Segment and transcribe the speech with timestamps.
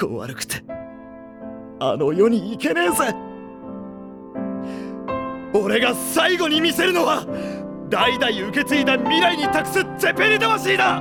[0.00, 0.62] こ悪くて。
[1.80, 3.14] あの世に行けねえぜ。
[5.52, 7.24] 俺が最後に見せるのは
[7.88, 11.00] 代々受け継いだ未来に託すゼペリ魂だ。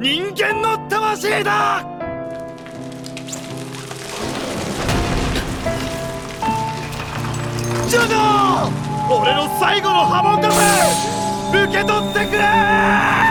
[0.00, 1.84] 人間の魂だ。
[7.88, 8.20] ジョジョ
[9.12, 10.56] 俺の最後の波紋だぜ
[11.50, 13.29] 受け取ってくれ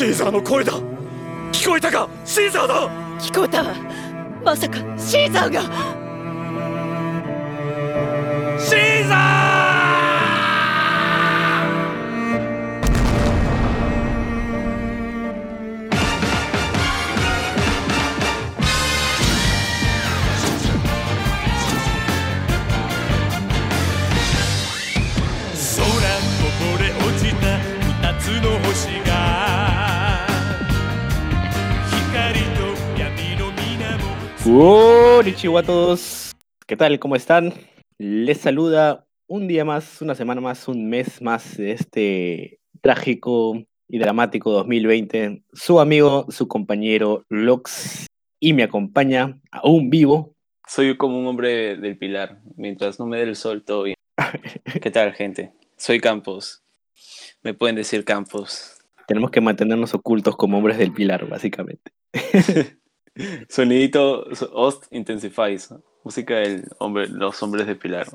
[0.00, 0.72] シーザーの声だ。
[1.52, 2.08] 聞こえたか？
[2.24, 2.88] シーザーだ。
[3.18, 3.74] 聞こえたわ。
[4.42, 5.60] まさかシーザーが。
[34.42, 34.80] 水面
[35.20, 36.32] Hola chihuatos,
[36.66, 36.98] ¿qué tal?
[36.98, 37.52] ¿Cómo están?
[37.98, 43.98] Les saluda un día más, una semana más, un mes más de este trágico y
[43.98, 45.42] dramático 2020.
[45.52, 48.06] Su amigo, su compañero Lox
[48.40, 50.34] y me acompaña aún vivo.
[50.66, 52.40] Soy como un hombre del pilar.
[52.56, 53.96] Mientras no me dé el sol, todo bien.
[54.80, 55.52] ¿Qué tal, gente?
[55.76, 56.62] Soy Campos.
[57.42, 58.78] Me pueden decir Campos.
[59.06, 61.92] Tenemos que mantenernos ocultos como hombres del pilar, básicamente.
[63.48, 65.74] Sonidito Ost Intensifies.
[66.04, 68.06] Música de hombre, los hombres del pilar.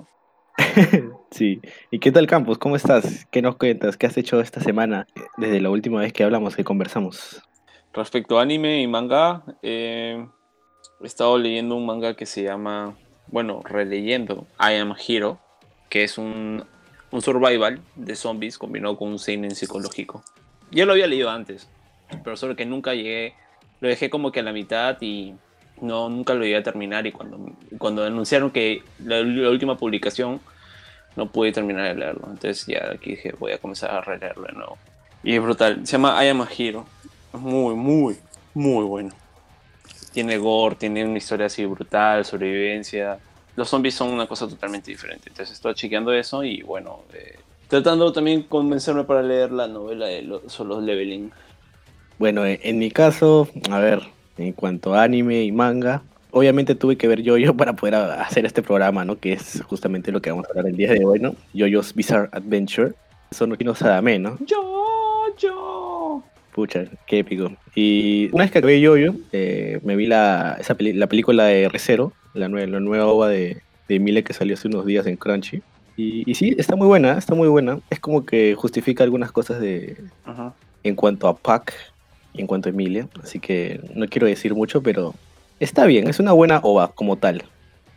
[1.31, 1.59] Sí.
[1.91, 2.57] ¿Y qué tal, Campos?
[2.57, 3.25] ¿Cómo estás?
[3.29, 3.97] ¿Qué nos cuentas?
[3.97, 7.41] ¿Qué has hecho esta semana desde la última vez que hablamos, que conversamos?
[7.93, 10.25] Respecto a anime y manga, eh,
[11.01, 15.39] he estado leyendo un manga que se llama, bueno, releyendo I Am Hero,
[15.89, 16.63] que es un,
[17.11, 20.23] un survival de zombies combinado con un seinen psicológico.
[20.71, 21.69] Ya lo había leído antes,
[22.23, 23.33] pero solo que nunca llegué,
[23.79, 25.33] lo dejé como que a la mitad y
[25.81, 27.39] no, nunca lo llegué a terminar y cuando,
[27.77, 30.39] cuando anunciaron que la, la última publicación
[31.15, 34.53] no pude terminar de leerlo, entonces ya aquí dije voy a comenzar a releerlo de
[34.53, 34.77] nuevo.
[35.23, 36.85] Y es brutal, se llama I Am a Hero,
[37.33, 38.17] es muy, muy,
[38.53, 39.11] muy bueno.
[40.13, 43.19] Tiene gore, tiene una historia así brutal, sobrevivencia.
[43.55, 45.29] Los zombies son una cosa totalmente diferente.
[45.29, 50.21] Entonces estoy chequeando eso y bueno, eh, tratando también convencerme para leer la novela de
[50.21, 51.31] los Solo Leveling.
[52.19, 54.01] Bueno, eh, en mi caso, a ver,
[54.37, 58.61] en cuanto a anime y manga, obviamente tuve que ver Yo-Yo para poder hacer este
[58.61, 59.19] programa, ¿no?
[59.19, 61.35] Que es justamente lo que vamos a hablar el día de hoy, ¿no?
[61.53, 62.93] Yo-Yo's Bizarre Adventure.
[63.31, 64.37] Son no Sadame, ¿no?
[64.45, 66.23] Yo, yo.
[66.53, 67.51] Pucha, qué épico.
[67.73, 71.67] Y una vez que acabé Yo-Yo, eh, me vi la, esa peli- la película de
[71.69, 75.17] R0, la, nue- la nueva ova de, de Mile que salió hace unos días en
[75.17, 75.61] Crunchy.
[75.97, 77.79] Y, y sí, está muy buena, está muy buena.
[77.89, 80.53] Es como que justifica algunas cosas de, Ajá.
[80.83, 81.73] en cuanto a Pac
[82.37, 83.07] en cuanto a Emilia.
[83.21, 85.13] Así que no quiero decir mucho, pero
[85.59, 86.07] está bien.
[86.07, 87.43] Es una buena ova como tal.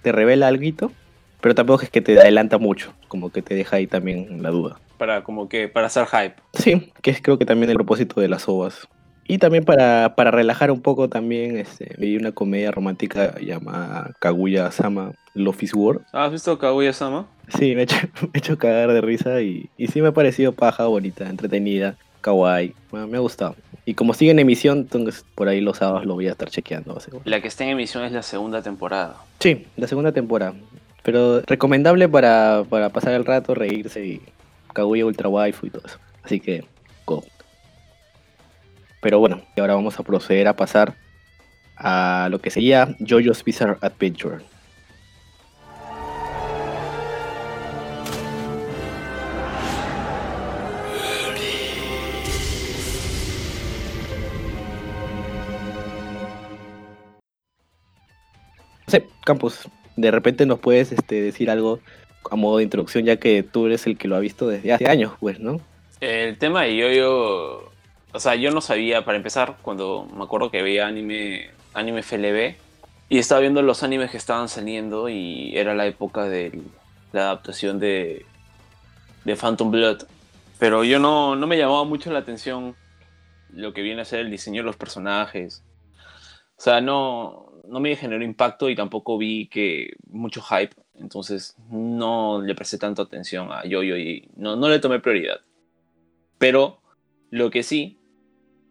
[0.02, 0.92] Te revela algo,
[1.40, 2.92] pero tampoco es que te adelanta mucho.
[3.08, 4.80] Como que te deja ahí también la duda.
[4.98, 6.34] Para como que, para hacer hype.
[6.54, 8.88] Sí, que es creo que también el propósito de las ovas.
[9.30, 14.70] Y también para, para relajar un poco también, este, vi una comedia romántica llamada Kaguya
[14.70, 16.00] Sama Love is War.
[16.12, 17.26] ¿Has visto Kaguya-sama?
[17.48, 20.12] Sí, me he hecho, me he hecho cagar de risa y, y sí me ha
[20.12, 22.74] parecido paja, bonita, entretenida, kawaii.
[22.90, 23.56] Bueno, me ha gustado.
[23.84, 26.98] Y como sigue en emisión, entonces por ahí los sábados lo voy a estar chequeando.
[27.00, 27.22] seguro.
[27.24, 29.16] La que está en emisión es la segunda temporada.
[29.40, 30.54] Sí, la segunda temporada.
[31.02, 34.22] Pero recomendable para, para pasar el rato, reírse y
[34.74, 35.98] Kaguya Ultra Waifu y todo eso.
[36.22, 36.64] Así que,
[37.06, 37.24] go.
[39.00, 40.94] Pero bueno, y ahora vamos a proceder a pasar
[41.76, 44.38] a lo que sería JoJo's Bizarre Adventure.
[58.88, 61.80] Sé, Campos, de repente nos puedes este, decir algo
[62.30, 64.88] a modo de introducción, ya que tú eres el que lo ha visto desde hace
[64.88, 65.60] años, pues, ¿no?
[66.00, 67.70] El tema de yo-yo,
[68.12, 72.56] o sea, yo no sabía, para empezar, cuando me acuerdo que veía anime, anime FLB,
[73.08, 76.60] y estaba viendo los animes que estaban saliendo, y era la época de
[77.12, 78.26] la adaptación de,
[79.24, 80.04] de Phantom Blood.
[80.58, 82.74] Pero yo no, no me llamaba mucho la atención
[83.52, 85.62] lo que viene a ser el diseño de los personajes.
[86.56, 90.74] O sea, no, no me generó impacto y tampoco vi que mucho hype.
[90.94, 95.40] Entonces no le presté tanto atención a Yo-Yo y no, no le tomé prioridad.
[96.38, 96.80] Pero
[97.30, 97.98] lo que sí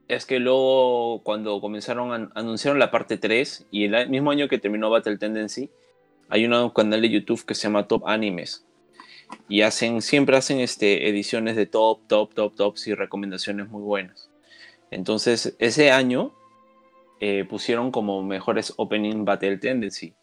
[0.08, 4.58] es que luego cuando comenzaron a anunciaron la parte 3 y el mismo año que
[4.58, 5.70] terminó Battle Tendency,
[6.30, 8.66] hay un canal de YouTube que se llama Top Animes.
[9.50, 14.30] y hacen, siempre hacen este, ediciones de top, top, top, tops y recomendaciones muy buenas.
[14.90, 16.34] Entonces, ese año
[17.20, 20.14] eh, pusieron como mejores Opening Battle Tendency.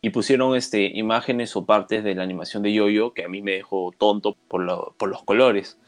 [0.00, 3.52] Y pusieron este, imágenes o partes de la animación de Yoyo que a mí me
[3.52, 5.78] dejó tonto por, lo- por los colores.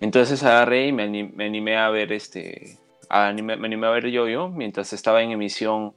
[0.00, 4.08] Entonces agarré y me, anim- me animé a ver este, anime- me animé a ver
[4.10, 5.94] Yoyo mientras estaba en emisión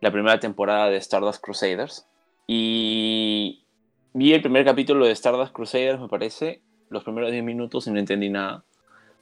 [0.00, 2.06] la primera temporada de Stardust Crusaders.
[2.46, 3.64] Y
[4.12, 6.60] vi el primer capítulo de Stardust Crusaders me parece
[6.90, 8.64] los primeros 10 minutos y no entendí nada.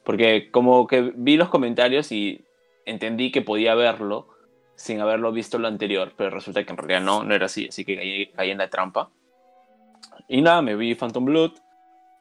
[0.05, 2.45] Porque como que vi los comentarios y
[2.88, 4.29] entendí que podía verlo
[4.79, 7.85] sin haberlo visto lo anterior, pero resulta que en realidad no, no era así, así
[7.85, 9.11] que caí, en la trampa.
[10.29, 11.52] Y nada, me vi Phantom Blood,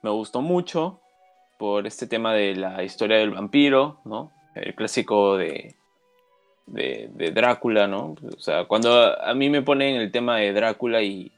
[0.02, 1.00] me gustó mucho
[1.60, 4.32] por este tema de la historia del vampiro, ¿no?
[4.56, 5.76] El clásico de,
[6.66, 8.16] de, Drácula, ¿no?
[8.36, 11.32] O sea, cuando a mí me ponen el tema de Drácula y,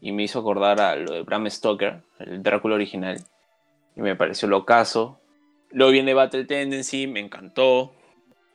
[0.00, 3.18] y me hizo acordar a lo de Bram Stoker, el Drácula original,
[3.96, 5.18] y me pareció locazo.
[5.70, 7.92] Luego viene Battle Tendency, me encantó,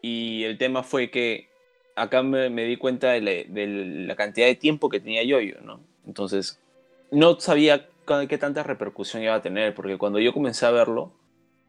[0.01, 1.49] y el tema fue que
[1.95, 3.67] acá me, me di cuenta de la, de
[4.07, 5.79] la cantidad de tiempo que tenía Yoyo, ¿no?
[6.05, 6.59] Entonces,
[7.11, 7.87] no sabía
[8.27, 11.13] qué tanta repercusión iba a tener, porque cuando yo comencé a verlo,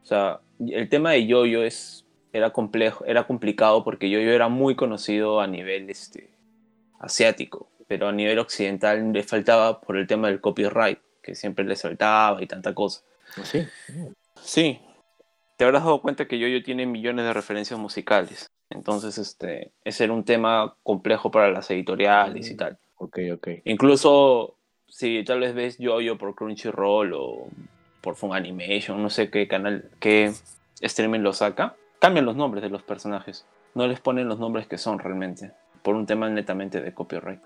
[0.03, 4.75] o sea, el tema de Yoyo es, era complejo, era complicado porque Yoyo era muy
[4.75, 6.31] conocido a nivel este,
[6.99, 11.77] asiático, pero a nivel occidental le faltaba por el tema del copyright, que siempre le
[11.77, 13.03] faltaba y tanta cosa.
[13.45, 13.67] Sí.
[14.41, 14.81] Sí,
[15.63, 18.51] te habrás dado cuenta que Yoyo tiene millones de referencias musicales.
[18.69, 22.81] Entonces, este, ese era un tema complejo para las editoriales y tal.
[22.97, 23.49] Ok, ok.
[23.67, 24.57] Incluso
[24.89, 27.47] si tal vez ves Yoyo por Crunchyroll o
[28.01, 30.33] por Funimation, no sé qué canal, qué
[30.81, 33.47] streaming lo saca, cambian los nombres de los personajes.
[33.77, 35.53] No les ponen los nombres que son realmente,
[35.85, 37.41] por un tema netamente de copyright.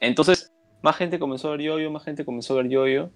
[0.00, 0.52] Entonces,
[0.82, 3.10] más gente comenzó a ver Yoyo, más gente comenzó a ver Yoyo.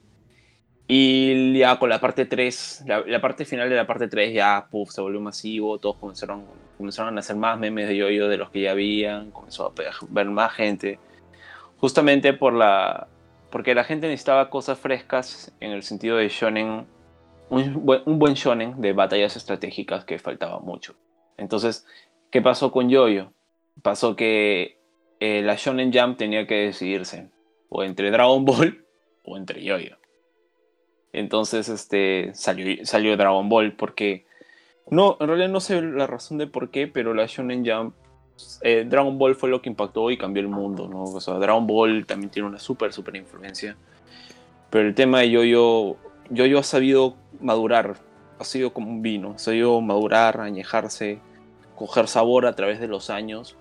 [0.90, 4.90] Y ya con la parte 3, la, parte final de la parte 3 ya puff,
[4.90, 6.46] se volvió masivo, todos comenzaron,
[6.78, 9.72] comenzaron a hacer más memes de Yoyo de los que ya habían, comenzó a
[10.08, 10.98] ver más gente.
[11.76, 13.06] Justamente por la,
[13.50, 16.86] porque la gente necesitaba cosas frescas en el sentido de shonen,
[17.50, 20.94] un buen, un buen shonen de batallas estratégicas que faltaba mucho.
[21.36, 21.86] Entonces,
[22.30, 23.32] ¿qué pasó con Yoyo?
[23.82, 24.78] Pasó que
[25.20, 27.28] eh, la Shonen Jump tenía que decidirse
[27.68, 28.86] o entre Dragon Ball
[29.24, 29.97] o entre Yoyo.
[31.12, 34.26] Entonces, este, salió, salió Dragon Ball porque
[34.90, 37.94] no, en realidad no sé la razón de por qué, pero la Shonen Jump,
[38.62, 41.04] eh, Dragon Ball fue lo que impactó y cambió el mundo, ¿no?
[41.04, 43.76] O sea, Dragon Ball también tiene una súper, súper influencia.
[44.70, 45.96] Pero el tema de Yoyo,
[46.30, 47.96] Yoyo ha sabido madurar,
[48.38, 51.20] ha sido como un vino, ha sabido madurar, añejarse,
[51.74, 53.56] coger sabor a través de los años.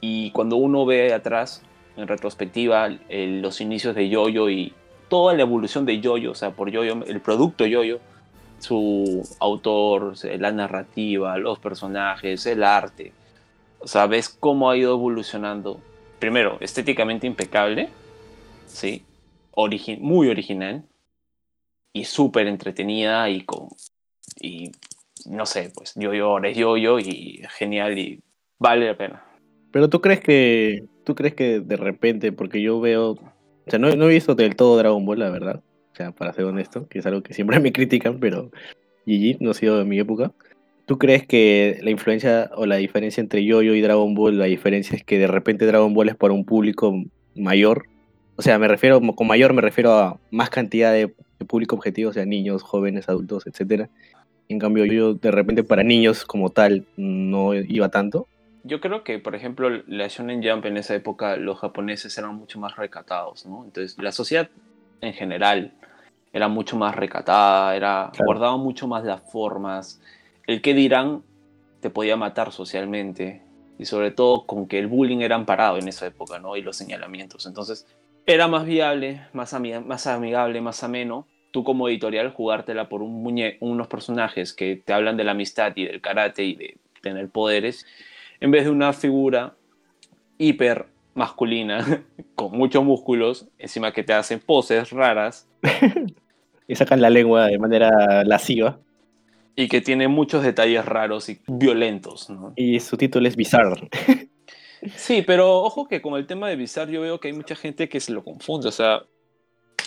[0.00, 1.62] Y cuando uno ve atrás,
[1.96, 4.72] en retrospectiva, los inicios de Yoyo y
[5.10, 8.00] toda la evolución de Yoyo, o sea, por Yoyo, el producto Yoyo,
[8.60, 13.12] su autor, la narrativa, los personajes, el arte.
[13.80, 15.80] O sea, ves cómo ha ido evolucionando.
[16.18, 17.90] Primero, estéticamente impecable,
[18.66, 19.04] ¿sí?
[19.52, 20.84] Origi- muy original
[21.92, 23.68] y súper entretenida y con.
[24.40, 24.72] Y
[25.26, 28.22] no sé, pues Yoyo ahora es Yoyo y genial y
[28.58, 29.24] vale la pena.
[29.72, 33.16] Pero tú crees que, tú crees que de repente, porque yo veo,
[33.70, 35.62] sea, no, no he visto del todo Dragon Ball, la verdad,
[35.92, 38.50] o sea, para ser honesto, que es algo que siempre me critican, pero
[39.06, 40.32] GG no ha sido de mi época.
[40.86, 44.96] ¿Tú crees que la influencia o la diferencia entre Yo-Yo y Dragon Ball, la diferencia
[44.96, 46.92] es que de repente Dragon Ball es para un público
[47.36, 47.86] mayor?
[48.36, 52.10] O sea, me refiero, con mayor me refiero a más cantidad de, de público objetivo,
[52.10, 53.88] o sea, niños, jóvenes, adultos, etcétera.
[54.48, 58.26] En cambio, yo de repente para niños como tal no iba tanto.
[58.62, 62.58] Yo creo que, por ejemplo, la Shonen Jump en esa época, los japoneses eran mucho
[62.58, 63.64] más recatados, ¿no?
[63.64, 64.48] Entonces, la sociedad
[65.00, 65.72] en general
[66.32, 68.26] era mucho más recatada, era, Claro.
[68.26, 70.00] guardaba mucho más las formas.
[70.46, 71.22] El que dirán
[71.80, 73.42] te podía matar socialmente.
[73.78, 76.54] Y sobre todo con que el bullying era amparado en esa época, ¿no?
[76.54, 77.46] Y los señalamientos.
[77.46, 77.86] Entonces,
[78.26, 81.26] era más viable, más, más amigable, más ameno.
[81.50, 85.72] Tú como editorial jugártela por un muñe unos personajes que te hablan de la amistad
[85.76, 87.86] y del karate y de tener poderes
[88.40, 89.54] en vez de una figura
[90.38, 92.04] hiper masculina
[92.34, 95.48] con muchos músculos, encima que te hacen poses raras
[96.70, 98.78] Y sacan la lengua de manera lasciva.
[99.56, 102.30] y que tiene muchos detalles raros y violentos.
[102.30, 102.52] ¿no?
[102.54, 103.88] Y su título es Bizarre.
[104.96, 107.90] Sí, pero ojo que con el tema de Bizarre yo veo que hay mucha gente
[107.90, 108.68] que se lo confunde.
[108.68, 109.02] O sea,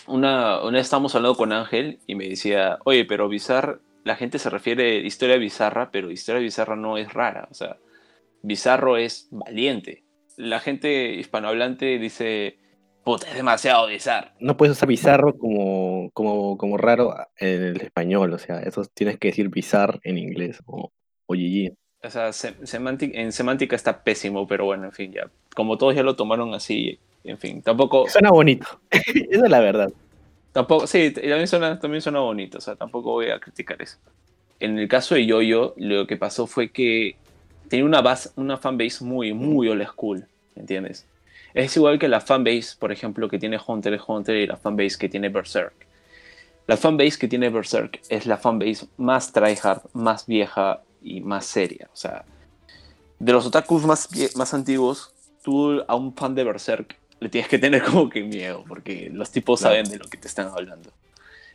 [0.05, 4.37] una, una vez estábamos hablando con Ángel y me decía, oye, pero Bizarre, la gente
[4.37, 7.47] se refiere a historia bizarra, pero historia bizarra no es rara.
[7.49, 7.77] O sea,
[8.43, 10.03] bizarro es valiente.
[10.37, 12.57] La gente hispanohablante dice,
[13.03, 14.29] puta, es demasiado bizarro.
[14.39, 19.17] No puedes usar bizarro como, como, como raro en el español, o sea, eso tienes
[19.17, 20.91] que decir bizarro en inglés o,
[21.25, 21.73] o GG.
[22.05, 25.29] O sea, se- semántica- en semántica está pésimo, pero bueno, en fin, ya.
[25.55, 29.91] Como todos ya lo tomaron así, en fin, tampoco, Suena bonito, esa es la verdad.
[30.51, 33.99] tampoco, sí, también suena, también suena bonito, o sea, tampoco voy a criticar eso.
[34.59, 37.15] En el caso de Yoyo, lo que pasó fue que
[37.73, 41.07] tenía una base, una fanbase muy, muy old school, ¿entiendes?
[41.55, 44.95] Es igual que la fanbase, por ejemplo, que tiene Hunter x Hunter y la fanbase
[44.99, 45.73] que tiene Berserk.
[46.67, 51.89] La fanbase que tiene Berserk es la fanbase más tryhard, más vieja y más seria.
[51.91, 52.25] O sea,
[53.17, 55.11] de los otakus más, más antiguos,
[55.43, 59.31] tú a un fan de Berserk le tienes que tener como que miedo, porque los
[59.31, 59.77] tipos Claro.
[59.77, 60.91] saben de lo que te están hablando.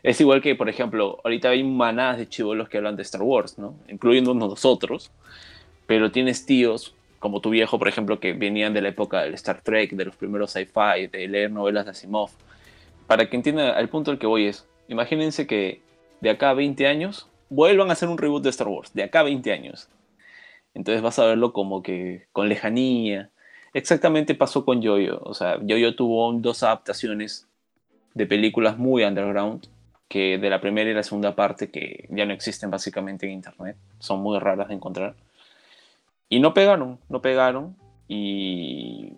[0.03, 3.57] Es igual que, por ejemplo, ahorita hay manadas de chivolos que hablan de Star Wars,
[3.57, 3.77] ¿no?
[3.89, 5.13] Incluyendo nosotros,
[5.89, 9.63] pero tienes tíos como tu viejo, por ejemplo, que venían de la época del Star
[9.63, 12.31] Trek, de los primeros sci-fi, de leer novelas de Asimov.
[13.07, 15.81] Para que entiendan, al punto al que voy es, imagínense que
[16.21, 19.21] de acá a 20 años vuelvan a hacer un reboot de Star Wars, de acá
[19.21, 19.89] a 20 años.
[20.75, 23.31] Entonces vas a verlo como que con lejanía.
[23.73, 25.23] Exactamente pasó con Jojo.
[25.25, 27.49] O sea, Jojo tuvo dos adaptaciones
[28.13, 29.69] de películas muy underground,
[30.07, 33.77] que de la primera y la segunda parte que ya no existen básicamente en internet.
[33.99, 35.15] Son muy raras de encontrar.
[36.29, 37.77] Y no pegaron, no pegaron.
[38.07, 39.13] Y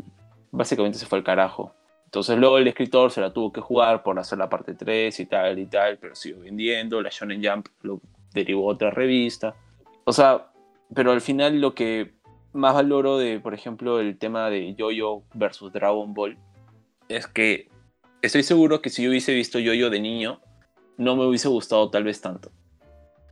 [0.51, 1.75] básicamente se fue al carajo.
[2.05, 5.27] Entonces luego el escritor se la tuvo que jugar por hacer la parte 3 y
[5.27, 7.01] tal y tal, pero siguió vendiendo.
[7.01, 8.01] La Shonen Jump lo
[8.35, 9.55] derivó a otra revista.
[10.05, 10.51] O sea,
[10.93, 12.15] pero al final lo que
[12.53, 16.37] más valoro de, por ejemplo, el tema de Yoyo versus Dragon Ball
[17.09, 17.69] es que
[18.23, 20.41] estoy seguro que si yo hubiese visto Yoyo de niño,
[20.97, 22.51] no me hubiese gustado tal vez tanto.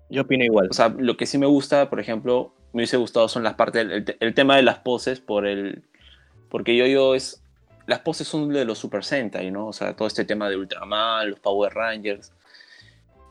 [0.08, 0.68] Yo opino igual.
[0.70, 3.86] O sea, lo que sí me gusta, por ejemplo, me hubiese gustado son las partes,
[3.90, 5.82] el, te- el tema de las poses, por el,
[6.48, 7.42] porque Yoyo es,
[7.86, 9.68] las poses son de los Super Sentai, ¿no?
[9.68, 12.32] O sea, todo este tema de Ultraman, los Power Rangers,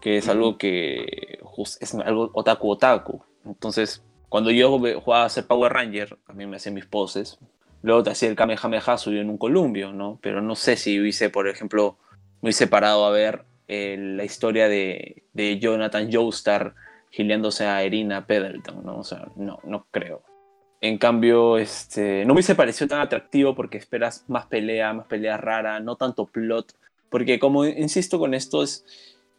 [0.01, 1.39] que es algo que
[1.79, 3.23] es algo otaku otaku.
[3.45, 7.37] Entonces, cuando yo jugaba a ser Power Ranger, a mí me hacían mis poses.
[7.83, 10.19] Luego te hacía el Kamehameha subido en un columpio, ¿no?
[10.21, 11.97] Pero no sé si hubiese, por ejemplo,
[12.41, 16.73] me hubiese parado a ver eh, la historia de, de Jonathan Joestar
[17.17, 18.99] gileándose a Irina Pendleton, ¿no?
[18.99, 20.21] O sea, no, no creo.
[20.81, 25.35] En cambio, este, no me hubiese parecido tan atractivo porque esperas más pelea, más pelea
[25.35, 26.75] rara, no tanto plot.
[27.09, 28.85] Porque como insisto con esto, es,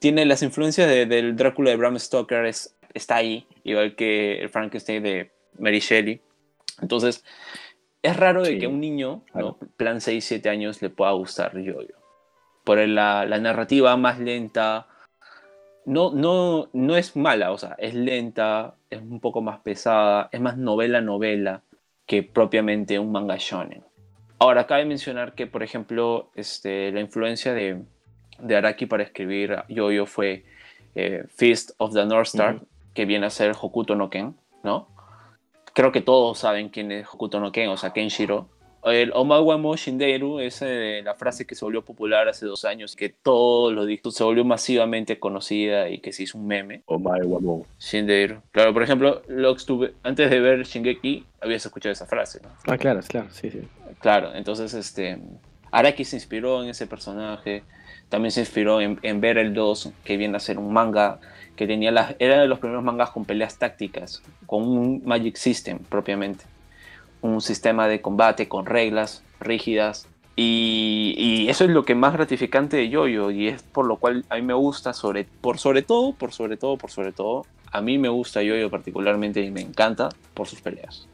[0.01, 4.49] tiene las influencias de- del Drácula de Bram Stoker, es, está ahí, igual que el
[4.49, 5.31] Frankenstein de
[5.61, 6.21] Mary Shelley.
[6.83, 7.25] Entonces,
[8.03, 9.57] es raro de Sí, que a un niño, claro.
[9.61, 9.69] ¿no?
[9.77, 11.95] plan 6, 7 años, le pueda gustar Yoyo.
[12.65, 14.88] Por el- la, la narrativa más lenta,
[15.87, 20.41] no, no, no es mala, o sea, es lenta, es un poco más pesada, es
[20.41, 21.63] más novela-novela
[22.07, 23.85] que propiamente un manga shonen.
[24.39, 27.83] Ahora, cabe mencionar que, por ejemplo, este, la influencia de,
[28.39, 30.45] de Araki para escribir Yoyo fue
[30.95, 32.61] eh, Fist of the North Star,
[32.95, 34.89] que viene a ser Hokuto no Ken, ¿no?
[35.75, 38.49] Creo que todos saben quién es Hokuto no Ken, o sea, Kenshiro.
[38.91, 42.95] El Omawa mo Shinderu es eh, la frase que se volvió popular hace dos años,
[42.97, 46.83] que todos lo dijo, se volvió masivamente conocida y que se hizo un meme.
[46.87, 47.67] O Mae Wamo.
[47.79, 48.43] Shinderu.
[48.53, 52.49] Claro, por ejemplo, Lux, tú- antes de ver Shingeki, habías escuchado esa frase, ¿no?
[52.67, 53.61] Ah, claro, claro, sí, sí.
[54.01, 55.19] Claro, entonces este,
[55.71, 57.63] Araki se inspiró en ese personaje,
[58.09, 61.19] también se inspiró en, en ver el 2, que viene a ser un manga
[61.57, 65.79] que tenía las, era de los primeros mangas con peleas tácticas, con un Magic System
[65.81, 66.45] propiamente,
[67.23, 70.09] un sistema de combate con reglas rígidas.
[70.37, 74.25] Y, y eso es lo que más gratificante de Yoyo y es por lo cual
[74.29, 77.81] a mí me gusta sobre por sobre todo por sobre todo por sobre todo a
[77.81, 81.09] mí me gusta Yoyo particularmente y me encanta por sus peleas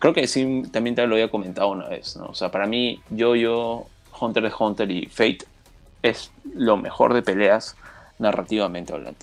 [0.00, 2.26] creo que sí, también te lo había comentado una vez, ¿no?
[2.26, 3.86] O sea, para mí, Yo-Yo,
[4.18, 5.44] Hunter x Hunter y Fate
[6.02, 7.76] es lo mejor de peleas
[8.18, 9.18] narrativamente hablando.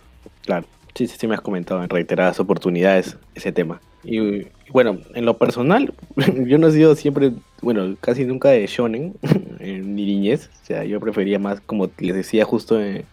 [0.46, 3.82] Claro, sí, sí, sí me has comentado en reiteradas oportunidades ese tema.
[4.04, 5.94] Y, y bueno, en lo personal,
[6.46, 7.32] yo no he sido siempre,
[7.62, 9.16] bueno, casi nunca de shonen,
[9.60, 10.50] en mi niñez.
[10.62, 13.06] O sea, yo prefería más, como les decía justo el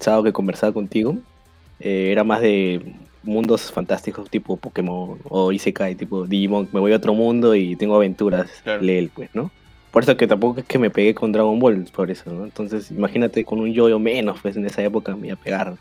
[0.00, 1.16] sábado que conversaba contigo,
[1.80, 6.68] eh, era más de mundos fantásticos tipo Pokémon o Isekai, tipo Digimon.
[6.72, 8.82] Me voy a otro mundo y tengo aventuras, Claro.
[8.82, 9.50] Leel, pues, ¿no?
[9.90, 12.44] Por eso que tampoco es que me pegué con Dragon Ball, por eso, ¿no?
[12.44, 15.74] Entonces, imagínate con un yo menos, pues en esa época me iba a pegar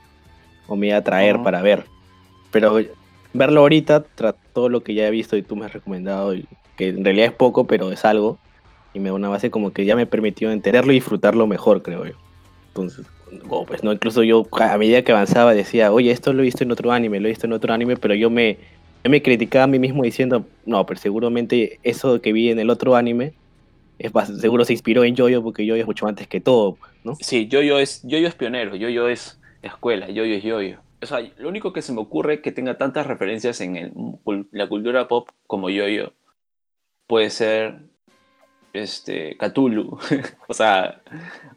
[0.67, 1.85] o me iba a traer para ver.
[2.51, 2.79] Pero
[3.33, 4.03] verlo ahorita,
[4.59, 7.27] todo lo que ya he visto y tú me has recomendado, y que en realidad
[7.27, 8.37] es poco, pero es algo,
[8.93, 12.05] y me da una base como que ya me permitió entenderlo y disfrutarlo mejor, creo
[12.05, 12.15] yo.
[12.67, 13.05] Entonces,
[13.47, 16.65] oh, pues no, incluso yo a medida que avanzaba decía, oye, esto lo he visto
[16.65, 18.57] en otro anime, lo he visto en otro anime, pero yo me,
[19.05, 22.97] me criticaba a mí mismo diciendo, no, pero seguramente eso que vi en el otro
[22.97, 23.31] anime
[23.97, 24.11] es
[24.41, 27.15] seguro se inspiró en Yoyo porque Yoyo es mucho antes que todo, ¿no?
[27.21, 30.79] Sí, Yoyo es, Yoyo es pionero, Yoyo es escuela, Yoyo es Yoyo.
[31.01, 33.93] O sea, lo único que se me ocurre que tenga tantas referencias en el-
[34.51, 36.13] la cultura pop como Yoyo
[37.07, 37.79] puede ser
[38.73, 39.97] este Cthulhu.
[40.47, 41.01] o sea,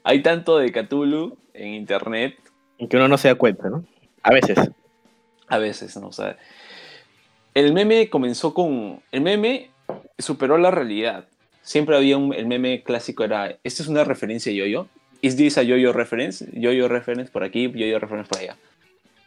[0.04, 2.37] hay tanto de Cthulhu en internet
[2.88, 3.84] Que uno no se da cuenta, ¿no?
[4.22, 4.58] A veces.
[5.49, 6.08] a veces, ¿no?
[6.08, 6.37] O sea,
[7.54, 9.02] el meme comenzó con.
[9.12, 9.70] El meme
[10.18, 11.26] superó la realidad.
[11.61, 12.32] Siempre había un.
[12.32, 13.58] El meme clásico era.
[13.62, 14.88] Esta es una referencia Yoyo.
[15.20, 16.49] ¿Is this a Yoyo reference?
[16.52, 18.56] Yoyo reference por aquí, Yoyo reference por allá.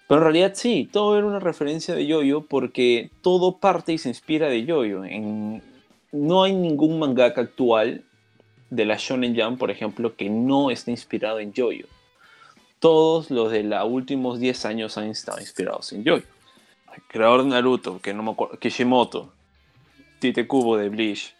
[0.08, 4.10] Pero en realidad sí, todo era una referencia de Yoyo porque todo parte y se
[4.10, 5.02] inspira de Yoyo.
[6.12, 8.04] No hay ningún mangaka actual
[8.70, 11.88] de la Shonen Jump, por ejemplo, que no esté inspirado en Yoyo.
[12.80, 16.26] Todos los de los últimos 10 años han estado inspirados en Yoyo.
[16.96, 19.34] El creador de Naruto, que no me acuerdo, Kishimoto,
[20.20, 21.34] Tite Kubo de Bleach.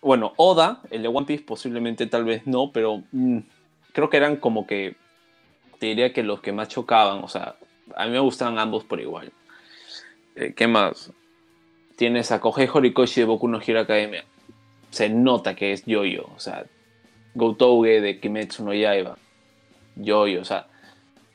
[0.00, 3.38] Bueno, Oda, el de One Piece, posiblemente tal vez no, pero mm,
[3.92, 4.96] creo que eran como que,
[5.78, 7.56] te diría que los que más chocaban, o sea,
[7.96, 9.32] a mí me gustaban ambos por igual.
[10.36, 11.12] Eh, ¿Qué más?
[11.96, 14.24] Tienes a Kohei Horikoshi de Boku no Hero Academia.
[14.90, 16.64] Se nota que es Yoyo, o sea,
[17.34, 19.18] Gotouge de Kimetsu no Yaiba.
[19.96, 20.66] Yoyo, o sea.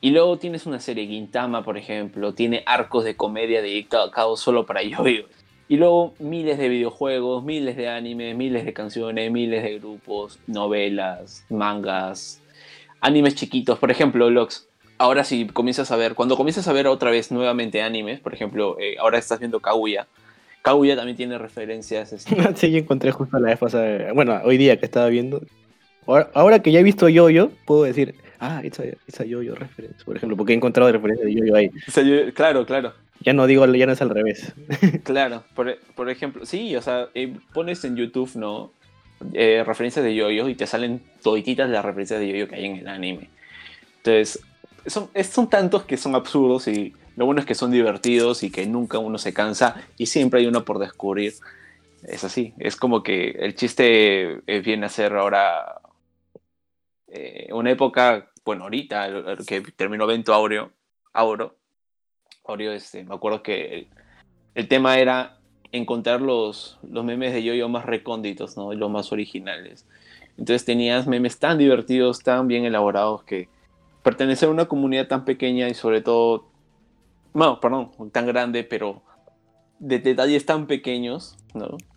[0.00, 4.82] Y luego tienes una serie Gintama, por ejemplo, tiene arcos de comedia dedicados solo para
[4.82, 5.26] Yoyo.
[5.66, 11.46] Y luego miles de videojuegos, miles de animes, miles de canciones, miles de grupos, novelas,
[11.48, 12.42] mangas,
[13.00, 13.78] animes chiquitos.
[13.78, 17.82] Por ejemplo, Lox, ahora si comienzas a ver, cuando comienzas a ver otra vez nuevamente
[17.82, 20.06] animes, por ejemplo, eh, ahora estás viendo Kaguya.
[20.62, 22.12] Kaguya también tiene referencias.
[22.12, 24.12] este, sí, yo encontré justo la vez pasada.
[24.12, 25.42] Bueno, hoy día que estaba viendo.
[26.06, 30.16] Ahora, ahora que ya he visto Yoyo, puedo decir, ah, esa, esa Yoyo reference, por
[30.16, 31.70] ejemplo, porque he encontrado referencias de Yoyo ahí.
[31.86, 32.92] o sea, yo- claro, claro.
[33.20, 34.52] Ya no digo, ya no es al revés.
[35.04, 38.70] Claro, por, por ejemplo, sí, o sea, eh, pones en YouTube, ¿no?
[39.32, 42.76] Eh, referencias de yoyo y te salen todititas las referencias de yoyo que hay en
[42.76, 43.30] el anime.
[43.98, 44.40] Entonces,
[44.86, 48.66] son, son tantos que son absurdos y lo bueno es que son divertidos y que
[48.66, 51.34] nunca uno se cansa y siempre hay uno por descubrir.
[52.02, 55.80] Es así, es como que el chiste eh, viene a ser ahora
[57.08, 60.70] eh, una época, bueno, ahorita que terminó Vento Aureo,
[61.12, 61.56] Auro,
[62.44, 63.88] Aureo, este, me acuerdo que
[64.54, 65.38] el, tema era
[65.72, 68.72] encontrar los, los memes de yoyo más recónditos, ¿no?
[68.74, 69.86] Los más originales.
[70.36, 73.48] Entonces tenías memes tan divertidos, tan bien elaborados que
[74.04, 76.46] pertenecer a una comunidad tan pequeña y sobre todo,
[77.32, 79.02] no, perdón, tan grande, pero
[79.80, 81.36] de detalles tan pequeños.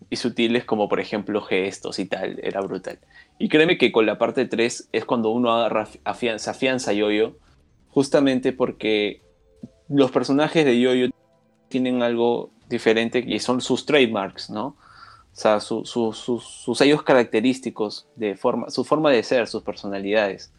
[0.10, 2.98] Y sutiles como por ejemplo gestos y tal, era brutal.
[3.40, 7.36] Y créeme que con la parte 3 es cuando uno agarra, afianza, afianza Yoyo,
[7.90, 9.22] justamente porque
[9.90, 11.10] los personajes de Yoyo
[11.68, 14.68] tienen algo diferente y son sus trademarks, ¿no?
[14.68, 19.62] O sea, su- su- sus- sus sellos característicos, de forma, su forma de ser, sus
[19.62, 20.54] personalidades.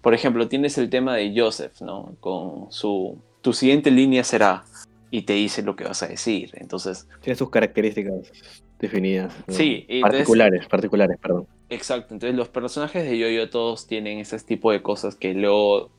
[0.00, 2.14] Por ejemplo, tienes el tema de Joseph, ¿no?
[2.20, 4.64] Con su, tu siguiente línea será,
[5.10, 6.50] y te dice lo que vas a decir.
[6.54, 8.32] Entonces, Tiene sus características
[8.78, 9.34] definidas.
[9.46, 9.54] ¿no?
[9.54, 11.46] Sí, y entonces- particulares, particulares, perdón.
[11.68, 15.90] Exacto, entonces los personajes de Yoyo todos tienen ese tipo de cosas que luego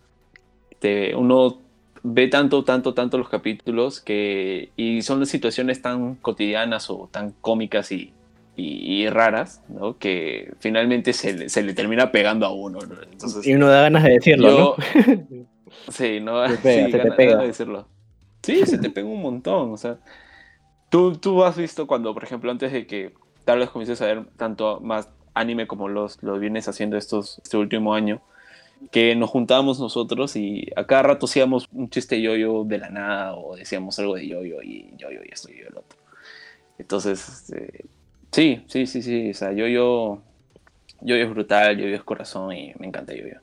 [0.80, 1.60] te, uno
[2.04, 7.32] ve tanto, tanto, tanto los capítulos que y son de situaciones tan cotidianas o tan
[7.40, 8.12] cómicas y,
[8.56, 9.98] y- y raras, ¿no?
[9.98, 12.96] Que finalmente se, le- se le termina pegando a uno, ¿no?
[13.12, 15.46] Entonces, Y uno da ganas de decirlo, yo, ¿no?
[15.92, 17.32] sí, no, Te pega, sí, se te gana- pega.
[17.32, 17.88] gana de decirlo.
[18.44, 20.00] Sí, se te pega un montón, o sea,
[20.90, 23.14] tú, tú has visto cuando, por ejemplo, antes de que
[23.46, 27.58] tal vez comiences a ver tanto más anime como los, lo vienes haciendo estos, este
[27.58, 28.22] último año,
[28.92, 33.36] que nos juntábamos nosotros y a cada rato hacíamos un chiste yoyo de la nada
[33.36, 36.00] o decíamos algo de yoyo y yoyo y esto y el otro.
[36.80, 37.86] Entonces, este,
[38.32, 40.22] sí, sí, sí, sí, o sea, yoyo,
[41.02, 43.42] yoyo es brutal, yoyo es corazón y me encanta yoyo.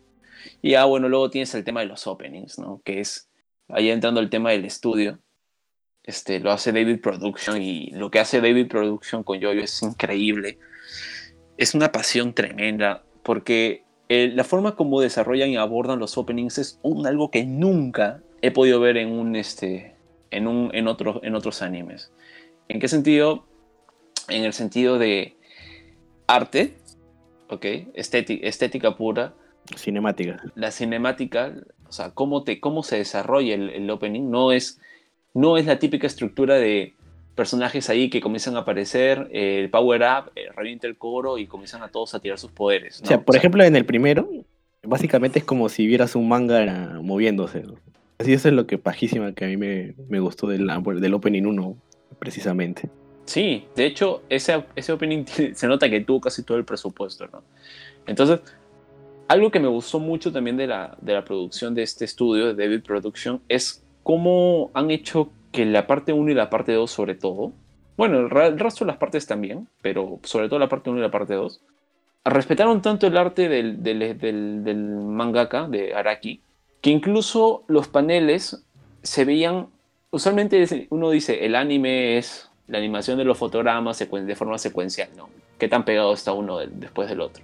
[0.62, 2.80] Y ah, bueno, luego tienes el tema de los openings, ¿no?
[2.84, 3.28] Que es,
[3.68, 5.18] ahí entrando el tema del estudio,
[6.08, 10.58] este, lo hace David Production y lo que hace David Production con Yoyo es increíble.
[11.58, 16.80] Es una pasión tremenda porque eh, la forma como desarrollan y abordan los openings es
[16.82, 19.96] un, algo que nunca he podido ver en un este
[20.30, 22.10] en un en otros en otros animes.
[22.68, 23.47] ¿En qué sentido?
[24.28, 25.36] En el sentido de
[26.26, 26.74] arte,
[27.48, 27.64] ¿ok?
[27.94, 29.34] Estética, estética pura,
[29.76, 30.42] Cinemática.
[30.54, 31.54] la cinemática,
[31.88, 34.80] o sea, cómo, te, cómo se desarrolla el, el opening, no es,
[35.34, 36.94] no es la típica estructura de
[37.38, 41.46] personajes ahí que comienzan a aparecer, eh, el power up, eh, revienta el coro y
[41.46, 43.00] comienzan a todos a tirar sus poderes.
[43.00, 44.28] O sea, por ejemplo, en el primero,
[44.82, 47.62] básicamente es como si vieras un manga moviéndose.
[47.62, 47.74] ¿no?
[48.18, 50.66] Así eso es lo que pajísima que a mí me, me gustó del,
[51.00, 51.76] del Opening 1,
[52.18, 52.90] precisamente.
[53.28, 57.42] Sí, de hecho, ese, ese opening se nota que tuvo casi todo el presupuesto, ¿no?
[58.06, 58.40] Entonces,
[59.28, 62.64] algo que me gustó mucho también de la, de la producción de este estudio, de
[62.64, 67.14] David Production, es cómo han hecho que la parte 1 y la parte 2 sobre
[67.14, 67.52] todo,
[67.98, 71.02] bueno, el, el resto de las partes también, pero sobre todo la parte 1 y
[71.02, 71.60] la parte 2,
[72.24, 76.40] respetaron tanto el arte del, del, del- del mangaka, de Araki,
[76.80, 78.64] que incluso los paneles
[79.02, 79.68] se veían,
[80.10, 85.28] usualmente uno dice, el anime es la animación de los fotogramas de forma secuencial, ¿no?
[85.58, 87.42] ¿Qué tan pegado está uno del- después del otro?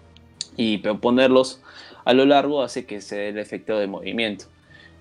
[0.57, 1.61] Y ponerlos
[2.05, 4.45] a lo largo hace que se dé el efecto de movimiento.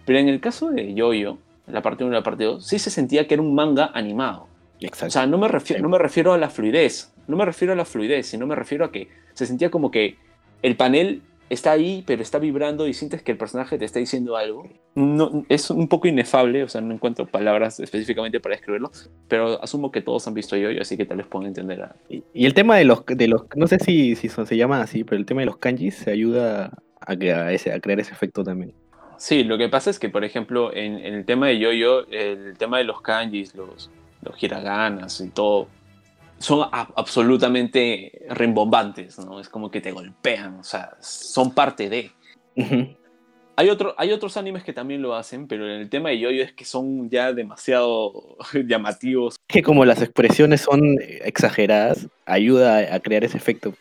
[0.06, 2.90] Pero en el caso de Yoyo, la parte 1 y la parte 2, sí se
[2.90, 4.48] sentía que era un manga animado.
[4.80, 5.08] Exacto.
[5.08, 7.76] O sea, no me, refiero, no me refiero a la fluidez, no me refiero a
[7.76, 10.18] la fluidez, sino me refiero a que se sentía como que
[10.62, 11.22] el panel
[11.54, 14.68] está ahí, pero está vibrando y sientes que el personaje te está diciendo algo.
[14.96, 18.92] No, es un poco inefable, o sea, no encuentro palabras específicamente para describirlo,
[19.28, 21.82] pero asumo que todos han visto yo, así que tal vez puedan entender.
[21.84, 24.58] a- Y, y el tema de los, de los, no sé si, si son- se
[24.58, 28.00] llaman así, pero el tema de los kanjis se ayuda a, a ese, a crear
[28.00, 28.74] ese efecto también.
[29.18, 32.58] Sí, lo que pasa es que, por ejemplo, en, en el tema de yo-yo, el
[32.58, 33.90] tema de los kanjis, los,
[34.22, 35.68] los hiraganas y todo,
[36.44, 39.40] son absolutamente rimbombantes, ¿no?
[39.40, 42.12] Es como que te golpean, o sea, son parte de.
[43.56, 46.44] Hay, otro, hay otros animes que también lo hacen, pero en el tema de yo-yo
[46.44, 48.36] es que son ya demasiado
[48.68, 49.38] llamativos.
[49.48, 53.74] Que como las expresiones son exageradas, ayuda a, crear ese efecto.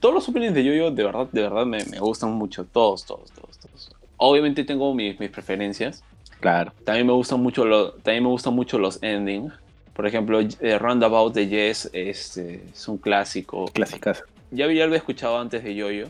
[0.00, 3.30] Todos los openings de yo-yo de verdad, de verdad me, me gustan mucho, todos, todos,
[3.30, 3.92] todos, todos.
[4.16, 6.02] Obviamente tengo mis, mis preferencias.
[6.40, 6.72] Claro.
[6.82, 9.52] También me gustan mucho, lo- también me gustan mucho los endings.
[9.98, 13.66] Por ejemplo, eh, Roundabout de Yes este, es un clásico.
[13.66, 14.22] Clásicas.
[14.52, 16.06] Ya había algo escuchado antes de Yoyo,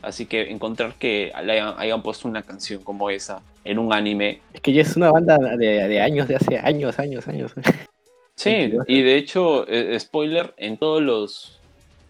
[0.00, 4.40] así que encontrar que le hayan, hayan puesto una canción como esa en un anime.
[4.54, 7.52] Es que ya es una banda de, de años, de hace años, años, años.
[8.36, 11.60] Sí, y de hecho, eh, spoiler, en todos los.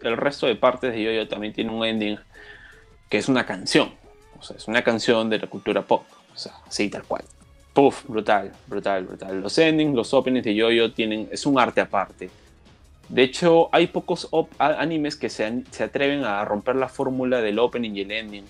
[0.01, 2.17] El resto de partes de Yoyo también tiene un ending
[3.09, 3.91] que es una canción.
[4.39, 6.03] O sea, es una canción de la cultura pop.
[6.33, 7.25] O sea, así tal cual.
[7.77, 9.39] Puf, brutal, brutal, brutal.
[9.39, 11.29] Los endings, los openings de Yoyo tienen.
[11.31, 12.31] Es un arte aparte.
[13.07, 17.91] De hecho, hay pocos animes que se, se atreven a romper la fórmula del opening
[17.91, 18.45] y el ending.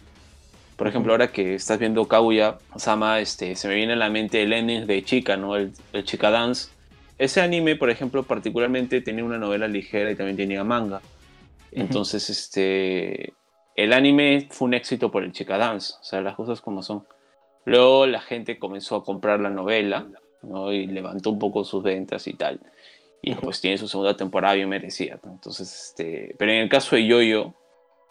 [0.77, 4.41] Por ejemplo, ahora que estás viendo Kaguya Sama, este, se me viene a la mente
[4.41, 5.57] el ending de Chica, ¿no?
[5.57, 6.69] El, el Chica Dance.
[7.17, 11.01] Ese anime, por ejemplo, particularmente tenía una novela ligera y también tenía manga.
[11.73, 13.33] Entonces, este,
[13.75, 17.03] el anime fue un éxito por el Chica Dance, o sea, las cosas como son.
[17.67, 20.07] Luego la gente comenzó a comprar la novela,
[20.41, 20.71] ¿no?
[20.71, 22.61] Y levantó un poco sus ventas y tal.
[23.21, 25.19] Y pues tiene su segunda temporada bien merecida.
[25.21, 25.33] ¿no?
[25.33, 27.53] Entonces, este, pero en el caso de Yoyo,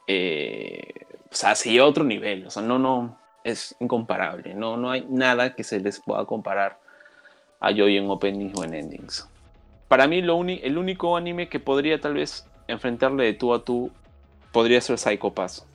[0.07, 0.93] eh,
[1.33, 2.47] o sea, se lleva a otro nivel.
[2.47, 4.53] O sea, no, no, es incomparable.
[4.53, 6.79] No, no hay nada que se les pueda comparar
[7.59, 9.27] a Yoyo en openings o en endings.
[9.89, 13.91] Para mí, lo el único anime que podría tal vez enfrentarle de tú a tú
[14.53, 15.67] podría ser Psycho Pass.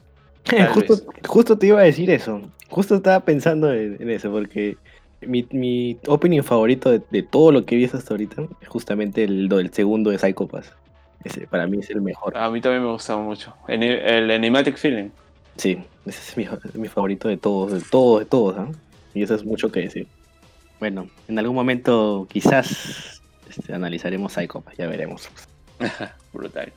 [0.73, 0.95] Justo,
[1.27, 2.41] justo te iba a decir eso.
[2.69, 4.77] Justo estaba pensando en, en eso, porque
[5.21, 9.23] mi, mi opening favorito de, de todo lo que he visto hasta ahorita es justamente
[9.23, 10.73] el, el segundo de Psycho Pass.
[11.23, 12.35] Ese para mí es el mejor.
[12.35, 13.53] A mí también me gustaba mucho.
[13.67, 15.09] El, el Animatic Feeling.
[15.55, 18.57] Sí, ese es mi, mi favorito de todos, de todos, de todos.
[18.57, 18.67] ¿ah?
[19.13, 20.07] Y eso es mucho que decir.
[20.79, 25.29] Bueno, en algún momento quizás este, analizaremos Psycho Pass, ya veremos.
[26.33, 26.73] Brutal.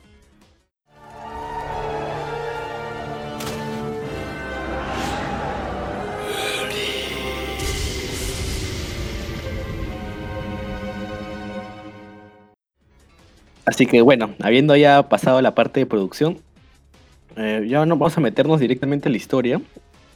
[13.65, 16.39] Así que bueno, habiendo ya pasado la parte de producción,
[17.35, 19.61] eh, ya no vamos a meternos directamente en la historia.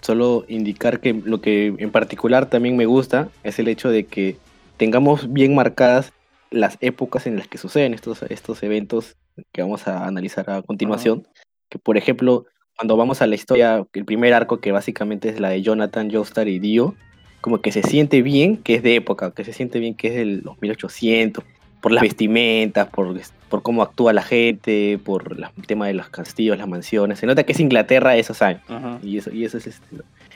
[0.01, 4.37] Solo indicar que lo que en particular también me gusta es el hecho de que
[4.77, 6.13] tengamos bien marcadas
[6.51, 9.17] las épocas en las que suceden estos, estos eventos
[9.51, 11.27] que vamos a analizar a continuación.
[11.69, 12.45] Que por ejemplo,
[12.77, 16.47] cuando vamos a la historia, el primer arco que básicamente es la de Jonathan, Joestar
[16.47, 16.95] y Dio,
[17.41, 20.15] como que se siente bien que es de época, que se siente bien que es
[20.15, 21.43] del 2800,
[21.81, 23.17] por las vestimentas, por,
[23.49, 27.19] por cómo actúa la gente, por la- el tema de los castillos, las mansiones.
[27.19, 28.61] Se nota que es Inglaterra de esos años.
[28.67, 28.99] Ajá.
[29.01, 29.85] Y eso, y eso es este,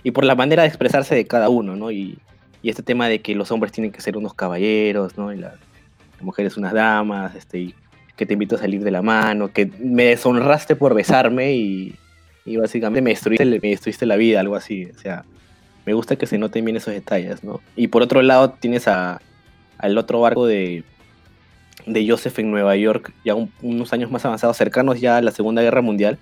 [0.04, 1.92] Y por la manera de expresarse de cada uno, ¿no?
[1.92, 2.18] Y,
[2.62, 5.34] y este tema de que los hombres tienen que ser unos caballeros, ¿no?
[5.34, 5.56] Y la-
[6.14, 7.76] las mujeres unas damas, este, y
[8.16, 11.96] que te invito a salir de la mano, que me deshonraste por besarme y,
[12.46, 14.86] y básicamente me destruiste, me destruiste la vida, algo así.
[14.96, 15.26] O sea,
[15.86, 17.60] me gusta que se noten bien esos detalles, ¿no?
[17.76, 19.20] Y por otro lado tienes a,
[19.80, 20.84] al otro barco de,
[21.86, 25.32] de Joseph en Nueva York, ya un- unos años más avanzados, cercanos ya a la
[25.32, 26.18] Segunda Guerra Mundial,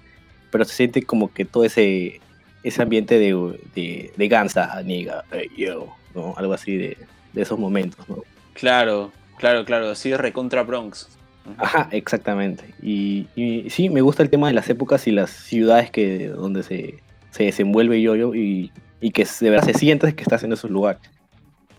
[0.52, 2.20] pero se siente como que todo ese,
[2.64, 3.34] ese ambiente de,
[3.76, 6.34] de, de Gansa, nigga, hey, yo, ¿no?
[6.38, 6.98] Algo así de,
[7.34, 8.24] de esos momentos, ¿no?
[8.54, 9.90] Claro, claro, claro.
[9.92, 11.10] Así recontra Bronx.
[11.58, 12.66] Ajá, exactamente.
[12.82, 16.64] Y, y sí, me gusta el tema de las épocas y las ciudades que donde
[16.64, 17.00] se,
[17.32, 21.02] se desenvuelve Yoyo y, y que de verdad se siente que estás en esos lugares.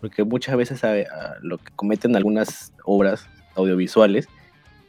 [0.01, 4.29] Porque muchas veces a- a lo que cometen algunas obras audiovisuales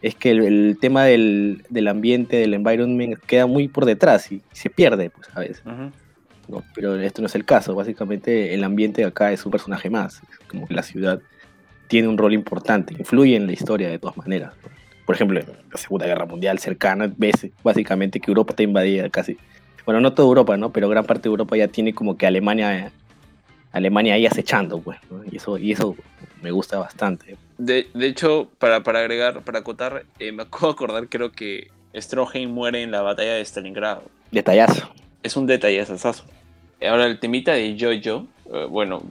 [0.02, 4.42] es que el, el tema del, del ambiente, del environment, queda muy por detrás y,
[4.52, 5.64] se pierde, pues, a veces.
[5.66, 6.64] ¿no?
[6.76, 7.74] Pero esto no es el caso.
[7.74, 10.22] Básicamente el ambiente de acá es un personaje más.
[10.48, 11.22] Como que la ciudad
[11.88, 14.54] tiene un rol importante, influye en la historia de todas maneras.
[14.62, 14.70] ¿no?
[15.06, 19.38] Por ejemplo, en la Segunda Guerra Mundial cercana, ves básicamente que Europa está invadida casi.
[19.86, 20.72] Bueno, no toda Europa, ¿no?
[20.72, 22.92] Pero gran parte de Europa ya tiene como que Alemania,
[23.74, 24.98] Alemania ahí acechando, pues.
[25.12, 25.22] ¿no?
[25.30, 25.96] Y, eso, y eso
[26.44, 27.38] me gusta bastante.
[27.58, 31.72] De, de hecho, para, para agregar, para acotar, eh, me acabo de acordar, creo que
[31.96, 34.04] Stroheim muere en la batalla de Stalingrado.
[34.32, 34.94] Detallazo.
[35.24, 36.26] Es un detalle asazo.
[36.86, 39.02] Ahora, el temita de Jojo, eh, bueno,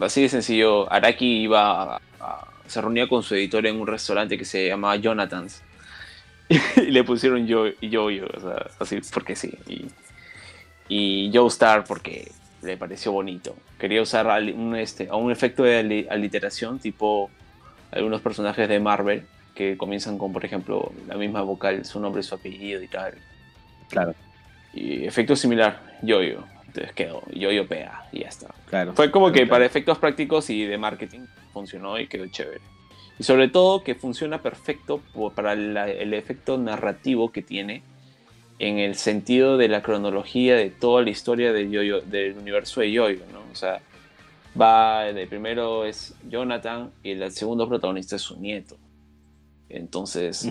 [0.00, 4.38] así de sencillo, Araki iba a- a- se reunía con su editor en un restaurante
[4.38, 5.62] que se llamaba Jonathan's.
[6.76, 9.52] y le pusieron yo, Jojo, o sea, así porque sí.
[9.68, 9.86] Y,
[10.88, 12.30] y Joe Star porque
[12.62, 13.54] le pareció bonito.
[13.78, 17.30] Quería usar un, este, un efecto de ali- aliteración, tipo
[17.90, 22.34] algunos personajes de Marvel que comienzan con, por ejemplo, la misma vocal, su nombre, su
[22.34, 23.14] apellido y tal.
[23.88, 24.14] Claro,
[24.74, 26.44] Y efecto similar, yo-yo.
[26.66, 28.48] Entonces quedó yo-yo pea y ya está.
[28.68, 28.92] claro.
[28.92, 29.50] Fue como que Claro.
[29.50, 31.20] para efectos prácticos y de marketing
[31.52, 32.60] funcionó y quedó chévere.
[33.18, 35.00] Y sobre todo que funciona perfecto
[35.34, 37.82] para la- el efecto narrativo que tiene
[38.58, 41.66] en el sentido de la cronología de toda la historia de
[42.06, 43.40] del universo de Yo-Yo, ¿no?
[43.52, 43.80] O sea,
[44.60, 48.76] va, de primero es Jonathan y el segundo protagonista es su nieto.
[49.68, 50.50] Entonces,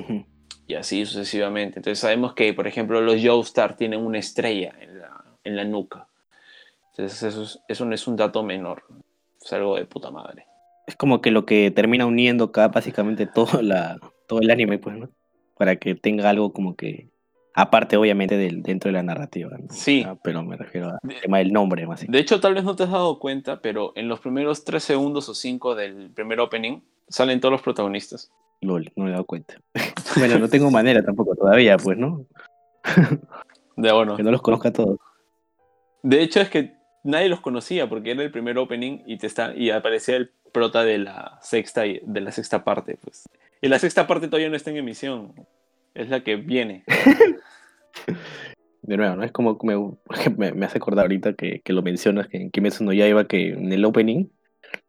[0.67, 1.79] y así sucesivamente.
[1.79, 6.07] Entonces sabemos que, por ejemplo, los Joestar tienen una estrella en la, en la nuca.
[6.91, 8.83] Entonces eso, es- eso no es un dato menor.
[9.43, 10.45] Es algo de puta madre.
[10.87, 14.95] Es como que lo que termina uniendo acá básicamente todo, la, todo el anime, pues,
[14.97, 15.09] ¿no?
[15.57, 17.09] Para que tenga algo como que,
[17.57, 19.65] aparte obviamente del, dentro de la narrativa, ¿no?
[19.71, 20.05] Sí.
[20.05, 22.05] Ah, pero me refiero al tema del nombre, más.
[22.07, 25.27] De hecho, tal vez no te has dado cuenta, pero en los primeros 3 segundos
[25.27, 28.31] o 5 del primer opening salen todos los protagonistas.
[28.61, 29.55] Lol, no me he dado cuenta.
[30.17, 32.27] bueno, no tengo manera tampoco todavía, pues, ¿no?
[33.75, 34.99] De, bueno, Que no los conozca a todos.
[36.03, 39.55] de hecho es que nadie los conocía porque era el primer opening y, te está,
[39.55, 42.99] y aparecía el prota de la sexta, de la sexta parte.
[43.03, 43.27] Pues.
[43.61, 45.33] Y la sexta parte todavía no está en emisión.
[45.97, 46.83] Es la que viene.
[48.83, 49.23] De nuevo, ¿no?
[49.23, 49.75] Es como me,
[50.37, 53.49] me, me hace acordar ahorita que, que lo mencionas, que en Kimetsu no Yaiba, que
[53.49, 54.27] en el opening,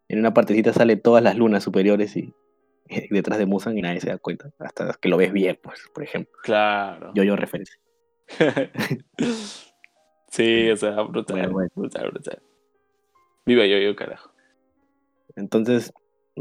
[0.09, 2.35] en una partecita sale todas las lunas superiores y,
[2.91, 4.51] y detrás de Musan y nadie se da cuenta.
[4.59, 6.39] Hasta que lo ves bien, pues, por ejemplo.
[6.43, 7.13] Claro.
[7.15, 7.81] Yo, yo referencia.
[10.29, 11.71] sí, o sea, brutal, Bueno, bueno.
[11.75, 12.43] brutal, brutal.
[13.47, 14.31] Viva yo, yo, carajo.
[15.37, 15.91] Entonces,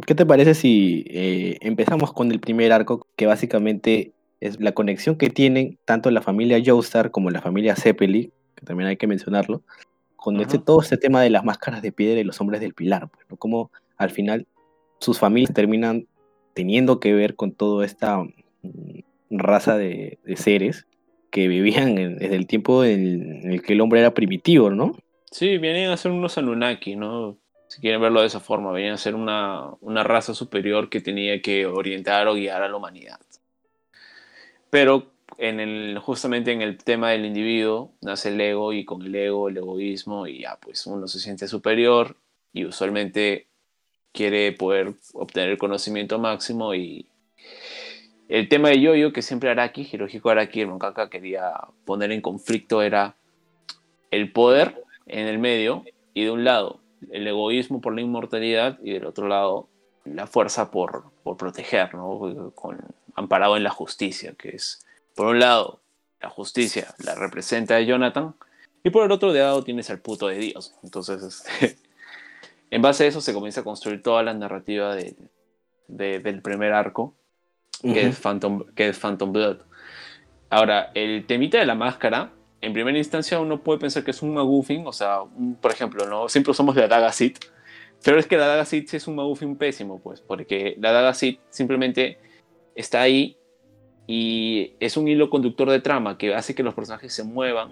[0.05, 5.15] ¿qué te parece si eh, empezamos con el primer arco, que básicamente es la conexión
[5.17, 9.61] que tienen tanto la familia Joestar como la familia Zeppeli, que también hay que mencionarlo,
[10.15, 13.07] con este, todo este tema de las máscaras de piedra y los hombres del pilar,
[13.09, 13.37] pues, ¿no?
[13.37, 14.45] Como al final
[14.99, 16.07] sus familias terminan
[16.53, 20.87] teniendo que ver con toda esta mm, raza de, de seres
[21.29, 24.93] que vivían en- desde el tiempo en, en el que el hombre era primitivo, ¿no?
[25.31, 27.37] Sí, vienen a ser unos Anunnaki, ¿no?
[27.67, 31.41] Si quieren verlo de esa forma, vienen a ser una, una raza superior que tenía
[31.41, 33.19] que orientar o guiar a la humanidad.
[34.69, 39.15] Pero en el, justamente en el tema del individuo nace el ego y con el
[39.15, 42.15] ego, el egoísmo y ya, pues uno se siente superior
[42.53, 43.47] y usualmente
[44.11, 47.07] quiere poder obtener el conocimiento máximo y
[48.29, 51.53] el tema de Yoyo que siempre Araki, Hirohiko Araki, el mangaka quería
[51.85, 53.15] poner en conflicto era
[54.11, 56.79] el poder en el medio y de un lado
[57.11, 59.69] el egoísmo por la inmortalidad y del otro lado
[60.03, 62.51] la fuerza por, por proteger, ¿no?
[62.55, 62.79] Con,
[63.17, 65.81] amparado en la justicia, que es, por un lado,
[66.21, 68.33] la justicia la representa Jonathan
[68.83, 70.73] y por el otro lado tienes al puto de Dios.
[70.83, 71.77] Entonces, este,
[72.71, 75.15] en base a eso se comienza a construir toda la narrativa de-
[75.87, 77.13] de- del primer arco,
[77.81, 79.57] que, es Phantom, que es Phantom Blood.
[80.49, 84.33] Ahora, el temita de la máscara, en primera instancia uno puede pensar que es un
[84.33, 86.29] maguffin, o sea, un- por ejemplo, ¿no?
[86.29, 87.37] siempre usamos la daga Sith,
[88.03, 91.39] pero es que la daga Sith es un maguffin pésimo, pues, porque la daga Sith
[91.49, 92.17] simplemente
[92.77, 93.37] está ahí
[94.07, 97.69] y es un hilo conductor de trama que hace que los personajes se muevan,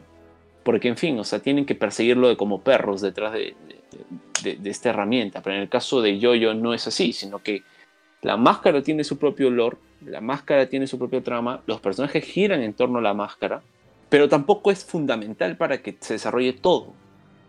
[0.63, 3.75] porque en fin, o sea, tienen que perseguirlo de como perros detrás de, de-
[4.43, 7.63] de- de esta herramienta, pero en el caso de Jojo no es así, sino que
[8.21, 12.61] la máscara tiene su propio olor, la máscara tiene su propia trama, los personajes giran
[12.61, 13.61] en torno a la máscara,
[14.09, 16.93] pero tampoco es fundamental para que se desarrolle todo.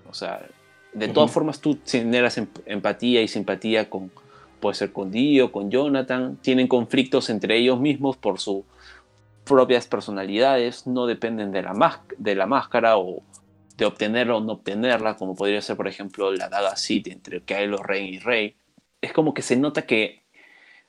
[0.08, 0.46] O sea,
[0.92, 4.08] de todas formas tú generas em- empatía y simpatía con,
[4.60, 8.64] puede ser con Dio, con Jonathan, tienen conflictos entre ellos mismos por sus
[9.44, 13.22] propias personalidades, no dependen de la, de la máscara o
[13.76, 17.78] de obtenerla o no obtenerla, como podría ser, por ejemplo, la daga City entre Kylo
[17.78, 18.56] Ren y Rey.
[19.00, 20.22] Es como que se nota que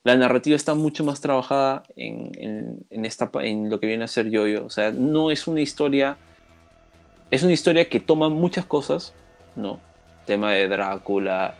[0.04, 4.08] la narrativa está mucho más trabajada en, en- en esta, en lo que viene a
[4.08, 4.66] ser Yoyo.
[4.66, 6.18] O sea, no es una historia.
[7.30, 9.14] Es una historia que toma muchas cosas,
[9.58, 9.82] ¿no?
[10.26, 11.56] Tema de Drácula,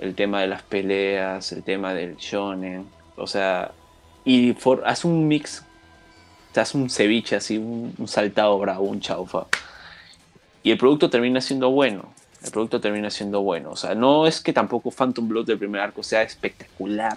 [0.00, 2.86] el tema de las peleas, el tema del shonen.
[3.16, 3.72] O sea,
[4.24, 5.64] y for- hace un mix.
[6.52, 9.46] Te hace un ceviche así, un, un saltado bravo, un chaufa.
[10.62, 12.12] Y el producto termina siendo bueno.
[12.44, 13.70] El producto termina siendo bueno.
[13.70, 17.16] O sea, no es que tampoco Phantom Blood del primer arco sea espectacular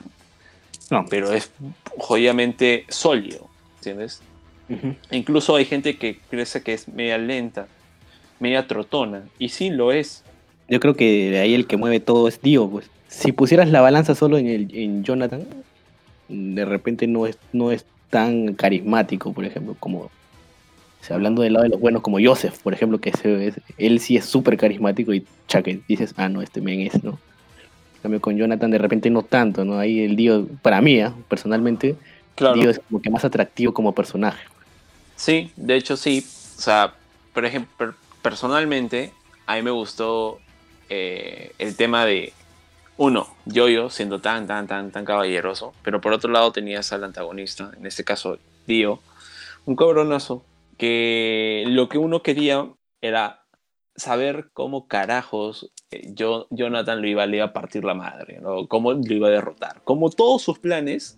[0.90, 1.52] No, pero es
[1.98, 4.22] jodidamente sólido, ¿entiendes?
[4.70, 7.68] E Incluso hay gente que piensa que es media lenta,
[8.40, 10.24] media trotona, y sí lo es.
[10.72, 12.90] Yo creo que de ahí el que mueve todo es Dio, pues.
[13.08, 15.46] Si pusieras la balanza solo en, el, en Jonathan,
[16.30, 20.00] de repente no es, no es tan carismático, por ejemplo, como...
[20.04, 20.10] o
[21.02, 24.16] sea, hablando del lado de los buenos, como Joseph, por ejemplo, que es- él sí
[24.16, 27.12] es súper carismático y chaque, dices, ah, no, este men es, ¿no?
[27.96, 29.78] En cambio, con Jonathan de repente no tanto, ¿no?
[29.78, 31.14] Ahí el Dio, para mí, ¿ah?
[31.28, 31.96] personalmente,
[32.36, 32.56] Claro.
[32.60, 34.42] Dio es como que más atractivo como personaje.
[35.18, 36.26] Sí, de hecho sí.
[36.58, 36.94] O sea,
[37.34, 39.12] por ejemplo, per- personalmente,
[39.46, 40.40] a mí me gustó
[40.94, 42.34] eh, el tema de,
[42.98, 47.72] uno, Yoyo siendo tan, tan, tan, tan caballeroso, pero por otro lado tenías al antagonista,
[47.78, 49.00] en este caso Dio,
[49.66, 50.44] un cabronazo,
[50.78, 52.68] que lo que uno quería
[53.00, 53.46] era
[53.96, 58.68] saber cómo carajos eh, yo, Jonathan lo iba, le iba a partir la madre, ¿no?
[58.68, 61.18] cómo lo iba a derrotar, cómo todos sus planes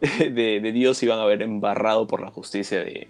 [0.00, 3.08] de, Dios iban a ver embarrado por la justicia de,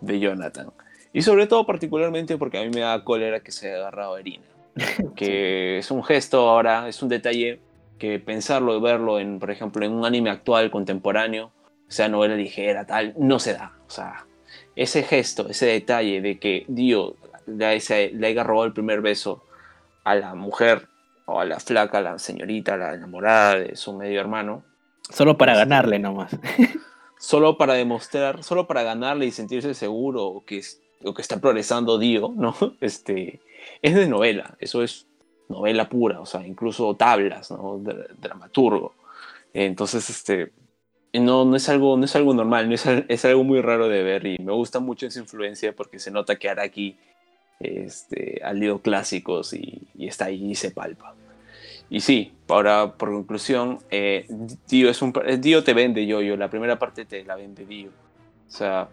[0.00, 0.72] de Jonathan.
[1.12, 4.20] Y sobre todo particularmente porque a mí me da cólera que se haya agarrado a
[4.20, 4.53] Erina.
[5.16, 7.60] Que es un gesto ahora, es un detalle
[7.98, 11.52] que pensarlo y verlo en, por ejemplo, en un anime actual, contemporáneo,
[11.88, 13.72] sea novela ligera, tal, no se da.
[13.86, 14.26] O sea,
[14.74, 17.78] ese gesto, ese detalle de que Dio le,
[18.12, 19.44] le haya robado el primer beso
[20.02, 20.88] a la mujer
[21.26, 24.64] o a la flaca, a la señorita, a la enamorada de su medio hermano,
[25.10, 26.36] Solo para ganarle nomás.
[27.18, 30.62] solo para demostrar, solo para ganarle y sentirse seguro o que,
[31.04, 32.54] o que está progresando Dio, ¿no?
[32.80, 33.40] Este,
[33.82, 35.06] es de novela, eso es
[35.48, 37.78] novela pura, o sea, incluso tablas, ¿no?
[37.78, 38.94] Dra- dramaturgo.
[39.52, 40.52] Entonces, este,
[41.12, 44.02] no, no, es algo, no es algo normal, no es, es algo muy raro de
[44.02, 46.96] ver y me gusta mucho esa influencia porque se nota que Araki
[47.60, 51.14] este, ha leído clásicos y, está ahí y se palpa.
[51.90, 54.26] Y sí, ahora por conclusión, eh,
[54.68, 57.90] Dio, es un, Dio te vende yo-yo, la primera parte te la vende Dio.
[57.90, 58.88] O sea,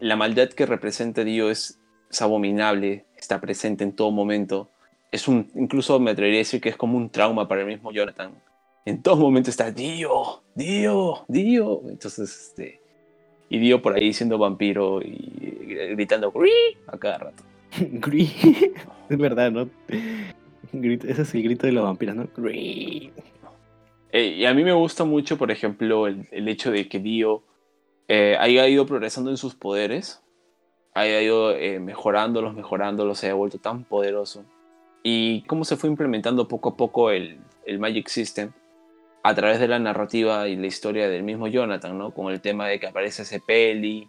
[0.00, 1.80] la maldad que representa Dio es,
[2.14, 4.68] es abominable, está presente en todo momento.
[5.10, 7.92] Es un, incluso me atrevería a decir que es como un trauma para el mismo
[7.92, 8.32] Jonathan.
[8.84, 11.82] En todo momento está Dio, Dio, Dio.
[11.88, 12.80] Entonces, este,
[13.48, 16.50] y Dio por ahí siendo vampiro y gritando "Gri",
[16.86, 17.42] a cada rato.
[17.78, 18.72] Gri-
[19.08, 19.68] es verdad, ¿no?
[20.72, 22.28] Ese es el grito de los vampiros, ¿no?
[22.36, 23.10] Gri-
[24.12, 27.42] Eh, y a mí me gusta mucho, por ejemplo, el, el hecho de que Dio
[28.06, 30.20] eh, haya ido progresando en sus poderes,
[30.94, 34.44] haya ido eh, mejorándolos, mejorándolos, se haya vuelto tan poderoso.
[35.02, 38.52] Y cómo se fue implementando poco a poco el, el Magic System
[39.22, 42.10] a través de la narrativa y la historia del mismo Jonathan, ¿no?
[42.12, 44.08] Con el tema de que aparece ese peli.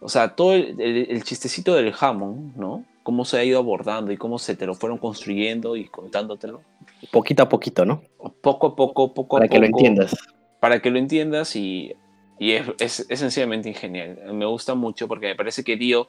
[0.00, 2.84] O sea, todo el, el- el chistecito del Hammond, ¿no?
[3.02, 6.62] Cómo se ha ido abordando y cómo se te lo fueron construyendo y contándotelo.
[7.10, 8.02] Poquito a poquito, ¿no?
[8.40, 10.16] Poco a poco, poco a Para poco que lo entiendas.
[10.60, 11.94] para que lo entiendas y,
[12.38, 14.18] y es, es, es sencillamente genial.
[14.32, 16.08] Me gusta mucho porque me parece que Dio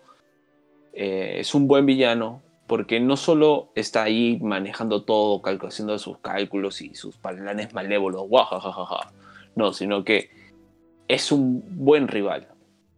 [0.93, 6.81] eh, es un buen villano porque no solo está ahí manejando todo, haciendo sus cálculos
[6.81, 9.11] y sus planes malévolos, guajajajaja,
[9.55, 10.29] no, sino que
[11.07, 12.47] es un buen rival.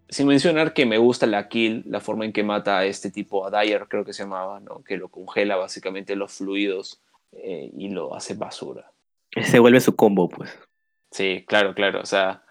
[0.10, 3.48] Sin mencionar que me gusta la kill, la forma en que mata a este tipo,
[3.48, 4.84] a Dyer creo que se llamaba, ¿no?
[4.84, 8.92] que lo congela básicamente los fluidos eh, y lo hace basura.
[9.42, 10.54] Se vuelve su combo, pues.
[11.12, 12.02] Sí, claro, claro.
[12.02, 12.44] O sea,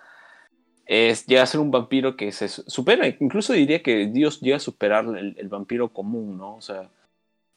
[0.92, 4.56] es, llega a ser un vampiro que se su- supera, incluso diría que Dios llega
[4.56, 6.56] a superar el, el vampiro común, ¿no?
[6.56, 6.90] O sea,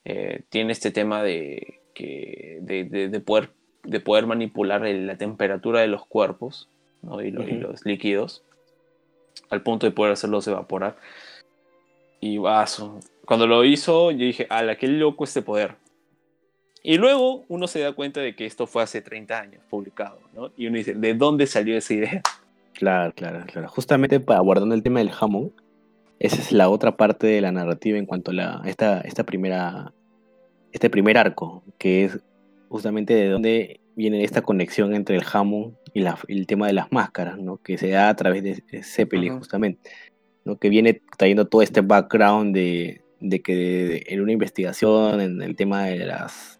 [0.04, 3.50] eh, tiene este tema de, que, de, de- de poder,
[3.82, 6.68] de poder manipular el- la temperatura de los cuerpos
[7.02, 7.20] ¿no?
[7.22, 7.60] y, lo- y Ujú.
[7.62, 8.44] los líquidos
[9.50, 10.96] al punto de poder hacerlos evaporar.
[12.20, 13.00] Y vaso.
[13.26, 15.74] Cuando lo hizo, yo dije, ala, qué loco este poder.
[16.84, 20.52] Y luego uno se da cuenta de que esto fue hace 30 años publicado, ¿no?
[20.56, 22.22] Y uno dice, ¿de dónde salió esa idea?
[22.74, 23.68] Claro, claro, claro.
[23.68, 25.52] Justamente para abordando el tema del Hammond,
[26.18, 29.92] esa es la otra parte de la narrativa en cuanto a la, esta, esta primera,
[30.72, 32.18] este primer arco, que es
[32.68, 36.90] justamente de dónde viene esta conexión entre el Hammond y, la- el tema de las
[36.90, 37.58] máscaras, ¿no?
[37.58, 39.90] Que se da a través de, Zeppelin, justamente,
[40.44, 40.56] ¿no?
[40.58, 45.84] Que viene trayendo todo este background de, de que en una investigación en el tema
[45.84, 46.58] de las,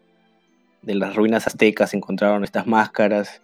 [0.82, 3.42] de las ruinas aztecas encontraron estas máscaras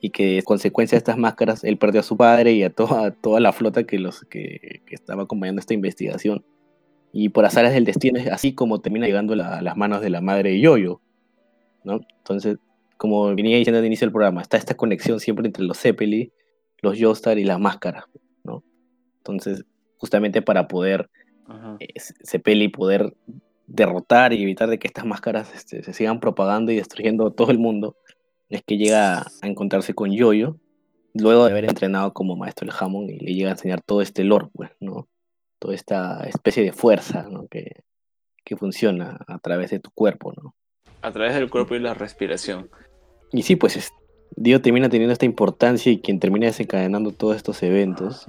[0.00, 3.40] y que consecuencia de estas máscaras él perdió a su padre y a toda, toda
[3.40, 6.44] la flota que, los, que, que estaba acompañando esta investigación.
[7.12, 10.10] Y por azares del destino es así como termina llegando la- a las manos de
[10.10, 11.00] la madre de Yoyo.
[11.84, 12.00] ¿no?
[12.18, 12.58] Entonces,
[12.96, 16.32] como venía diciendo al inicio del programa, está esta conexión siempre entre los Zeppeli,
[16.82, 18.04] los Joestar y las máscaras.
[18.42, 18.64] ¿no?
[19.18, 19.64] Entonces,
[19.98, 21.08] justamente para poder
[21.78, 21.88] eh,
[22.26, 23.14] Zeppeli poder
[23.66, 27.58] derrotar y evitar de que estas máscaras este, se sigan propagando y destruyendo todo el
[27.58, 27.96] mundo,
[28.48, 30.56] es que llega a encontrarse con Yoyo,
[31.14, 34.24] luego de haber entrenado como maestro el Hammond y le llega a enseñar todo este
[34.24, 35.08] lore, pues, ¿no?
[35.58, 37.46] Toda esta especie de fuerza, ¿no?
[37.46, 37.76] Que,
[38.44, 40.54] que funciona a través de tu cuerpo, ¿no?
[41.02, 42.68] A través del cuerpo y la respiración.
[43.32, 43.92] Y sí, pues es-
[44.36, 48.26] Dio termina teniendo esta importancia y quien termina desencadenando todos estos eventos,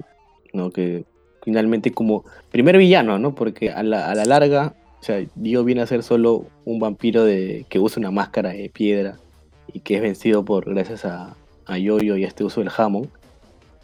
[0.52, 0.70] ¿no?
[0.70, 1.04] Que
[1.42, 3.34] finalmente como primer villano, ¿no?
[3.34, 7.24] Porque a la, a la larga, o sea, Dio viene a ser solo un vampiro
[7.24, 9.18] de, que usa una máscara de piedra
[9.72, 11.34] y que es vencido por gracias a,
[11.66, 13.08] a Yoyo y a este uso del Hammond.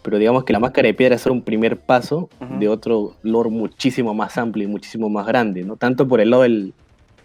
[0.03, 2.29] Pero digamos que la máscara de piedra es solo un primer paso
[2.59, 5.77] de otro lore muchísimo más amplio y muchísimo más grande, ¿no?
[5.77, 6.75] Tanto por el lado del-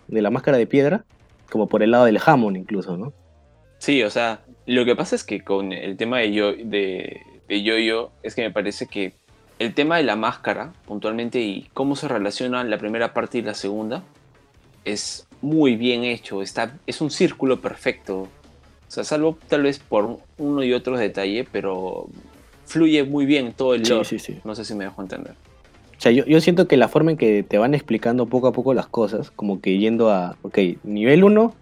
[0.07, 1.03] de la máscara de piedra
[1.49, 3.13] como por el lado del Hammond incluso, ¿no?
[3.79, 7.63] Sí, o sea, lo que pasa es que con el tema de yo de, de
[7.63, 9.13] Yo-Yo es que me parece que
[9.59, 13.55] el tema de la máscara, puntualmente, y cómo se relacionan la primera parte y la
[13.55, 14.03] segunda,
[14.85, 16.41] es muy bien hecho.
[16.43, 18.27] Está, es un círculo perfecto.
[18.87, 22.07] O sea, salvo tal vez por uno y otro detalle, pero
[22.65, 24.05] fluye muy bien todo el Sí, lore.
[24.05, 24.37] sí, sí.
[24.43, 25.33] No sé si me dejo entender.
[25.97, 28.53] O sea, yo, yo siento que la forma en que te van explicando poco a
[28.53, 31.53] poco las cosas, como que yendo a, ok, nivel 1,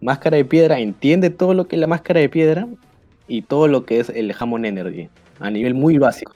[0.00, 2.68] máscara de piedra, entiende todo lo que es la máscara de piedra
[3.26, 5.08] y todo lo que es el Hammond Energy,
[5.38, 6.32] a nivel muy básico.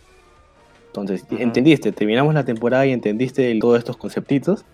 [0.86, 4.64] Entonces, entendiste, terminamos la temporada y entendiste todos estos conceptitos,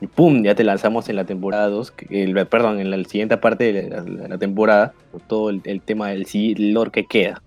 [0.00, 3.36] y pum, ya te lanzamos en la temporada 2, que- el- perdón, en la siguiente
[3.36, 4.92] parte de la, de la temporada,
[5.28, 6.26] todo el, el tema del
[6.72, 7.42] lore que queda,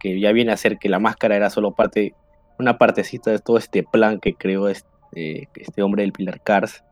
[0.00, 2.14] que ya viene a ser que la máscara era solo parte
[2.58, 6.82] una partecita de todo este plan que creó este, este hombre del Pilar Cars,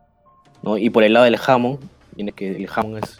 [0.63, 0.77] ¿no?
[0.77, 1.79] Y por el lado del Hammond,
[2.15, 3.19] viene que el Hammond es,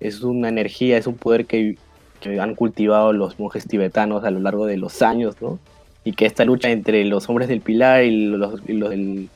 [0.00, 1.76] es una energía, es un poder que,
[2.20, 5.58] que han cultivado los monjes tibetanos a lo largo de los años, ¿no?
[6.02, 9.28] Y que esta lucha entre los hombres del Pilar y los, y los del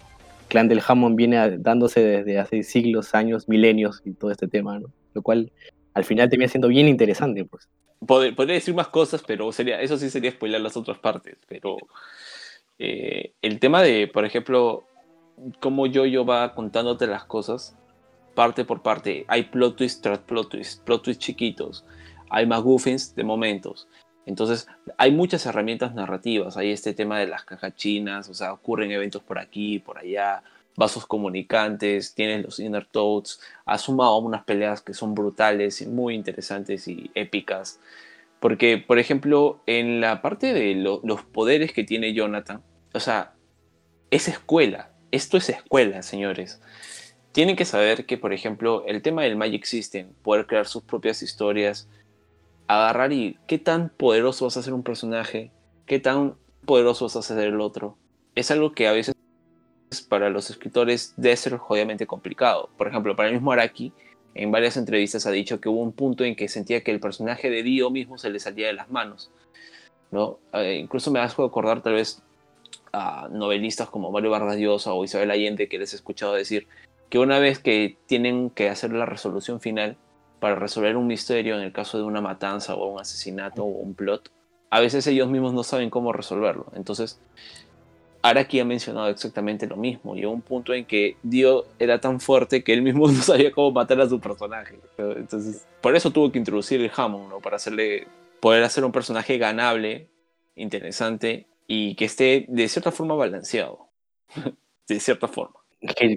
[0.49, 4.89] clan del Hammond viene dándose desde hace siglos, años, milenios y todo este tema, ¿no?
[5.15, 5.53] Lo cual
[5.95, 7.69] al final termina siendo bien interesante, pues.
[8.01, 11.37] Pod- podría decir más cosas, pero sería, eso sí sería spoiler las otras partes.
[11.49, 11.77] Pero
[12.79, 14.87] eh, el tema de, por ejemplo,
[15.61, 17.77] cómo yo va contándote las cosas,
[18.35, 19.25] parte por parte.
[19.29, 21.85] Hay plot twist tras plot twist, plot twist chiquitos.
[22.29, 23.89] Hay McGuffins de momentos.
[24.27, 24.67] Entonces,
[24.99, 26.57] hay muchas herramientas narrativas.
[26.57, 30.43] Hay este tema de las cajas chinas, o sea, ocurren eventos por aquí, por allá,
[30.77, 33.41] vasos comunicantes, tienes los Inner Toads.
[33.65, 37.81] Ha sumado unas peleas que son brutales y muy interesantes y épicas.
[38.41, 42.63] Porque, por ejemplo, en la parte de lo- los poderes que tiene Jonathan,
[42.93, 43.33] o sea,
[44.11, 44.91] es escuela.
[45.11, 46.61] Esto es escuela, señores.
[47.33, 51.23] Tienen que saber que, por ejemplo, el tema del Magic System, poder crear sus propias
[51.23, 51.89] historias,
[52.69, 55.51] agarrar y qué tan poderoso vas a ser un personaje,
[55.87, 57.97] qué tan poderoso vas a ser el otro,
[58.35, 59.15] es algo que a veces
[60.09, 62.71] para los escritores debe ser jodidamente complicado.
[62.77, 63.93] Por ejemplo, para el mismo Araki,
[64.35, 67.51] en varias entrevistas ha dicho que hubo un punto en que sentía que el personaje
[67.51, 69.31] de Dio mismo se le salía de las manos.
[70.11, 70.39] ¿no?
[70.53, 72.23] Eh, incluso me hago acordar tal vez
[72.93, 76.67] a novelistas como Mario Vargas Llosa o Isabel Allende que les he escuchado decir
[77.09, 79.97] que una vez que tienen que hacer la resolución final
[80.47, 83.95] para resolver un misterio en el caso de una matanza o un asesinato o un
[83.95, 84.31] plot,
[84.71, 86.67] a veces ellos mismos no saben cómo resolverlo.
[86.77, 87.19] Entonces,
[88.23, 90.15] Araki ha mencionado exactamente lo mismo.
[90.15, 93.73] Llegó un punto en que Dio era tan fuerte que él mismo no sabía cómo
[93.73, 94.79] matar a su personaje.
[94.99, 97.41] Entonces, por eso tuvo que introducir el Hammond, ¿no?
[97.41, 98.07] Para hacerle,
[98.39, 100.07] poder hacer un personaje ganable,
[100.55, 103.89] interesante y que esté de cierta forma balanceado.
[104.87, 105.57] de cierta forma.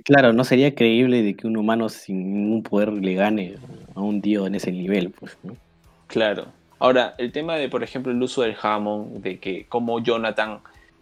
[0.04, 3.56] Claro, no sería creíble de que un humano sin ningún poder le gane
[3.96, 5.38] a un dio en ese nivel, pues.
[6.08, 6.48] Claro.
[6.80, 10.60] Ahora, el tema de, por ejemplo, el uso del Hammond, de que como Jonathan,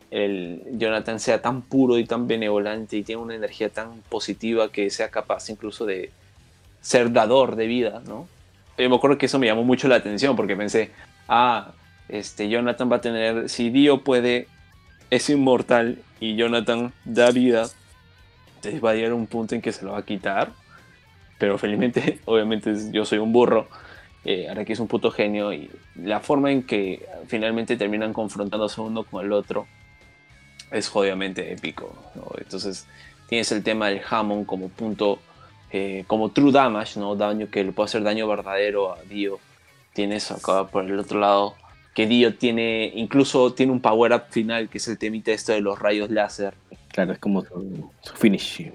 [0.10, 4.90] el Jonathan sea tan puro y tan benevolente y tiene una energía tan positiva que
[4.90, 6.12] sea capaz incluso de
[6.82, 8.28] ser dador de vida, ¿no?
[8.78, 10.92] Yo me acuerdo que eso me llamó mucho la atención porque pensé,
[11.28, 11.74] ah,
[12.10, 14.48] este Jonathan va a tener, si Dio puede,
[15.10, 17.68] es inmortal y Jonathan da vida,
[18.58, 20.52] entonces va a llegar un punto en que se lo va a quitar.
[21.38, 23.68] Pero felizmente, obviamente yo soy un burro
[24.26, 29.04] Eh, Araki es un puto genio y la forma en que finalmente terminan confrontándose uno
[29.04, 29.68] con el otro
[30.72, 31.96] es jodidamente épico.
[32.38, 32.88] Entonces
[33.30, 35.20] tienes el tema del Hammond como punto,
[35.72, 37.16] eh, como true damage, ¿no?
[37.16, 39.40] daño que le puede hacer daño verdadero a Dio.
[39.94, 41.56] Tienes acá por el otro lado
[41.98, 45.62] que Dio tiene, incluso tiene un power up final que es el temita esto de
[45.62, 46.54] los rayos láser.
[46.90, 48.72] Claro, es como su, su finish.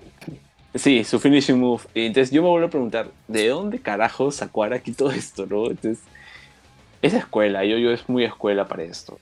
[0.74, 1.82] Sí, su finishing move.
[1.94, 5.70] Entonces yo me vuelvo a preguntar, ¿de dónde carajo sacó Araki todo esto, no?
[5.70, 6.02] Entonces,
[7.00, 9.20] es escuela, yo, yo es muy escuela para esto.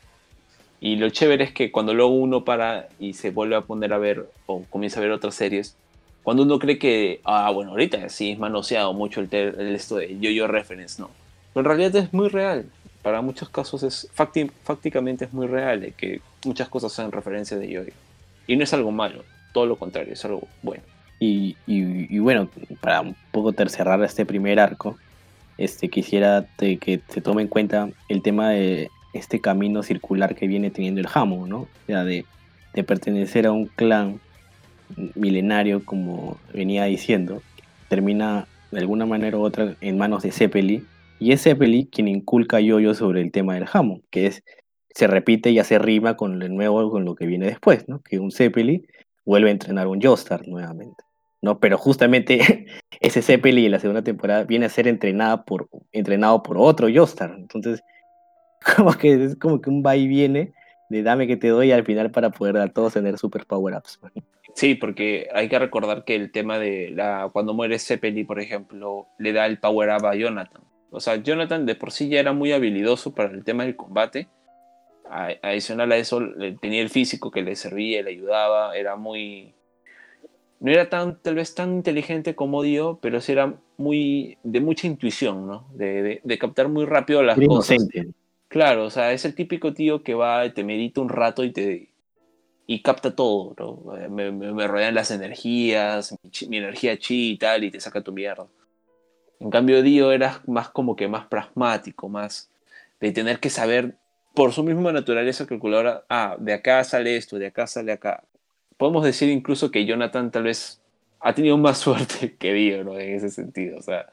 [0.80, 3.98] Y lo chévere es que cuando luego uno para y se vuelve a poner a
[3.98, 5.76] ver o comienza a ver otras series,
[6.22, 10.18] cuando uno cree que, ah, bueno, ahorita sí es manoseado mucho el, el esto de
[10.18, 11.10] yo-yo reference, no.
[11.52, 12.64] Pero en realidad es muy real.
[13.02, 17.68] Para muchos casos es fácticamente es muy real de que muchas cosas sean referencias de
[17.68, 17.92] yo-yo.
[18.46, 20.82] Y no es algo malo, todo lo contrario, es algo bueno.
[21.18, 21.54] Y,
[22.18, 22.48] bueno,
[22.80, 24.96] para un poco cerrar este primer arco,
[25.58, 30.70] este, quisiera que se tome en cuenta el tema de este camino circular que viene
[30.70, 31.58] teniendo el Hammond, ¿no?
[31.58, 32.24] O sea, de,
[32.72, 34.20] de pertenecer a un clan
[35.14, 37.42] milenario, como venía diciendo,
[37.88, 40.84] termina de alguna manera u otra en manos de Zeppeli,
[41.20, 44.42] y es Zeppeli quien inculca a Yoyo sobre el tema del Hammond, que es,
[44.94, 48.02] se repite y hace rima con el nuevo, con lo que viene después, ¿no?
[48.02, 48.86] Que un Zeppeli
[49.24, 51.04] vuelve a entrenar un Joestar nuevamente.
[51.42, 51.58] ¿no?
[51.60, 52.66] Pero justamente
[53.00, 57.34] ese Zeppeli en la segunda temporada viene a ser entrenada por, entrenado por otro Joestar.
[57.36, 57.82] Entonces,
[58.76, 60.52] como que es como que un va y viene
[60.88, 64.00] de dame que te doy al final para poder a todos tener super power-ups.
[64.56, 69.06] Sí, porque hay que recordar que el tema de la cuando muere Zeppeli, por ejemplo,
[69.18, 70.62] le da el power up a Jonathan.
[70.90, 74.28] O sea, Jonathan de por sí ya era muy habilidoso para el tema del combate.
[75.42, 76.20] Adicional a eso,
[76.60, 79.54] tenía el físico que le servía, le ayudaba, era muy...
[80.60, 84.86] No era tan, tal vez tan inteligente como Dio, pero sí era muy de mucha
[84.86, 85.66] intuición, ¿no?
[85.74, 87.52] De, de- de captar muy rápido las cosas.
[87.78, 88.08] inocente.
[88.48, 91.88] Claro, o sea, es el típico tío que va, te medita un rato y te
[92.66, 93.96] y capta todo, ¿no?
[93.98, 97.70] Eh, Me, me- me rodean las energías, mi, chi- mi energía chi y tal, y
[97.70, 98.48] te saca tu mierda.
[99.40, 102.50] En cambio, Dio era más como que más pragmático, más
[103.00, 103.96] de tener que saber
[104.34, 108.22] por su misma naturaleza calculadora, ah, de acá sale esto, de acá sale acá.
[108.76, 110.80] Podemos decir incluso que Jonathan tal vez
[111.20, 112.98] ha tenido más suerte que Dio, ¿no?
[112.98, 114.06] En ese sentido, o sea,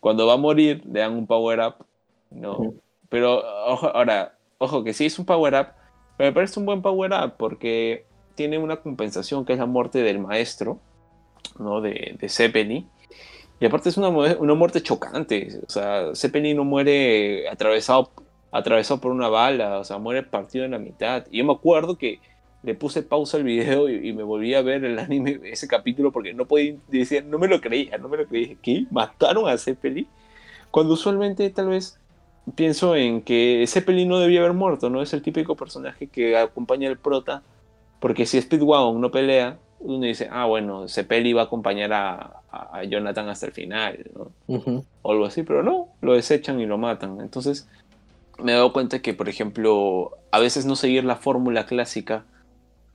[0.00, 1.86] cuando va a morir le dan un power up,
[2.30, 2.74] ¿no?
[3.08, 5.66] Pero ojo, ahora, ojo que sí es un power up,
[6.16, 8.04] pero me parece un buen power up porque
[8.34, 10.80] tiene una compensación que es la muerte del maestro,
[11.58, 11.80] ¿no?
[11.80, 12.86] De, de Zeppeli.
[13.58, 15.60] Y aparte es una, una muerte chocante.
[15.66, 18.10] O sea, Zeppeli no muere atravesado,
[18.50, 21.24] atravesado por una bala, o sea, muere partido en la mitad.
[21.30, 22.20] Y yo me acuerdo que
[22.62, 26.12] le puse pausa al video y, y me volví a ver el anime, ese capítulo,
[26.12, 28.56] porque no podía decir, no me lo creía, no me lo creía.
[28.62, 28.86] ¿Qué?
[28.90, 30.06] ¿Mataron a Zeppeli?
[30.70, 31.98] Cuando usualmente tal vez
[32.54, 35.02] pienso en que Zeppelin no debía haber muerto, ¿no?
[35.02, 37.42] Es el típico personaje que acompaña al prota,
[38.00, 42.14] porque si Speedwagon no pelea, uno dice, ah, bueno, Zeppelin va a acompañar a,
[42.50, 44.10] a- a Jonathan hasta el final.
[45.02, 47.20] O algo así, pero no, lo desechan y lo matan.
[47.20, 47.68] Entonces,
[48.38, 52.24] me he dado cuenta que, por ejemplo, a veces no seguir la fórmula clásica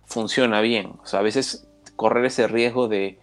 [0.05, 0.93] funciona bien.
[1.03, 3.19] O sea, a veces correr ese riesgo de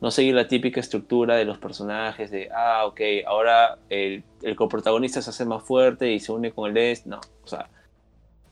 [0.00, 5.22] no seguir la típica estructura de los personajes, de, ah, ok, ahora el, el coprotagonista
[5.22, 7.08] se hace más fuerte y se une con el este.
[7.08, 7.68] No, o sea,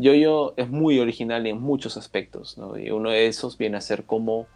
[0.00, 2.78] Yo-Yo es muy original en muchos aspectos, ¿no?
[2.78, 4.46] Y uno de esos viene a ser como,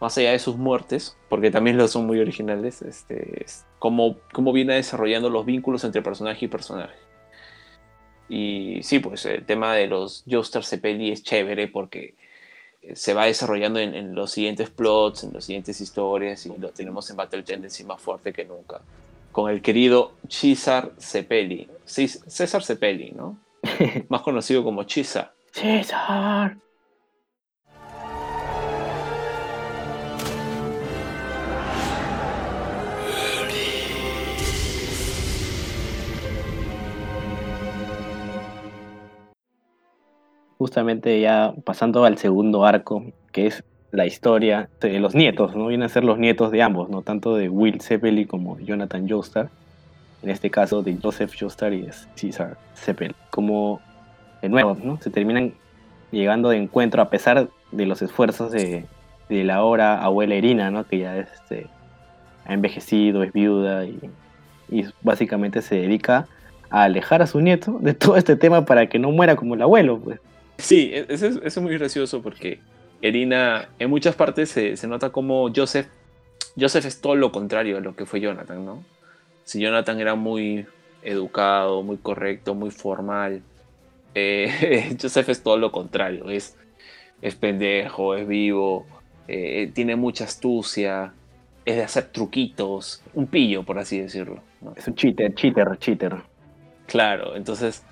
[0.00, 4.50] más allá de sus muertes, porque también lo son muy originales, este, es como, como
[4.50, 6.96] viene desarrollando los vínculos entre personaje y personaje.
[8.30, 12.14] Y sí, pues el tema de los Joestar Cepelli es chévere porque
[12.94, 17.10] se va desarrollando en, en los siguientes plots, en las siguientes historias, y lo tenemos
[17.10, 18.80] en Battle Tendency más fuerte que nunca.
[19.32, 21.68] Con el querido César Cepelli.
[21.84, 23.36] César Cepelli, ¿no?
[24.08, 25.32] Más conocido como Chisa.
[25.52, 26.56] César.
[40.58, 45.68] Justamente ya pasando al segundo arco, que es la historia de los nietos, ¿no?
[45.68, 47.02] Vienen a ser los nietos de ambos, ¿no?
[47.02, 49.50] Tanto de Will Zeppeli como Jonathan Joestar.
[50.22, 53.14] En este caso de Joseph Joestar y de Cesar Zeppeli.
[53.30, 53.80] Como,
[54.42, 55.00] de nuevo, ¿no?
[55.00, 55.54] Se terminan
[56.10, 58.84] llegando de encuentro a pesar de los esfuerzos de,
[59.28, 60.86] de la ahora abuela Irina, ¿no?
[60.86, 61.66] Que ya este,
[62.44, 64.00] ha envejecido, es viuda y,
[65.00, 66.26] básicamente se dedica
[66.68, 69.62] a alejar a su nieto de todo este tema para que no muera como el
[69.62, 70.20] abuelo, pues.
[70.58, 72.60] Sí, e- eso es, eso es muy gracioso porque
[73.00, 75.86] Erina en muchas partes se, se nota como Joseph,
[76.58, 78.82] Joseph es todo lo contrario a lo que fue Jonathan, ¿no?
[79.48, 80.66] Si Jonathan era muy
[81.02, 83.40] educado, muy correcto, muy formal.
[84.14, 86.54] Eh, Joseph es todo lo contrario, es,
[87.22, 88.84] es pendejo, es vivo,
[89.26, 91.14] eh, tiene mucha astucia,
[91.64, 94.42] es de hacer truquitos, un pillo, por así decirlo.
[94.60, 94.74] ¿no?
[94.76, 96.16] Es un cheater, cheater, cheater.
[96.86, 97.82] Claro, entonces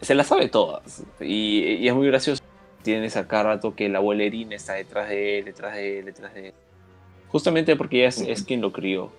[0.00, 1.04] se las sabe todas.
[1.20, 2.42] Y, y es muy gracioso.
[2.80, 6.06] Tienes a cada rato que la abuela Irina está detrás de él, detrás de él,
[6.06, 6.54] detrás de él.
[7.28, 9.12] Justamente porque ella es, es quien lo crió.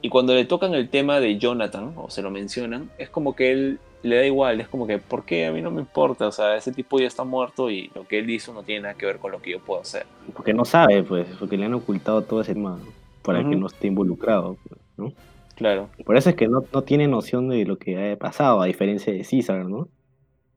[0.00, 3.50] Y cuando le tocan el tema de Jonathan, o se lo mencionan, es como que
[3.50, 5.46] él le da igual, es como que, ¿por qué?
[5.46, 8.20] A mí no me importa, o sea, ese tipo ya está muerto y lo que
[8.20, 10.06] él hizo no tiene nada que ver con lo que yo puedo hacer.
[10.34, 12.78] Porque no sabe, pues, porque le han ocultado todo ese tema
[13.22, 13.58] para que Ujú.
[13.58, 15.12] no esté involucrado, pues, ¿no?
[15.56, 18.66] Claro, Por eso es que no, no tiene noción de lo que ha pasado, a
[18.66, 19.88] diferencia de César, ¿no?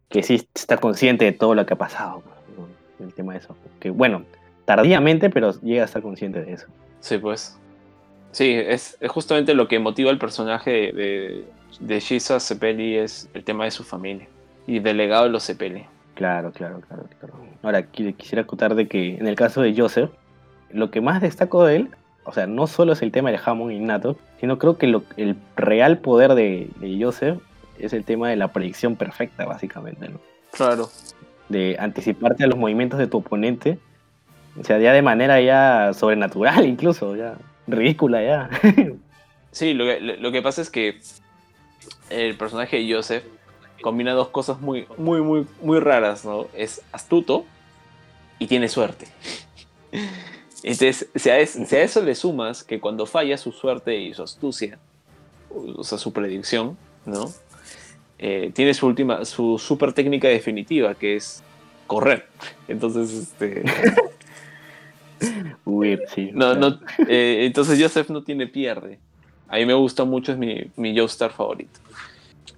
[0.09, 2.35] Que sí está consciente de todo lo que ha pasado, pues,
[2.99, 3.05] ¿no?
[3.07, 3.55] el tema de eso.
[3.79, 4.23] Que bueno,
[4.65, 6.67] tardíamente, pero llega a estar consciente de eso.
[6.99, 7.57] sí, pues.
[8.31, 11.45] Sí, es, es justamente lo que motiva al personaje de, de,
[11.79, 14.27] de Shisa Cepelli es el tema de su familia
[14.67, 15.85] y del legado de los Cepelli.
[16.15, 17.33] Claro, claro, claro, claro.
[17.63, 20.09] Ahora, qui- quisiera acotar de que en el caso de Joseph,
[20.71, 21.89] lo que más destaco de él,
[22.23, 25.35] o sea, no solo es el tema del jamón innato, sino creo que lo- el
[25.57, 27.39] real poder de, de Joseph
[27.79, 30.19] es el tema de la predicción perfecta, básicamente, ¿no?
[30.51, 30.89] Claro.
[31.49, 33.79] De anticiparte a los movimientos de tu oponente,
[34.59, 37.35] o sea, ya de manera ya sobrenatural incluso, ya
[37.71, 38.49] ridícula ya.
[39.51, 40.99] Sí, lo que, lo que pasa es que
[42.09, 43.23] el personaje de Joseph
[43.81, 46.47] combina dos cosas muy, muy, muy, muy raras, ¿no?
[46.55, 47.45] Es astuto
[48.39, 49.07] y tiene suerte.
[50.63, 54.13] Entonces, si a, es- si a eso le sumas que cuando falla su suerte y
[54.13, 54.77] su astucia,
[55.49, 57.31] o sea, su predicción, ¿no?
[58.19, 61.41] Eh, tiene su última, su super técnica definitiva, que es
[61.87, 62.27] correr.
[62.67, 63.63] Entonces, este,
[66.13, 66.31] Sí.
[66.33, 68.99] no, no, eh, entonces Joseph no tiene pierde.
[69.47, 71.79] A mí me gusta mucho, es mi, mi Joestar favorito.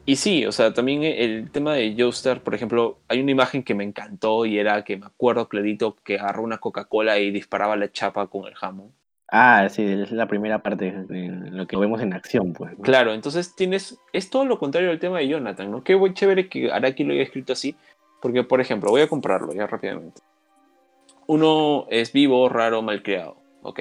[0.05, 3.73] Y sí, o sea, también el tema de Joestar, por ejemplo, hay una imagen que
[3.73, 7.91] me encantó y era que me acuerdo clarito que agarró una Coca-Cola y disparaba la
[7.91, 8.91] chapa con el jamón.
[9.29, 12.77] Ah, sí, es la primera parte de lo que vemos en acción, pues.
[12.77, 12.83] ¿no?
[12.83, 15.83] Claro, entonces tienes, es todo lo contrario al tema de Jonathan, ¿no?
[15.83, 17.75] Qué buen chévere que Araki lo haya escrito así,
[18.21, 20.21] porque, por ejemplo, voy a comprarlo ya rápidamente.
[21.27, 23.79] Uno es vivo, raro, malcriado, ok,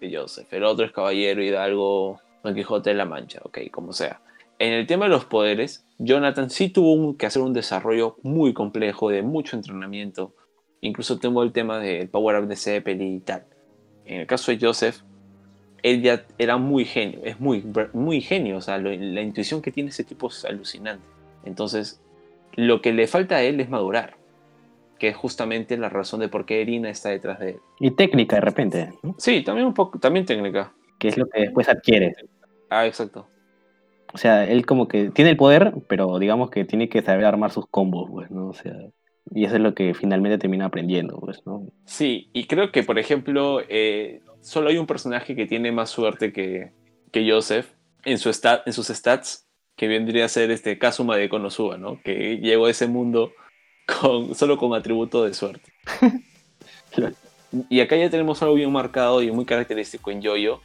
[0.00, 0.52] de Joseph.
[0.52, 4.20] El otro es caballero, hidalgo, Don Quijote de la Mancha, ok, como sea.
[4.58, 9.10] En el tema de los poderes, Jonathan sí tuvo que hacer un desarrollo muy complejo,
[9.10, 10.34] de mucho entrenamiento.
[10.80, 13.44] Incluso tengo el tema del Power Up de Zeppelin y tal.
[14.04, 15.02] En el caso de Joseph,
[15.82, 19.90] él ya era muy genio, es muy, muy genio, o sea, la intuición que tiene
[19.90, 21.04] ese tipo es alucinante.
[21.44, 22.00] Entonces,
[22.54, 24.16] lo que le falta a él es madurar,
[24.98, 27.56] que es justamente la razón de por qué Erina está detrás de él.
[27.80, 29.14] Y técnica de repente, ¿no?
[29.18, 30.72] Sí, también un poco, también técnica.
[30.98, 32.14] que es lo que después adquiere.
[32.70, 33.28] Ah, exacto.
[34.12, 37.50] O sea, él como que tiene el poder, pero digamos que tiene que saber armar
[37.50, 38.48] sus combos, pues, ¿no?
[38.48, 38.74] O sea,
[39.30, 41.66] y eso es lo que finalmente termina aprendiendo, pues, ¿no?
[41.84, 46.32] Sí, y creo que, por ejemplo, eh, solo hay un personaje que tiene más suerte
[46.32, 46.72] que,
[47.12, 47.66] que Joseph
[48.04, 52.00] en, su stat, en sus stats, que vendría a ser este Kazuma de Konosuba, ¿no?
[52.02, 53.32] Que llegó a ese mundo
[53.86, 55.72] con, solo con atributo de suerte.
[57.70, 60.60] Y acá ya tenemos algo bien marcado y muy característico en Yoyo,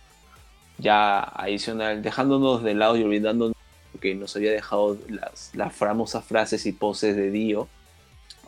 [0.78, 3.56] ya adicional, dejándonos de lado y olvidándonos
[4.02, 7.68] que nos había dejado las, las famosas frases y poses de Dio,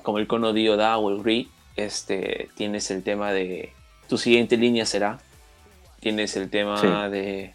[0.02, 3.72] como el cono Dio da o el Ri, este, tienes el tema de
[4.10, 5.20] tu siguiente línea será,
[6.00, 6.88] tienes el tema Sí.
[7.12, 7.54] de,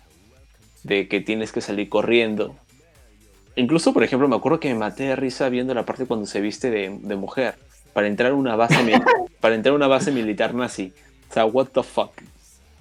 [0.85, 2.57] de que tienes que salir corriendo.
[3.59, 6.41] Incluso, por ejemplo, me acuerdo que me maté de risa viendo la parte cuando se
[6.41, 7.57] viste de, de mujer
[7.93, 8.77] para entrar a una base
[9.41, 10.93] para entrar a una base militar nazi.
[11.31, 12.13] O sea, what the fuck.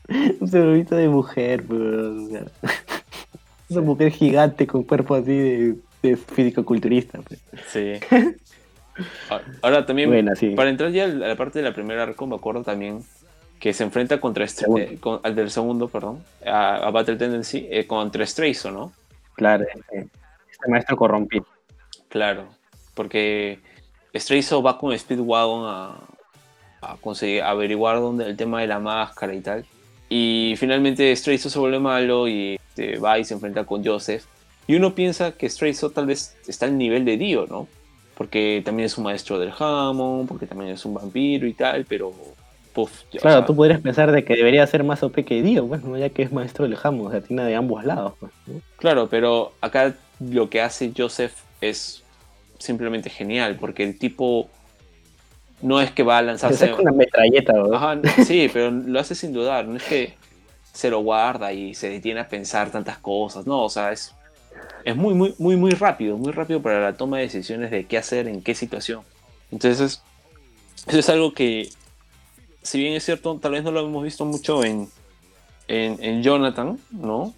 [0.08, 2.46] Viste de mujer, o sea,
[3.70, 7.42] Una mujer gigante con cuerpo así de, de físico-culturista, pues.
[7.68, 7.94] Sí.
[9.30, 10.52] Ahora- Ahora también, sí.
[10.56, 13.00] para entrar ya a la parte de la primera arco, me acuerdo también
[13.60, 17.86] que se enfrenta contra eh, con- al del segundo, perdón, a, a Battle Tendency, eh,
[17.86, 18.94] contra Strayzo, ¿no?
[19.36, 20.08] Claro, este,
[20.60, 21.46] este maestro corrompido.
[22.10, 22.48] Claro,
[22.94, 23.60] porque
[24.16, 25.96] Strayzo va con Speedwagon a,
[26.82, 29.66] a conseguir averiguar dónde el tema de la máscara y tal.
[30.10, 34.24] Y finalmente Strayzo se vuelve malo y este, va y se enfrenta con Joseph.
[34.68, 37.68] Y uno piensa que Strayzo tal vez está al nivel de Dio, ¿no?
[38.16, 42.14] Porque también es un maestro del Hammond, porque también es un vampiro y tal, pero...
[42.74, 45.42] Puff, ya, o Claro, sea, tú podrías pensar de que debería ser más OP que
[45.42, 45.98] Dio, pues, ¿no?
[45.98, 48.14] ya que es maestro del Hammond, o sea, tiene de ambos lados.
[48.20, 48.62] Pues, ¿no?
[48.78, 52.04] Claro, pero acá lo que hace Joseph es
[52.60, 54.50] simplemente genial, porque el tipo
[55.62, 56.68] no es que va a Se lanzarse...
[56.68, 57.76] saca una metralleta, ¿no?
[57.76, 60.14] Ajá, sí, pero lo hace sin dudar, no es que
[60.74, 64.14] se lo guarda y se detiene a pensar tantas cosas, no, o sea, es
[64.84, 67.98] es muy, muy, muy, muy rápido, muy rápido para la toma de decisiones de qué
[67.98, 69.02] hacer en qué situación.
[69.52, 70.02] Entonces,
[70.88, 71.70] eso es algo que,
[72.62, 74.88] si bien es cierto, tal vez no lo hemos visto mucho en,
[75.68, 77.34] en, en Jonathan, ¿no?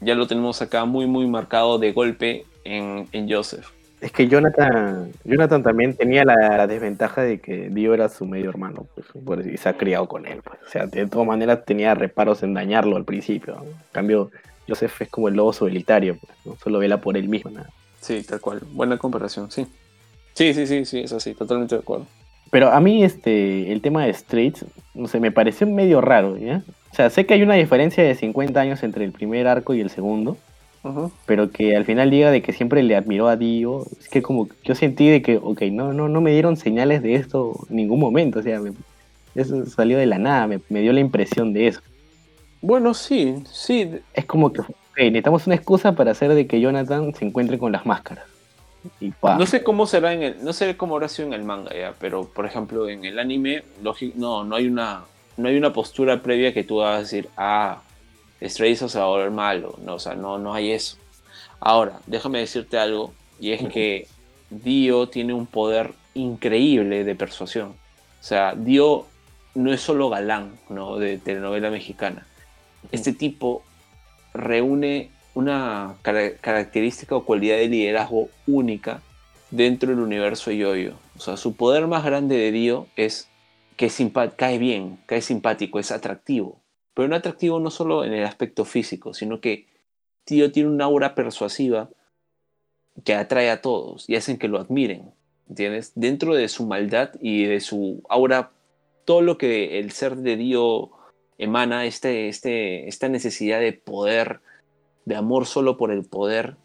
[0.00, 3.66] Ya lo tenemos acá muy, muy marcado de golpe en, en Joseph.
[4.00, 8.50] Es que Jonathan, Jonathan también tenía la, la desventaja de que Dio era su medio
[8.50, 10.42] hermano, pues, y se ha criado con él.
[10.42, 10.58] Pues.
[10.66, 13.54] O sea, de todas maneras tenía reparos en dañarlo al principio.
[13.56, 13.62] ¿no?
[13.64, 14.30] En cambio,
[14.68, 16.56] Joseph es como el lobo solitario, pues, ¿no?
[16.62, 17.50] solo vela por él mismo.
[17.50, 17.70] nada.
[18.00, 18.60] Sí, tal cual.
[18.72, 19.66] Buena comparación, sí.
[20.34, 22.06] Sí, sí, sí, sí, es así, totalmente de acuerdo.
[22.50, 26.62] Pero a mí este, el tema de Straits, no sé, me pareció medio raro, ¿ya?
[26.96, 29.82] O sea, sé que hay una diferencia de 50 años entre el primer arco y
[29.82, 30.38] el segundo,
[31.26, 34.48] pero que al final diga de que siempre le admiró a Dio, es que como
[34.64, 38.00] yo sentí de que, ok, no, no, no me dieron señales de esto en ningún
[38.00, 38.72] momento, o sea, me-
[39.34, 41.80] eso salió de la nada, me, me dio la impresión de eso.
[42.62, 44.62] Bueno, sí, sí, Es como que,
[44.96, 48.24] necesitamos una excusa para hacer de que Jonathan se encuentre con las máscaras.
[49.00, 49.36] Y pa.
[49.36, 51.92] No sé cómo será en el, no sé cómo habrá sido en el manga ya,
[52.00, 53.64] pero por ejemplo en el anime,
[54.14, 55.02] no, no hay una,
[55.36, 57.82] no hay una postura previa que tú vas a decir, ah,
[58.42, 60.96] Stray se va a volver malo, no, o sea, no, no hay eso.
[61.60, 64.06] Ahora, déjame decirte algo, y es que
[64.50, 67.68] Dio tiene un poder increíble de persuasión.
[67.68, 69.06] O sea, Dio
[69.54, 70.98] no es solo galán, ¿no?
[70.98, 72.26] De telenovela mexicana.
[72.92, 73.62] Este tipo
[74.34, 79.00] reúne una cara- característica o cualidad de liderazgo única
[79.50, 80.94] dentro del universo de Yoyo.
[81.16, 83.28] O sea, su poder más grande de Dio es
[83.76, 83.90] que
[84.36, 86.60] cae bien, cae simpático, es atractivo.
[86.94, 89.66] Pero no atractivo no solo en el aspecto físico, sino que
[90.26, 91.90] Dio tiene una aura persuasiva
[93.04, 95.12] que atrae a todos y hacen que lo admiren.
[95.48, 95.92] ¿Entiendes?
[95.94, 98.50] Dentro de su maldad y de su aura,
[99.04, 100.90] todo lo que el ser de Dio
[101.38, 104.40] emana, este, este, esta necesidad de poder,
[105.04, 106.56] de amor solo por el poder,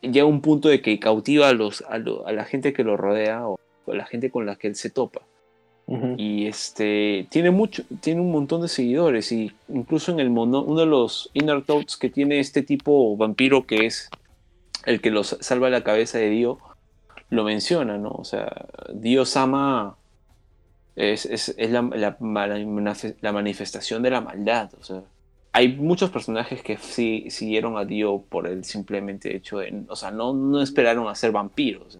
[0.00, 2.84] llega a un punto de que cautiva a, los, a, lo- a la gente que
[2.84, 5.22] lo rodea o a la gente con la que él se topa.
[5.86, 9.30] Y este tiene mucho, tiene un montón de seguidores.
[9.32, 13.66] Y incluso en el mono, uno de los Inner Thoughts que tiene este tipo vampiro
[13.66, 14.08] que es
[14.86, 16.58] el que los salva la cabeza de Dio,
[17.30, 18.10] lo menciona, ¿no?
[18.10, 19.96] O sea, Dio Sama
[20.96, 22.16] es, es, la, la,
[23.20, 24.70] la manifestación de la maldad.
[24.78, 25.02] O sea,
[25.52, 29.84] hay muchos personajes que sí siguieron a Dio por el simplemente hecho de.
[29.88, 31.98] O sea, no, no esperaron a ser vampiros.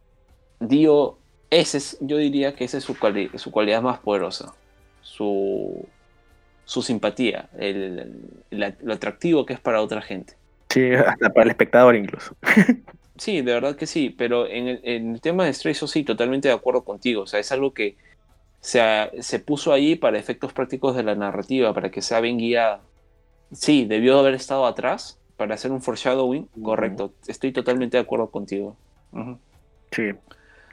[0.61, 1.19] Dio,
[1.51, 4.55] ese es, yo diría que esa es su, cuali- su cualidad más poderosa.
[5.03, 5.87] Su,
[6.65, 10.35] su simpatía, el- el- lo atractivo que es para otra gente.
[10.71, 12.35] Sí, hasta para el espectador incluso.
[13.17, 16.03] Sí, de verdad que sí, pero en el, en el tema de Stray Eso sí,
[16.03, 17.23] totalmente de acuerdo contigo.
[17.23, 17.97] O sea, es algo que
[18.61, 18.81] se,
[19.23, 22.81] se puso ahí para efectos prácticos de la narrativa, para que sea bien guiada.
[23.53, 27.13] Sí, debió haber estado atrás para hacer un foreshadowing, correcto.
[27.29, 28.77] Estoy totalmente de acuerdo contigo.
[29.93, 30.11] Sí.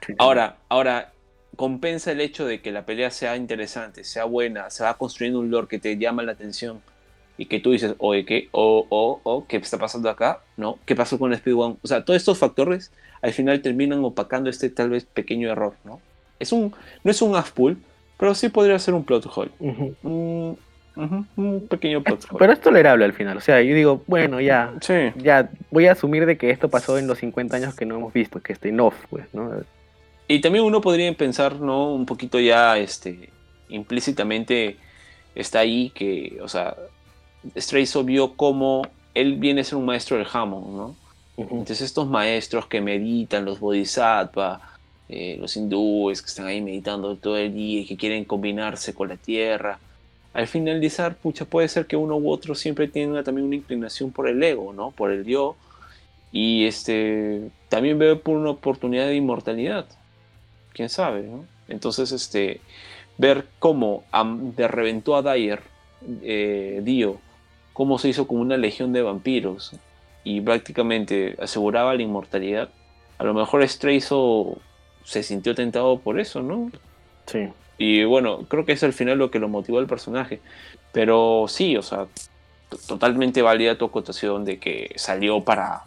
[0.06, 0.14] Sí.
[0.18, 1.12] Ahora, ahora,
[1.56, 5.50] compensa el hecho de que la pelea sea interesante, sea buena, se va construyendo un
[5.50, 6.80] lore que te llama la atención
[7.36, 8.48] y que tú dices, oye, ¿qué?
[8.52, 10.40] O, o, o, ¿qué está pasando acá?
[10.56, 10.78] ¿No?
[10.86, 11.76] ¿Qué pasó con Speed One?
[11.82, 16.00] O sea, todos estos factores al final terminan opacando este tal vez pequeño error, ¿no?
[16.38, 16.74] Es un,
[17.04, 17.78] no es un half pull,
[18.18, 19.50] pero sí podría ser un plot hole.
[19.60, 19.96] Ujú.
[20.02, 20.58] Un,
[20.96, 22.38] ujú, un pequeño plot hole.
[22.38, 23.36] Pero es tolerable al final.
[23.36, 26.98] O sea, yo digo, bueno, ya, Sí, ya voy a asumir de que esto pasó
[26.98, 29.52] en los 50 años que no hemos visto, que este off, pues, ¿no?
[30.32, 31.92] Y también uno podría pensar, ¿no?
[31.92, 33.28] Un poquito ya, este,
[33.68, 34.78] implícitamente
[35.34, 36.74] está ahí que, o sea,
[37.54, 38.80] Strayso vio cómo
[39.12, 40.96] él viene a ser un maestro del Hammond, ¿no?
[41.36, 44.78] Entonces estos maestros que meditan, los bodhisattva,
[45.10, 49.10] eh, los hindúes que están ahí meditando todo el día y que quieren combinarse con
[49.10, 49.78] la tierra,
[50.32, 54.26] al finalizar, pucha, puede ser que uno u otro siempre tenga también una inclinación por
[54.26, 54.92] el ego, ¿no?
[54.92, 55.56] Por el yo.
[56.32, 59.84] Y este, también ve por una oportunidad de inmortalidad.
[60.72, 61.44] Quién sabe, ¿no?
[61.68, 62.60] Entonces, este,
[63.18, 64.04] ver cómo
[64.56, 65.62] de reventó a Dyer,
[66.22, 67.18] eh, Dio,
[67.72, 69.72] cómo se hizo como una legión de vampiros
[70.24, 72.68] y prácticamente aseguraba la inmortalidad.
[73.18, 74.58] A lo mejor Strayzo
[75.04, 76.70] se sintió tentado por eso, ¿no?
[77.26, 77.48] Sí.
[77.78, 80.40] Y bueno, creo que es al final lo que lo motivó al personaje.
[80.92, 82.06] Pero sí, o sea,
[82.86, 85.84] totalmente válida tu acotación de que salió para,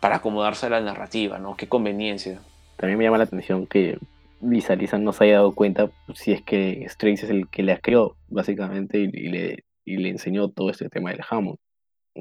[0.00, 1.56] para acomodarse a la narrativa, ¿no?
[1.56, 2.40] Qué conveniencia.
[2.76, 3.98] También me llama la atención que
[4.42, 7.78] Lisa Lisa no se haya dado cuenta si es que Strays es el que la
[7.78, 11.58] creó, básicamente, y, y le, y le enseñó todo este tema del Hammond.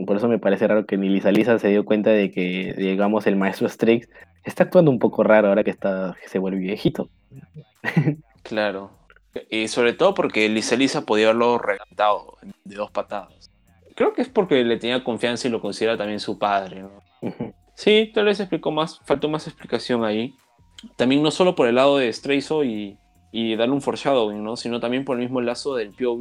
[0.05, 3.27] Por eso me parece raro que ni Lisa Lisa se dio cuenta de que, digamos,
[3.27, 4.09] el maestro Strays
[4.43, 7.09] está actuando un poco raro ahora que, está, que se vuelve viejito.
[8.43, 8.91] Claro.
[9.49, 13.49] Y sobre todo porque Lisa Lisa podía haberlo reventado de dos patadas.
[13.95, 17.01] Creo que es porque le tenía confianza y lo considera también su padre, ¿no?
[17.73, 20.35] Sí, tal vez explicó más, faltó más explicación ahí.
[20.95, 22.97] También no solo por el lado de Straizo y,
[23.31, 24.55] y darle un foreshadowing, ¿no?
[24.55, 26.19] Sino también por el mismo lazo del POV,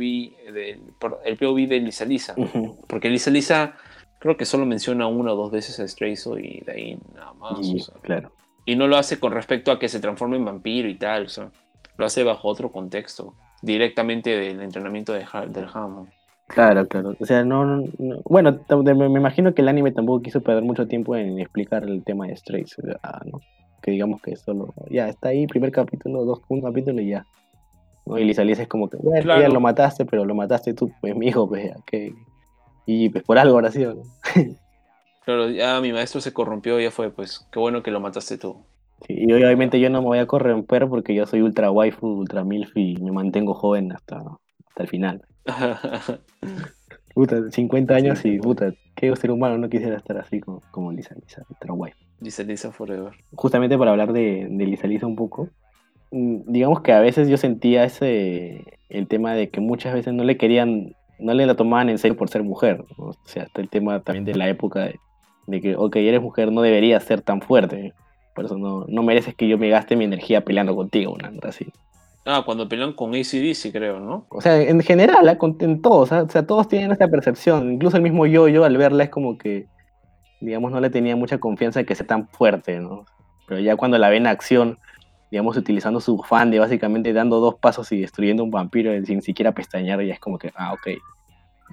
[0.52, 0.80] del,
[1.24, 2.34] el POV de Lisa Lisa.
[2.88, 3.74] Porque Lisa Lisa
[4.18, 7.58] creo que solo menciona una o dos veces a Straizo y de ahí nada más.
[7.62, 7.94] Y, o sea.
[8.02, 8.32] claro.
[8.66, 11.28] Y no lo hace con respecto a que se transforme en vampiro y tal, o
[11.28, 11.50] sea,
[11.98, 16.08] lo hace bajo otro contexto, directamente del entrenamiento de del Hammond.
[16.46, 17.14] Claro, claro.
[17.20, 20.86] O sea, no, no- no- Bueno, me imagino que el anime tampoco quiso perder mucho
[20.86, 22.98] tiempo en explicar el tema de Strays, o sea,
[23.30, 23.40] ¿no?
[23.84, 27.26] Que digamos que solo, ya, está ahí, primer capítulo, dos, un capítulo y ya.
[28.06, 28.18] ¿no?
[28.18, 29.42] Y Lisa Lisa es como que, bueno, Claro.
[29.42, 32.14] ya lo mataste, pero lo mataste tú, pues, mi hijo, pues, ya, que...
[32.86, 34.02] Y pues por algo ahora sí, ¿no?
[35.26, 38.56] Claro, ya mi maestro se corrompió, ya fue, pues, qué bueno que lo mataste tú.
[39.06, 42.42] Sí, y obviamente yo no me voy a corromper porque yo soy ultra waifu, ultra
[42.44, 45.22] milf y me mantengo joven hasta, hasta el final.
[47.14, 51.14] Puta, 50 años y puta, qué ser humano no quisiera estar así como, como Lisa
[51.14, 52.03] Lisa, ultra waifu.
[52.20, 53.12] Dice Lisa Forever.
[53.34, 55.48] justamente para hablar de, de Lisa Lisa un poco,
[56.10, 60.24] mm, digamos que a veces yo sentía ese, el tema de que muchas veces no
[60.24, 63.06] le querían, no le la tomaban en serio por ser mujer, ¿no?
[63.06, 65.00] o sea, está el tema también de la época de,
[65.46, 67.92] de que, ok, eres mujer, no deberías ser tan fuerte,
[68.34, 71.48] por eso no, no mereces que yo me gaste mi energía peleando contigo, una onda
[71.48, 71.66] así.
[72.26, 74.26] Ah, cuando pelean con ACDC, creo, ¿no?
[74.30, 78.26] O sea, en general, en todos, o sea, todos tienen esta percepción, incluso el mismo
[78.26, 79.66] yo, yo al verla es como que,
[80.44, 83.06] digamos, no le tenía mucha confianza de que sea tan fuerte, ¿no?
[83.46, 84.78] Pero ya cuando la ven en acción,
[85.30, 89.52] digamos, utilizando su fan de básicamente dando dos pasos y destruyendo un vampiro sin siquiera
[89.52, 90.88] pestañear, ya es como que, ah, ok,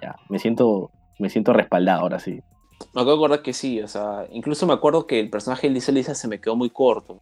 [0.02, 2.42] ya, me siento, me siento respaldado ahora sí.
[2.94, 5.92] Me de acordar que sí, o sea, incluso me acuerdo que el personaje de Lisa
[5.92, 7.22] Lisa se me quedó muy corto.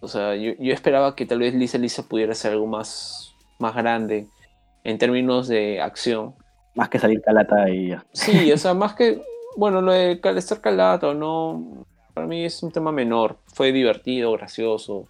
[0.00, 3.74] O sea, yo, yo esperaba que tal vez Lisa Lisa pudiera ser algo más, más
[3.74, 4.28] grande
[4.84, 6.34] en términos de acción.
[6.74, 8.04] Más que salir calata y ya.
[8.12, 9.20] Sí, o sea, más que,
[9.56, 11.84] bueno, lo de estar calado o no,
[12.14, 13.38] para mí es un tema menor.
[13.46, 15.08] Fue divertido, gracioso,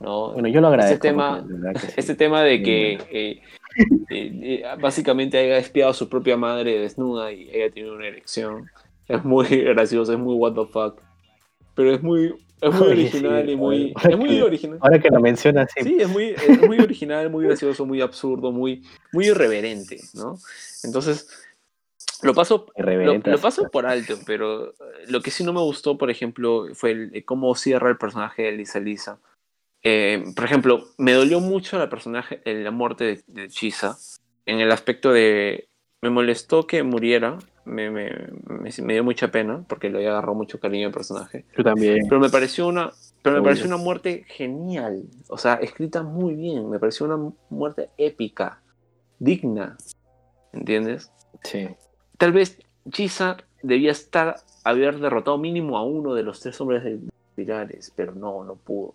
[0.00, 0.32] ¿no?
[0.32, 1.00] Bueno, yo lo agradezco.
[1.02, 1.94] tema- verdad que sí.
[1.96, 3.42] Este tema de que eh,
[4.10, 8.70] eh, eh, básicamente haya espiado a su propia madre desnuda y haya tenido una erección
[9.08, 11.00] es muy gracioso, es muy what the fuck.
[11.74, 13.94] Pero es muy, es muy original sí, y muy.
[14.08, 14.78] Es muy que- original.
[14.80, 18.52] Ahora que lo mencionas, sí, Sí, es muy, es muy original, muy gracioso, muy absurdo,
[18.52, 20.38] muy, muy irreverente, ¿no?
[20.84, 21.28] Entonces,
[22.24, 24.74] lo paso lo, lo paso por alto, pero eh,
[25.08, 28.42] lo que sí no me gustó, por ejemplo, fue el, eh, cómo cierra el personaje
[28.42, 29.18] de Lisa Lisa.
[29.82, 33.96] Eh, por ejemplo, me dolió mucho la, personaje, la muerte de, de Chisa
[34.46, 35.68] en el aspecto de...
[36.00, 38.10] Me molestó que muriera, me, me,
[38.46, 41.46] me, me dio mucha pena porque le había agarrado mucho cariño al personaje.
[41.56, 42.06] Yo también.
[42.08, 46.68] Pero me pareció una, pero me pareció una muerte genial, o sea, escrita muy bien,
[46.68, 48.62] me pareció una muerte épica,
[49.18, 49.78] digna,
[50.52, 51.10] ¿entiendes?
[51.42, 51.68] Sí.
[52.18, 52.58] Tal vez
[52.90, 56.98] Chisa debía estar, haber derrotado mínimo a uno de los tres hombres de
[57.34, 58.94] pilares, pero no, no pudo.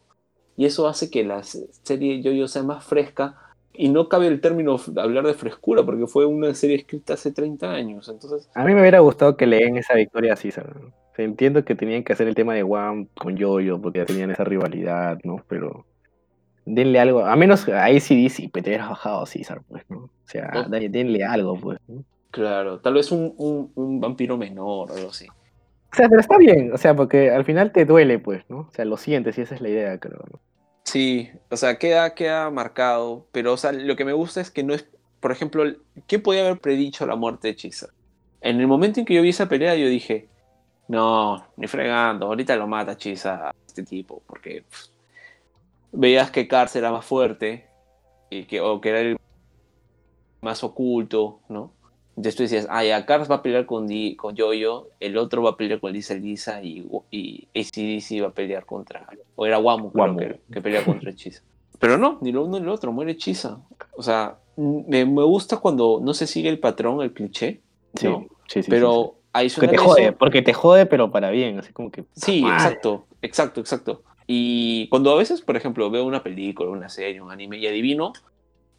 [0.58, 3.36] Y eso hace que la se- serie Yo-Yo sea más fresca.
[3.74, 7.32] Y no cabe el término de hablar de frescura, porque fue una serie escrita hace
[7.32, 8.10] 30 años.
[8.10, 10.76] Entonces, A mí me hubiera gustado que le den esa victoria a César.
[11.18, 14.44] entiendo que tenían que hacer el tema de Wam con Yoyo porque ya tenían esa
[14.46, 15.44] rivalidad, ¿no?
[15.48, 15.86] Pero
[16.66, 19.98] denle algo, a menos a ACDC, pues te hubieras bajado a César, pues, ¿no?
[20.06, 21.80] O sea, denle algo, pues.
[21.88, 22.04] ¿no?
[22.32, 25.28] Claro, tal vez un, un- un vampiro menor o algo así.
[25.92, 28.60] O sea, pero está bien, o sea, porque al final te duele, pues, ¿no?
[28.60, 30.24] O sea, lo sientes y esa es la idea, creo.
[30.32, 30.40] ¿no?
[30.84, 34.64] Sí, o sea, queda, queda marcado, pero o sea, lo que me gusta es que
[34.64, 34.88] no es,
[35.20, 35.64] por ejemplo,
[36.08, 37.90] ¿qué podía haber predicho la muerte de Chisa?
[38.42, 40.28] En el momento en que yo vi esa pelea, yo dije,
[40.88, 44.86] no, ni fregando, ahorita lo mata Chisa a este tipo, porque pff,
[45.92, 47.68] veías que Cars era más fuerte,
[48.30, 49.18] y que, o que era el
[50.42, 51.74] más oculto, ¿no?
[52.20, 55.42] Entonces tú decías, ah, ya, Cars va a pelear con, Di- con Yoyo, el otro
[55.42, 59.08] va a pelear con Lisa Lisa y, y ACDC va a pelear contra,
[59.38, 60.18] o era Wamu, creo Wamo.
[60.18, 61.42] que, que pelea contra Chisa.
[61.80, 63.62] Pero no, ni lo uno ni lo otro, muere Chisa.
[63.96, 67.62] O sea, me, me gusta cuando no se sigue el patrón, el cliché,
[67.96, 68.20] Sí, ¿no?
[68.20, 69.20] sí, sí, sí, pero sí.
[69.32, 72.04] Que adicional te jode, eso- porque te jode, pero para bien, así como que.
[72.18, 74.04] Sí, exacto, exacto, exacto.
[74.28, 78.12] Y cuando a veces, por ejemplo, veo una película, una serie, un anime y adivino,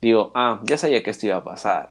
[0.03, 1.91] digo, ah, ya sabía que esto iba a pasar.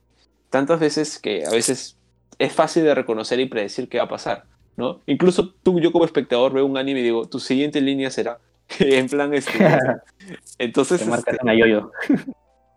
[0.50, 1.98] Tantas veces que a veces
[2.38, 4.46] es fácil de reconocer y predecir qué va a pasar,
[4.78, 5.02] ¿no?
[5.06, 8.40] Incluso tú, yo como espectador veo un anime y digo, tu siguiente línea será,
[8.80, 9.52] en plan, este,
[10.58, 11.92] entonces, Te marcas este, una yoyo.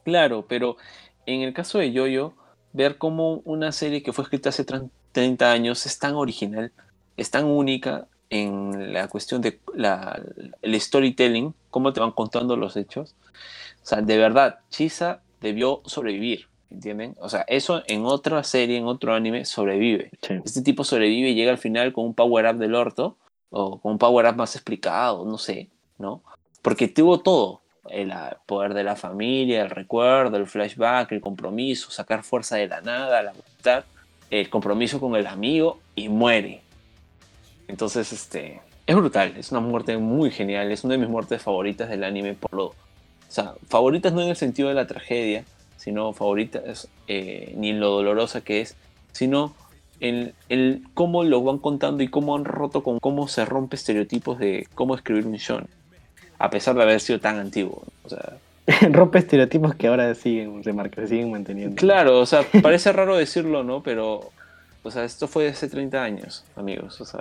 [0.04, 0.76] Claro, pero
[1.26, 2.34] en el caso de Yoyo,
[2.72, 6.72] ver cómo una serie que fue escrita hace tran- 30 años es tan original,
[7.16, 10.20] es tan única en la cuestión de la,
[10.62, 13.14] el storytelling, cómo te van contando los hechos.
[13.82, 17.14] O sea, de verdad, Chisa debió sobrevivir, ¿entienden?
[17.20, 20.10] O sea, eso en otra serie, en otro anime, sobrevive.
[20.22, 20.34] Sí.
[20.44, 23.16] Este tipo sobrevive y llega al final con un power up del orto
[23.50, 25.68] o con un power-up más explicado, no sé,
[25.98, 26.22] ¿no?
[26.62, 27.60] Porque tuvo todo,
[27.90, 32.68] el ah, poder de la familia, el recuerdo, el flashback, el compromiso, sacar fuerza de
[32.68, 33.84] la nada, la voluntad,
[34.30, 36.62] el compromiso con el amigo y muere.
[37.68, 41.88] Entonces, este, es brutal, es una muerte muy genial, es una de mis muertes favoritas
[41.88, 42.66] del anime por lo...
[42.66, 45.44] O sea, favoritas no en el sentido de la tragedia,
[45.82, 48.76] sino favoritas eh, ni en lo dolorosa que es,
[49.12, 49.54] sino
[50.00, 54.66] en cómo lo van contando y cómo han roto con cómo se rompe estereotipos de
[54.74, 55.68] cómo escribir un shonen,
[56.38, 57.82] a pesar de haber sido tan antiguo.
[58.04, 58.36] O sea,
[58.90, 61.76] Rompe estereotipos que ahora siguen, se marca- se siguen manteniendo.
[61.76, 63.82] claro, o sea, parece raro decirlo, ¿no?
[63.82, 64.30] Pero,
[64.82, 67.00] o sea, esto fue hace 30 años, amigos.
[67.00, 67.20] O sea,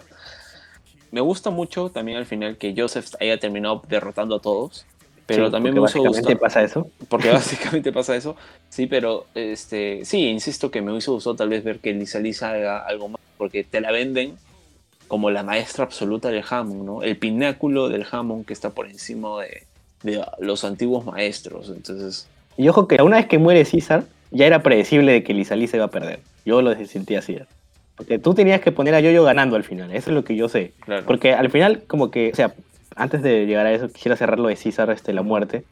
[1.11, 4.85] me gusta mucho también al final que Joseph haya terminado derrotando a todos.
[5.31, 6.39] Pero Sí, también me hubiese gustado.
[6.39, 6.89] pasa eso.
[7.09, 8.35] Porque básicamente pasa eso.
[8.69, 12.51] Sí, pero este, sí, insisto que me hubiese gustado tal vez ver que Lisa Lisa
[12.51, 14.35] haga algo más, porque te la venden
[15.07, 17.03] como la maestra absoluta del jamón, ¿no?
[17.03, 19.63] El pináculo del jamón que está por encima de,
[20.03, 21.69] de los antiguos maestros.
[21.69, 22.27] Entonces,
[22.57, 25.75] Y ojo que una vez que muere César, ya era predecible de que Lisa Lisa
[25.77, 26.19] iba a perder.
[26.45, 27.37] Yo lo sentí así.
[27.97, 30.47] Porque tú tenías que poner a Yoyo ganando al final, eso es lo que yo
[30.49, 30.71] sé.
[30.79, 31.03] claro.
[31.05, 32.53] Porque al final, como que, o sea,
[32.95, 35.65] antes de llegar a eso, quisiera cerrar lo de César, este, la muerte.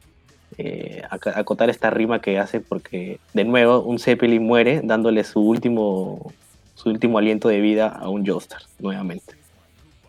[0.58, 5.40] eh, ac- acotar esta rima que hace porque, de nuevo, un Zeppelin muere dándole su
[5.42, 6.34] último,
[6.74, 9.36] su último aliento de vida a un Joestar, nuevamente.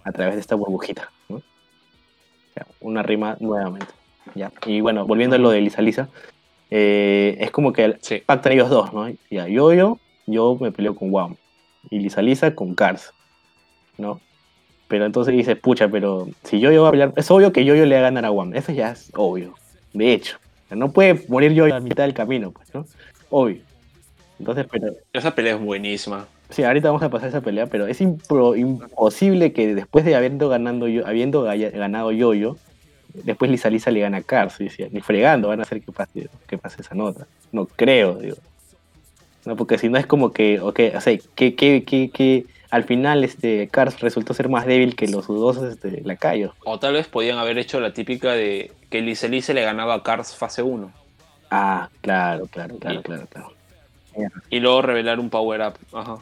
[0.02, 1.36] A través de esta burbujita, ¿no?
[1.36, 1.42] O
[2.54, 3.92] sea, una rima nuevamente.
[4.34, 4.50] ¿ya?
[4.64, 6.08] Y bueno, volviendo a lo de Lisa Lisa,
[6.70, 8.22] eh, es como que Sí.
[8.26, 9.08] pactan ellos dos, ¿no?
[9.30, 11.36] Ya, yo, yo, yo me peleo con Wam.
[11.90, 13.12] Y Lisa Lisa con Cars,
[13.98, 14.20] ¿no?
[14.90, 17.76] Pero entonces dice, pucha, pero si yo, yo voy a pelear, es obvio que yo,
[17.76, 18.52] yo le va a ganar a Wam.
[18.54, 19.54] Eso ya es obvio.
[19.92, 20.36] De hecho,
[20.70, 22.84] no puede morir yo a mitad del camino, pues, ¿no?
[23.30, 23.60] Obvio.
[24.40, 26.26] Entonces, pero Esa pelea es buenísima.
[26.48, 30.48] Sí, ahorita vamos a pasar esa pelea, pero es impro- imposible que después de habiendo,
[30.48, 32.56] ganando yo, habiendo ganado Yoyo,
[33.14, 34.58] después Lisa Lisa le gana a Cars.
[34.58, 37.28] Decía, ni fregando van a hacer que pase, que pase esa nota.
[37.52, 38.36] No creo, digo.
[39.46, 42.84] No, porque si no es como que, ok, o sea, que, que, que, que al
[42.84, 46.54] final este Cars resultó ser más débil que los dudosos este, lacayos.
[46.64, 50.02] O tal vez podían haber hecho la típica de que Lise Lise le ganaba a
[50.02, 50.92] Cars fase 1.
[51.50, 53.52] Ah, claro, claro, claro, claro, claro.
[54.50, 55.74] Y luego revelar un power up.
[55.92, 56.18] Ajá.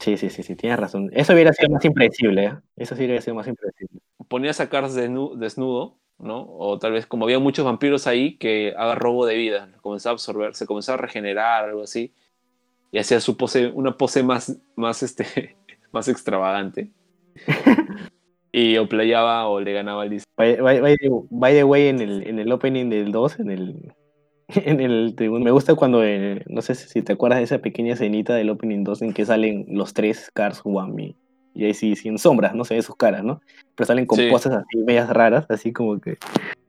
[0.00, 1.10] Sí, sí, sí, sí, tienes razón.
[1.12, 2.52] Eso hubiera sido más impredecible, ¿eh?
[2.76, 4.00] Eso sí hubiera sido más impredecible.
[4.28, 6.46] ponías a Cars desnu- desnudo, ¿no?
[6.48, 10.14] O tal vez como había muchos vampiros ahí que haga robo de vida, comenzaba a
[10.14, 12.12] absorber, se comenzaba a regenerar, algo así,
[12.92, 15.56] y hacía su pose, una pose más, más, este,
[15.92, 16.90] más extravagante.
[18.52, 20.24] y o playaba o le ganaba al Liz.
[20.36, 23.50] By, by- by the, by the way, en el, en el opening del 2, en
[23.50, 23.92] el,
[24.48, 28.34] en el me gusta cuando, eh, no sé si te acuerdas de esa pequeña escenita
[28.34, 31.16] del opening 2 en que salen los tres Cars, Wami
[31.54, 33.40] y ahí sí, sin sombras, no se ve sus caras, ¿no?
[33.74, 34.28] Pero salen con Sí.
[34.30, 36.16] poses así, medias raras, así como que...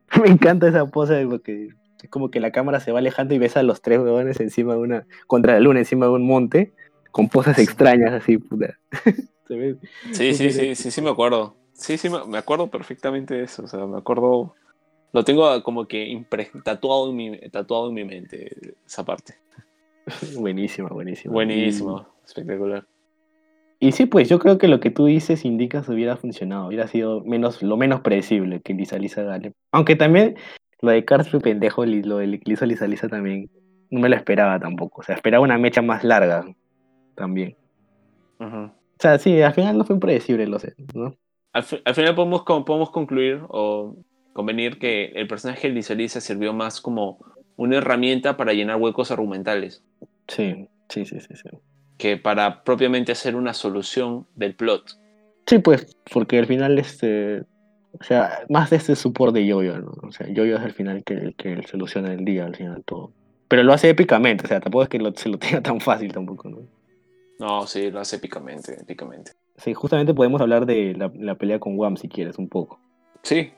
[0.26, 1.70] me encanta esa pose porque
[2.02, 4.74] es como que la cámara se va alejando y ves a los tres huevones encima
[4.74, 6.74] de una, contra la luna, encima de un monte,
[7.12, 8.78] con poses extrañas así, puta.
[9.48, 9.78] se ve
[10.12, 10.92] Sí, sí, Sí, sí.
[10.92, 11.56] sí, me acuerdo.
[11.74, 13.64] Sí, sí, me me acuerdo perfectamente de eso.
[13.64, 14.56] O sea, me acuerdo.
[15.12, 19.36] Lo tengo como que impre- tatuado, en mi, tatuado en mi mente, esa parte.
[20.38, 21.34] buenísima, buenísima.
[21.34, 22.86] Buenísimo, espectacular.
[23.80, 27.22] Y sí, pues yo creo que lo que tú dices indicas hubiera funcionado, hubiera sido
[27.24, 29.54] menos, lo menos predecible que Lisa Lisa gane.
[29.72, 30.36] Aunque también
[30.82, 33.50] lo de Cars fue pendejo, lo de que hizo Lisa Lisa también
[33.90, 35.00] no me lo esperaba tampoco.
[35.00, 36.46] O sea, esperaba una mecha más larga
[37.20, 37.56] también.
[38.40, 38.58] Ujú.
[38.58, 41.14] O sea, sí, al final no fue impredecible, lo sé, ¿no?
[41.54, 43.96] Al, fi- al final podemos, con- podemos concluir o
[44.34, 47.20] convenir que el personaje de Lisa sirvió más como
[47.58, 49.84] una herramienta para llenar huecos argumentales
[50.28, 51.50] Sí, sí, sí, sí, sí.
[51.98, 54.98] que para propiamente hacer una solución del plot.
[55.48, 57.42] Sí, pues, porque al final, este,
[58.00, 59.92] o sea, más de este support de Yoyo, ¿no?
[60.04, 63.12] O sea, Yoyo es al final que, el que soluciona el día, al final todo.
[63.48, 66.14] Pero lo hace épicamente, o sea, tampoco es que lo- se lo tenga tan fácil
[66.14, 66.60] tampoco, ¿no?
[67.40, 69.32] No, sí, lo hace épicamente, épicamente.
[69.58, 72.80] Sí, justamente podemos hablar de la, la pelea con Wam si quieres, un poco.
[73.24, 73.52] Sí,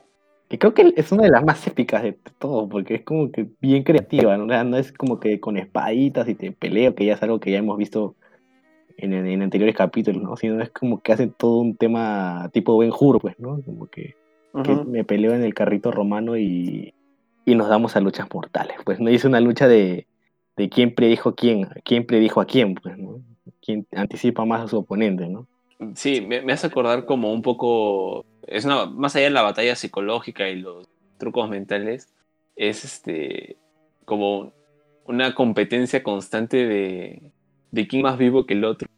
[0.48, 3.48] Que creo que es una de las más épicas de todo, porque es como que
[3.60, 4.44] bien creativa, ¿no?
[4.44, 7.40] O sea, no es como que con espaditas y te peleo, que ya es algo
[7.40, 8.14] que ya hemos visto
[8.96, 10.36] en, en anteriores capítulos, ¿no?
[10.36, 13.60] Sino es como que hacen todo un tema tipo Ben Hur, pues, ¿no?
[13.62, 14.14] Como que,
[14.86, 16.94] me peleo en el carrito romano y,
[17.44, 18.76] y nos damos a luchas mortales.
[18.84, 20.06] Pues no hice una lucha de,
[20.56, 23.20] de quién predijo quién, quién predijo a quién, pues, ¿no?
[23.64, 25.46] Quién anticipa más a su oponente, ¿no?
[25.94, 30.56] sí, me, hace acordar como un poco, es más allá de la batalla psicológica y
[30.56, 30.88] los
[31.18, 32.08] trucos mentales,
[32.56, 33.56] es este,
[34.04, 34.52] como
[35.04, 37.22] una competencia constante de,
[37.70, 38.88] de quién más vivo que el otro,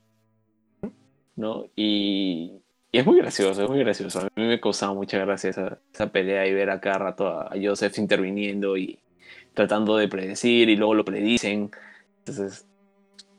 [1.37, 1.67] ¿no?
[1.77, 2.61] Y,
[2.93, 4.21] Y es muy gracioso, es muy gracioso.
[4.21, 7.49] A mí me causaba mucha gracia esa, esa pelea y ver a cada rato a,
[7.49, 8.99] a Joseph interviniendo y
[9.55, 11.71] tratando de predecir y luego lo predicen.
[12.19, 12.67] Entonces,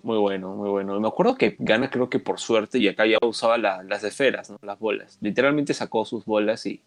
[0.06, 1.00] muy bueno, muy bueno.
[1.00, 4.52] Me acuerdo que gana creo que por suerte y acá ya usaba la- las esferas,
[4.52, 4.58] ¿no?
[4.62, 5.18] las bolas.
[5.20, 6.84] Literalmente sacó sus bolas y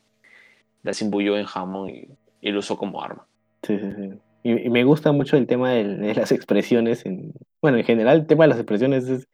[0.84, 2.08] las imbuyó en jamón y,
[2.40, 3.26] y lo usó como arma.
[3.64, 4.18] Sí, sí, sí.
[4.44, 7.04] Y, me gusta mucho el tema de, las expresiones.
[7.04, 9.26] En, bueno, en general el tema de las expresiones es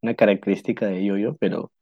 [0.00, 1.72] una característica de Yoyo, pero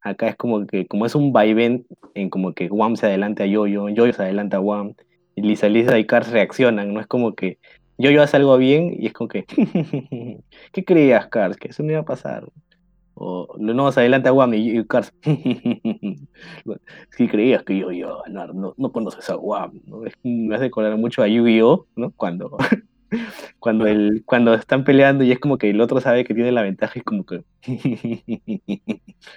[0.00, 3.46] acá es como que, como es un vaivén en como que Wam se adelanta a
[3.46, 4.94] Yoyo, Yoyo se adelanta a Wam,
[5.34, 7.58] y Lisa Lisa y Cars reaccionan, no es como que
[7.98, 9.44] Yoyo hace algo bien y es como que,
[10.72, 11.56] ¿qué creías, Cars?
[11.56, 12.48] Que eso no iba a pasar.
[13.14, 15.12] O no, se adelanta a Wam y, y Cars,
[17.10, 20.04] si creías que yo ganar, no, no conoces a Wam, ¿no?
[20.06, 22.12] Es- me hace acordar mucho a Yu-Gi-Oh, ¿no?
[22.12, 22.56] Cuando,
[23.58, 26.62] cuando, el, cuando están peleando y es como que el otro sabe que tiene la
[26.62, 27.44] ventaja y como que,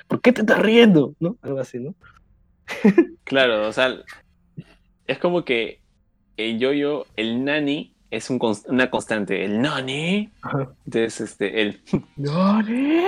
[0.08, 1.14] ¿por qué te estás riendo?
[1.20, 1.38] ¿No?
[1.42, 1.96] Algo así, ¿no?
[3.24, 3.96] Claro, o sea,
[5.08, 5.82] es como que
[6.38, 9.44] el yo-yo, el nani, es un una constante.
[9.44, 10.30] El nani.
[10.42, 10.70] Ajá.
[10.86, 11.82] Entonces, este, el,
[12.16, 13.04] ¿Nani?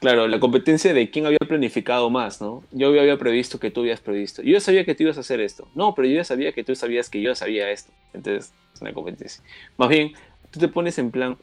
[0.00, 2.64] claro, la competencia de quién había planificado más, ¿no?
[2.72, 4.42] Yo había previsto que tú habías previsto.
[4.42, 5.68] Yo ya sabía que tú ibas a hacer esto.
[5.74, 7.92] No, pero yo ya sabía que tú sabías que yo sabía esto.
[8.14, 9.42] Entonces, es una competencia.
[9.76, 10.12] Más bien,
[10.50, 11.36] tú te pones en plan,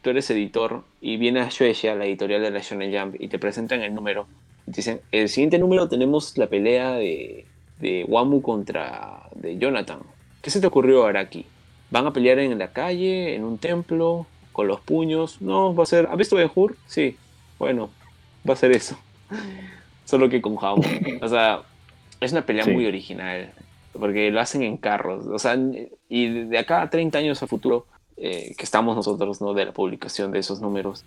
[0.00, 3.38] tú eres editor y viene a Shueisha, la editorial de la Shonen Jump, y te
[3.38, 4.26] presentan el número.
[4.66, 7.46] Y te dicen, el siguiente número tenemos la pelea de,
[7.80, 9.98] de Wamu contra de Jonathan.
[10.40, 11.46] ¿Qué se te ocurrió, Araki?
[11.94, 15.40] ¿Van a pelear en la calle, en un templo, con los puños?
[15.40, 16.08] No, va a ser...
[16.10, 16.76] ¿Has visto Ben Hur?
[16.88, 17.16] Sí.
[17.56, 17.88] Bueno,
[18.48, 18.98] va a ser eso.
[20.04, 20.82] Solo que con Wamu.
[21.22, 21.60] O sea,
[22.20, 22.72] es una pelea Sí.
[22.72, 23.52] muy original.
[23.92, 25.24] Porque lo hacen en carros.
[25.26, 25.56] O sea,
[26.08, 27.86] y de acá a 30 años a futuro,
[28.16, 29.54] eh, que estamos nosotros, ¿no?
[29.54, 31.04] De la publicación de esos números.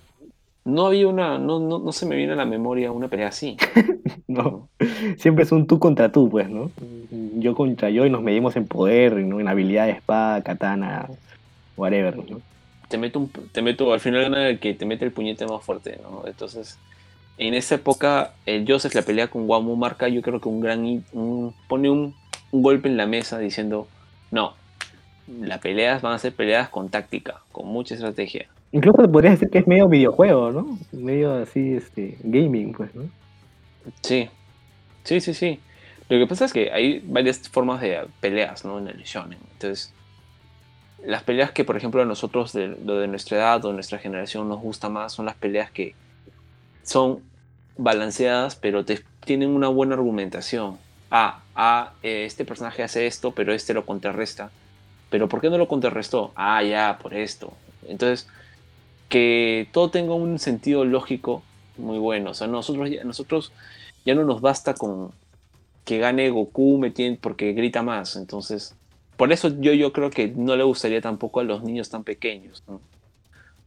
[0.67, 3.55] No había una, no, no, no se me viene a la memoria una pelea así.
[4.27, 4.67] No,
[5.17, 6.69] siempre es un tú contra tú, pues, ¿no?
[7.39, 9.39] Yo contra yo y nos medimos en poder, ¿no?
[9.39, 11.07] En habilidad de espada, katana,
[11.77, 12.41] whatever, ¿no?
[12.89, 15.63] Te meto, un, te meto, al final gana el que te mete el puñete más
[15.63, 16.27] fuerte, ¿no?
[16.27, 16.77] Entonces,
[17.37, 20.83] en esa época, el Joseph la pelea con Wamu marca, yo creo que un gran,
[21.13, 22.13] un- pone un,
[22.51, 23.87] un golpe en la mesa diciendo,
[24.31, 24.53] no,
[25.41, 28.47] las peleas van a ser peleas con táctica, con mucha estrategia.
[28.71, 30.77] Incluso se podría decir que es medio videojuego, ¿no?
[30.91, 33.09] Medio así, este, gaming, pues, ¿no?
[34.01, 34.29] Sí,
[35.03, 35.59] sí, sí, sí.
[36.09, 38.77] Lo que pasa es que hay varias formas de peleas, ¿no?
[38.79, 39.39] En el shonen.
[39.53, 39.93] Entonces,
[41.03, 43.99] las peleas que, por ejemplo, a nosotros, de, lo de nuestra edad o de nuestra
[43.99, 45.95] generación, nos gusta más son las peleas que
[46.83, 47.21] son
[47.77, 50.77] balanceadas, pero te, tienen una buena argumentación.
[51.11, 54.51] Ah, ah, eh, este personaje hace esto, pero este lo contrarresta.
[55.09, 56.31] ¿Pero por qué no lo contrarrestó?
[56.35, 57.53] Ah, ya, por esto.
[57.87, 58.27] Entonces,
[59.09, 61.43] que todo tenga un sentido lógico
[61.77, 62.31] muy bueno.
[62.31, 63.51] O sea, nosotros ya, nosotros
[64.05, 65.11] ya no nos basta con
[65.85, 68.15] que gane Goku me tiene- porque grita más.
[68.15, 68.75] Entonces,
[69.15, 72.63] por eso yo, yo creo que no le gustaría tampoco a los niños tan pequeños,
[72.67, 72.81] ¿no?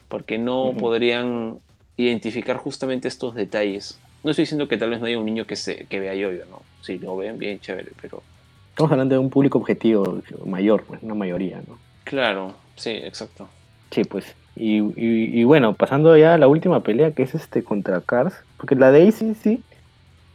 [0.08, 1.58] Porque no podrían
[1.96, 3.98] identificar justamente estos detalles.
[4.22, 6.44] No estoy diciendo que tal vez no haya un niño que, se, que vea yo-yo,
[6.46, 6.62] ¿no?
[6.82, 8.22] Si lo ven, bien chévere, pero
[8.70, 11.78] Estamos hablando de un público objetivo mayor, pues, una mayoría, ¿no?
[12.04, 13.48] claro, sí, exacto.
[13.90, 14.24] Sí, pues.
[14.60, 18.34] Y, y, y bueno, pasando ya a la última pelea, que es este contra Cars,
[18.58, 19.62] porque la de AC sí,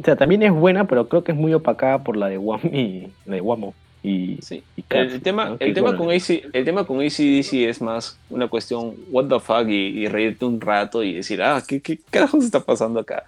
[0.01, 2.61] o sea, también es buena, pero creo que es muy opacada por la de Wam
[2.63, 4.63] y la de Wamo y, Sí.
[4.75, 5.57] y Cars, El tema, ¿no?
[5.59, 9.39] el tema bueno, con AC, el tema con ACDC es más una cuestión what the
[9.39, 13.23] fuck y, y reírte un rato y decir, ah, ¿qué, qué carajos está pasando acá?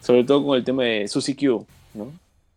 [0.00, 2.10] Sobre todo con el tema de Susie Q, ¿no?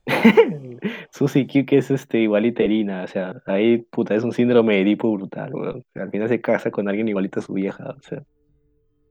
[1.11, 4.81] Susie Q, que es este igualita Irina, o sea, ahí puta, es un síndrome de
[4.81, 5.79] Edipo brutal, weón.
[5.79, 8.23] O sea, al final se casa con alguien igualito a su vieja, o sea.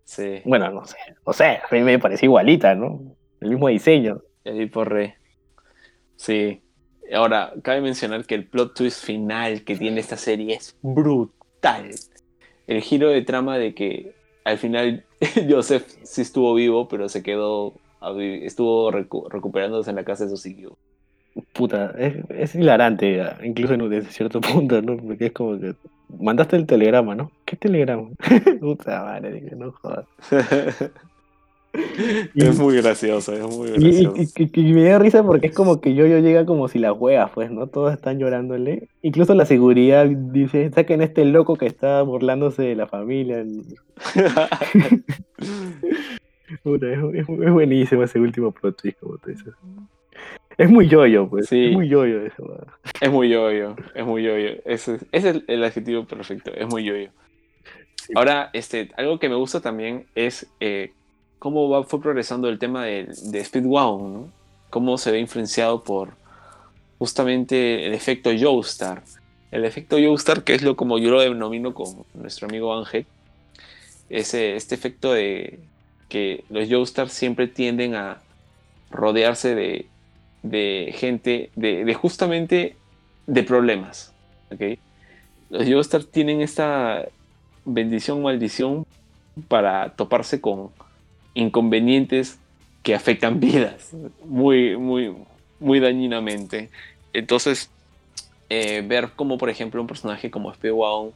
[0.04, 3.00] Sí, Bueno, no sé, o sea, a mí me parece igualita, ¿no?
[3.40, 4.22] El mismo diseño.
[4.44, 5.16] Edipo Re.
[6.16, 6.62] Sí.
[7.14, 11.90] Ahora, cabe mencionar que el plot twist final que tiene esta serie es brutal.
[12.66, 14.14] El giro de trama de que
[14.44, 15.04] al final
[15.48, 17.74] Joseph sí estuvo vivo, pero se quedó,
[18.42, 20.76] estuvo recu- recuperándose en la casa de Susie Q.
[21.52, 24.96] Puta, es, es hilarante, incluso en- desde cierto punto, ¿no?
[24.96, 25.74] Porque es como que
[26.18, 27.30] mandaste el telegrama, ¿no?
[27.44, 28.08] ¿Qué telegrama?
[28.60, 30.06] Puta madre, dije, no jodas.
[32.34, 33.72] Y- es muy gracioso, es muy Y,
[34.02, 34.14] gracioso.
[34.16, 36.80] y- y- y me da risa porque es como que yo, yo llega como si
[36.80, 37.68] la juegas, pues, ¿no?
[37.68, 38.88] Todos están llorándole.
[39.02, 43.44] Incluso la seguridad dice, saquen a este loco que está burlándose de la familia.
[46.62, 49.54] Puta, es, es- es buenísimo ese último plot twist, como tú dices.
[50.58, 51.48] Es muy yoyo, pues.
[51.48, 51.66] Sí.
[51.66, 52.42] Es muy yoyo eso.
[52.44, 52.66] weón.
[53.00, 54.50] Es muy yoyo, es muy yoyo.
[54.64, 57.10] Ese es, es el, el adjetivo perfecto, es muy yoyo.
[58.14, 60.92] Ahora, este, algo que me gusta también es eh,
[61.38, 64.32] cómo va, fue progresando el tema de, de Speed Wow, ¿no?
[64.70, 66.10] cómo se ve influenciado por
[66.98, 69.02] justamente el efecto Joestar.
[69.50, 73.06] El efecto Joestar, que es lo como yo lo denomino con nuestro amigo Ángel,
[74.08, 75.60] ese, este efecto de
[76.10, 78.20] que los Joestars siempre tienden a
[78.90, 79.86] rodearse de,
[80.42, 82.76] de gente, de, justamente
[83.26, 84.12] de problemas.
[84.50, 84.78] ¿ok?
[85.48, 87.06] Los Joestars tienen esta
[87.64, 88.84] bendición maldición
[89.48, 90.70] para toparse con
[91.34, 92.38] inconvenientes
[92.82, 93.92] que afectan vidas
[94.24, 95.14] muy, muy,
[95.60, 96.70] muy dañinamente.
[97.12, 97.70] Entonces,
[98.48, 101.12] eh, ver como por ejemplo un personaje como Speedwagon,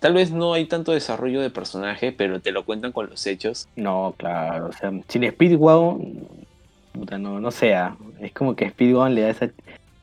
[0.00, 3.68] tal vez no hay tanto desarrollo de personaje, pero te lo cuentan con los hechos.
[3.76, 6.26] No, claro, o sea, sin Speedwagon,
[6.92, 7.96] puta, no, no sea.
[8.20, 9.48] Es como que Speedwagon le da esa,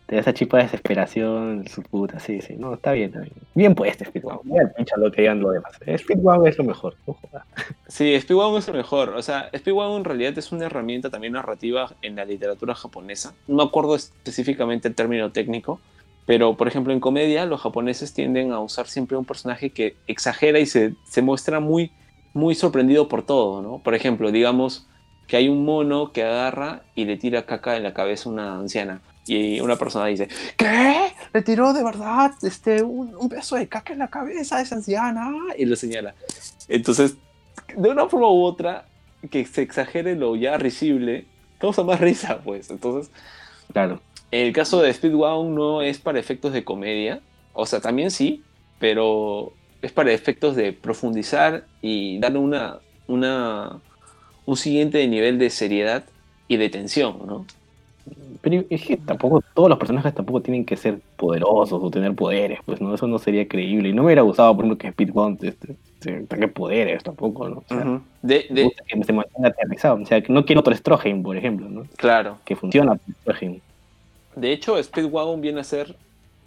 [0.05, 3.33] te da esa chispa de desesperación, su puta, sí, sí, no, está bien, está bien.
[3.53, 5.73] Bien puesto Speedwagon, bien pincha lo que digan lo demás.
[5.97, 7.45] Speedwagon es lo mejor, no jodas.
[7.87, 9.09] Sí, Speedwagon es lo mejor.
[9.09, 13.33] O sea, Speedwagon en realidad es una herramienta también narrativa en la literatura japonesa.
[13.47, 15.79] No me acuerdo específicamente el término técnico,
[16.25, 20.59] pero por ejemplo en comedia los japoneses tienden a usar siempre un personaje que exagera
[20.59, 21.91] y se, se muestra muy,
[22.33, 23.79] muy sorprendido por todo, ¿no?
[23.79, 24.87] Por ejemplo, digamos
[25.27, 28.59] que hay un mono que agarra y le tira caca en la cabeza a una
[28.59, 29.01] anciana.
[29.27, 31.11] Y una persona dice, ¿qué?
[31.33, 34.75] ¿Le tiró de verdad este, un, un pedazo de caca en la cabeza a esa
[34.75, 35.31] anciana?
[35.57, 36.13] Y lo señala.
[36.67, 37.15] Entonces,
[37.75, 38.85] de una forma u otra,
[39.31, 41.25] que se exagere lo ya risible,
[41.57, 42.69] causa más risa, pues.
[42.69, 43.11] Entonces,
[43.73, 43.99] Claro.
[44.31, 47.21] El caso de Speedwagon no es para efectos de comedia,
[47.53, 48.43] o sea, también sí,
[48.79, 53.79] pero es para efectos de profundizar y darle una, una,
[54.45, 56.03] un siguiente nivel de seriedad
[56.47, 57.45] y de tensión, ¿no?
[58.41, 62.59] Pero es que tampoco, todos los personajes tampoco tienen que ser poderosos o tener poderes,
[62.63, 63.89] pues no, eso no sería creíble.
[63.89, 65.75] Y no me hubiera gustado, por ejemplo, que Speedwagon este,
[66.27, 67.57] tenga poderes tampoco, ¿no?
[67.57, 69.99] O sea, de, que se mantenga aterrizado.
[69.99, 71.87] O sea, que no quiero otro Stroheim, por ejemplo, ¿no?
[71.97, 72.37] claro.
[72.45, 73.59] Que funciona Stroheim.
[74.35, 75.95] De hecho, Speedwagon viene a ser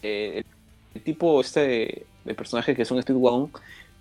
[0.03, 0.43] eh,
[0.95, 3.51] el tipo este de personajes que son Speedwagon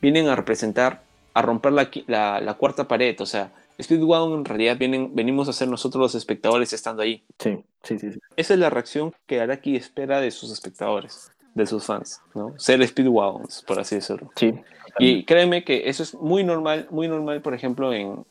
[0.02, 1.02] vienen a representar,
[1.34, 3.20] a romper la, la, la cuarta pared.
[3.22, 3.52] O sea,
[3.82, 7.24] Speedwagon en realidad vienen, venimos a ser nosotros los espectadores estando ahí.
[7.40, 8.12] Sí, sí, sí.
[8.14, 8.20] sí.
[8.36, 12.54] Esa es la reacción que Araki espera de sus espectadores, de sus fans, ¿no?
[12.58, 14.32] Ser Speedwagons, por así decirlo.
[14.36, 14.54] sí.
[15.00, 18.26] Y créeme que eso es muy normal, muy normal, por ejemplo, en,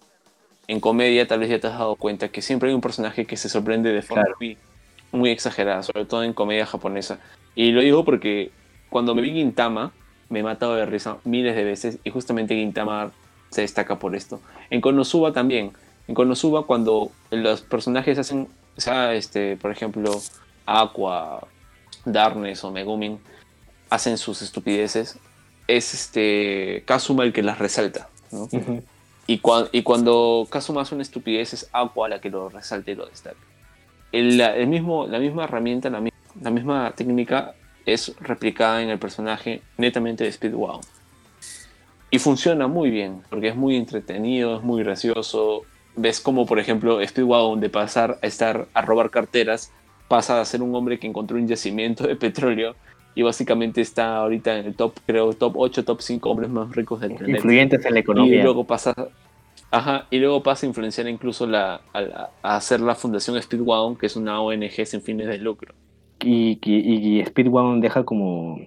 [0.67, 3.37] en comedia, tal vez ya te has dado cuenta que siempre hay un personaje que
[3.37, 4.37] se sorprende de forma Claro.
[4.41, 4.59] muy,
[5.17, 7.19] muy exagerada, sobre todo en comedia japonesa.
[7.55, 8.51] Y lo digo porque
[8.91, 9.93] cuando me vi Gintama,
[10.29, 13.11] me he matado de risa miles de veces y justamente Gintama
[13.51, 14.41] se destaca por esto.
[14.71, 15.73] En Konosuba también.
[16.09, 20.21] En Konosuba cuando los personajes hacen, o sea, este, por ejemplo,
[20.67, 21.47] Aqua,
[22.05, 23.19] Darkness o Megumin
[23.91, 25.19] hacen sus estupideces,
[25.69, 28.09] es este Kazuma el que las resalta.
[29.29, 32.95] Y, cua- y cuando Kazuma hace una estupidez es Aqua la que lo resalta y
[32.95, 33.37] lo destaca.
[34.13, 36.03] El, mismo, la misma herramienta, la,
[36.41, 37.55] la misma técnica
[37.85, 40.81] es replicada en el personaje netamente de Speedwagon.
[42.11, 45.63] Y funciona muy bien, porque es muy entretenido, es muy gracioso.
[45.97, 49.73] Ves como, por ejemplo, Speedwagon de pasar a estar a robar carteras,
[50.09, 52.75] pasa a ser un hombre que encontró un yacimiento de petróleo
[53.15, 57.01] y básicamente está ahorita en el top, creo, top 8, top 5 hombres más ricos
[57.01, 57.39] del planeta.
[57.39, 58.43] Influyentes en la Y economía.
[58.43, 58.95] luego pasa.
[59.71, 63.97] Ajá, y luego pasa a influenciar incluso la, a, la- a hacer la Fundación Speedwagon,
[63.97, 65.75] que es una ONG sin fines de lucro.
[66.21, 68.59] y, y, y Speedwagon deja como,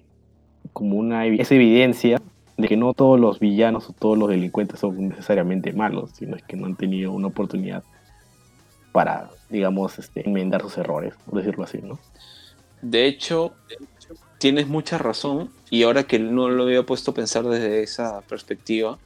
[0.72, 2.18] como una esa evidencia
[2.58, 6.44] de que no todos los villanos o todos los delincuentes son necesariamente malos, sino es
[6.44, 7.84] que no han tenido una oportunidad
[8.92, 12.00] para, digamos, este, enmendar sus errores, por decirlo así, ¿no?
[12.80, 13.58] De hecho,
[14.38, 19.00] tienes mucha razón, y ahora que no lo había puesto a pensar desde esa perspectiva,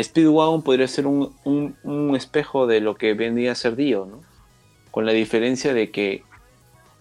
[0.00, 4.20] Speedwagon podría ser un, un- espejo de lo que vendría a ser Dio, ¿no?
[4.90, 6.22] Con la diferencia de que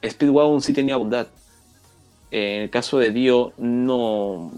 [0.08, 1.28] Speedwagon sí tenía bondad.
[2.32, 4.52] En el caso de Dio, no,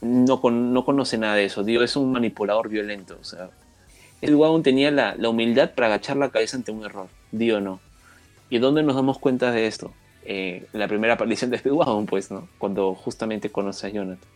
[0.00, 1.64] no, con- no conoce nada de eso.
[1.64, 3.16] Dio es un manipulador violento.
[3.20, 3.50] O sea,
[4.18, 7.08] Speedwagon tenía la, la humildad para agachar la cabeza ante un error.
[7.32, 7.80] Dio no.
[8.50, 9.92] ¿Y dónde nos damos cuenta de esto?
[10.24, 12.48] Eh, la primera aparición de Speedwagon, pues, ¿no?
[12.58, 14.28] Cuando justamente conoce a Jonathan.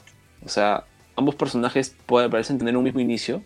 [0.45, 0.85] O sea,
[1.17, 3.43] ambos personajes pueden, parecen tener un mismo inicio,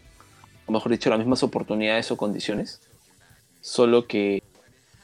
[0.66, 2.80] o mejor dicho, las mismas oportunidades o condiciones,
[3.60, 4.42] solo que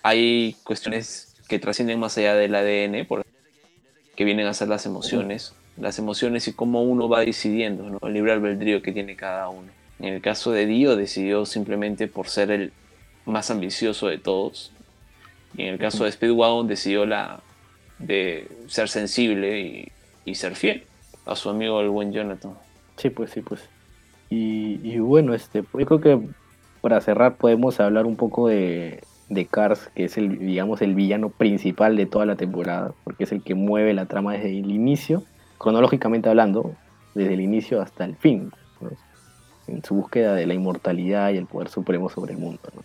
[0.03, 3.25] hay cuestiones que trascienden más allá del ADN, por-
[4.17, 7.99] que vienen a ser las emociones, las emociones y cómo uno va decidiendo, ¿no?
[8.07, 9.71] el libre albedrío que tiene cada uno.
[10.01, 12.73] En el caso de Dio decidió simplemente por ser el
[13.25, 14.73] más ambicioso de todos,
[15.57, 17.41] y en el caso de Speedwagon decidió la
[17.99, 19.89] de ser sensible y,
[20.25, 20.85] y ser fiel
[21.27, 22.55] a su amigo el buen Jonathan.
[22.97, 23.69] Sí, pues, sí, pues.
[24.31, 26.29] Y, y bueno, este, pues, yo creo que
[26.81, 31.31] para cerrar podemos hablar un poco de, de Cars, que es el, digamos, el villano
[31.31, 35.23] principal de toda la temporada, porque es el que mueve la trama desde el inicio,
[35.59, 36.75] cronológicamente hablando,
[37.15, 38.91] desde el inicio hasta el fin, ¿no?
[39.69, 42.61] en su búsqueda de la inmortalidad y el poder supremo sobre el mundo.
[42.75, 42.83] ¿no?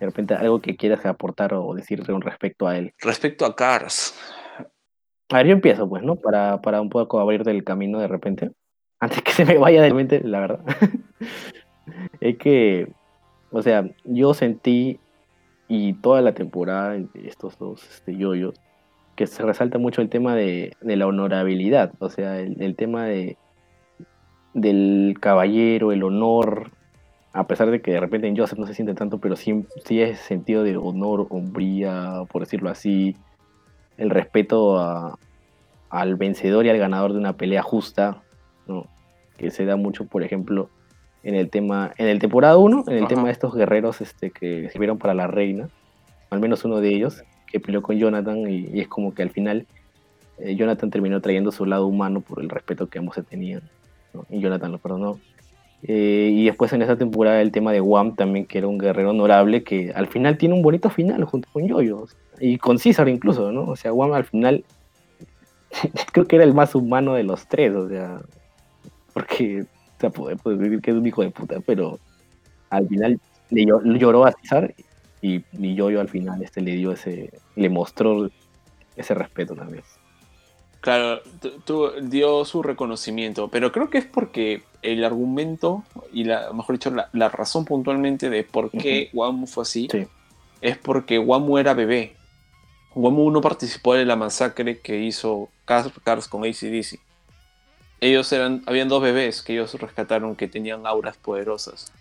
[0.00, 2.94] De repente, algo que quieras aportar o decir con respecto a él.
[3.00, 4.14] Respecto a Cars,
[5.30, 6.16] A ver, yo empiezo, pues, ¿no?
[6.16, 8.50] Para, para un poco abrirte el camino de repente.
[9.00, 10.60] Antes que se me vaya de mente, la verdad.
[12.20, 12.92] es que,
[13.50, 14.98] o sea, yo sentí,
[15.68, 18.54] y toda la temporada, estos dos este, yoyos,
[19.16, 21.92] que se resalta mucho el tema de, de la honorabilidad.
[21.98, 23.36] O sea, el, el tema de
[24.54, 26.70] del caballero, el honor.
[27.32, 30.00] A pesar de que de repente en Joseph no se siente tanto, pero sí, sí
[30.00, 33.16] es sentido de honor, hombría, por decirlo así.
[33.98, 35.18] El respeto a,
[35.90, 38.22] al vencedor y al ganador de una pelea justa,
[38.66, 38.86] ¿no?
[39.36, 40.70] que se da mucho, por ejemplo,
[41.22, 43.08] en el tema, en el temporada 1, en el Ajá.
[43.08, 45.68] tema de estos guerreros este, que sirvieron para la reina,
[46.30, 49.30] al menos uno de ellos, que peleó con Jonathan y, y es como que al
[49.30, 49.66] final
[50.38, 53.62] eh, Jonathan terminó trayendo su lado humano por el respeto que ambos se tenían,
[54.14, 54.24] ¿no?
[54.30, 55.18] y Jonathan lo perdonó.
[55.82, 59.10] Eh, y después en esa temporada el tema de Wam también, que era un guerrero
[59.10, 62.06] honorable, que al final tiene un bonito final junto con Yoyo,
[62.40, 63.64] y con César incluso, ¿no?
[63.64, 64.64] O sea, Wam al final
[66.12, 68.20] creo que era el más humano de los tres, o sea,
[69.12, 71.98] porque o sea, puede, puede decir que es un hijo de puta, pero
[72.70, 73.20] al final
[73.50, 74.74] le llo- lloró a César
[75.20, 78.30] y, y Yoyo al final este le dio ese, le mostró
[78.96, 79.82] ese respeto también.
[80.80, 81.20] Claro,
[81.64, 85.82] tu- dio su reconocimiento, pero creo que es porque el argumento
[86.12, 90.06] y la, mejor dicho, la, la razón puntualmente de por qué Wamu fue así Sí.
[90.60, 92.14] es porque Wamu era bebé.
[92.94, 96.98] Wamu no participó de la masacre que hizo Cars, con ACDC.
[98.00, 101.92] Ellos eran, habían dos bebés que ellos rescataron que tenían auras poderosas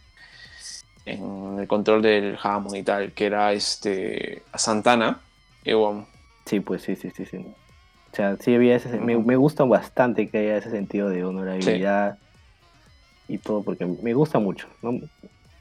[1.05, 5.21] en el control del Hammond y tal, que era este Santana
[5.63, 6.05] y Wamu.
[6.45, 7.37] Sí, pues sí, sí, sí, sí.
[8.11, 12.17] O sea, sí había ese, me, me gusta bastante que haya ese sentido de honorabilidad
[13.27, 14.99] y todo, porque me gusta mucho, ¿no?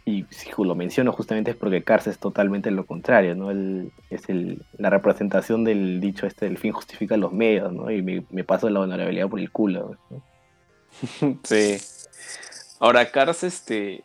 [0.08, 3.50] Y si lo menciono justamente es porque Cars es totalmente lo contrario, ¿no?
[3.50, 7.90] Él es el, la representación del dicho este, el fin justifica los medios, ¿no?
[7.90, 10.22] Y me, me paso la honorabilidad por el culo, ¿no?
[11.44, 11.76] Sí.
[12.78, 14.04] Ahora, Cars, este.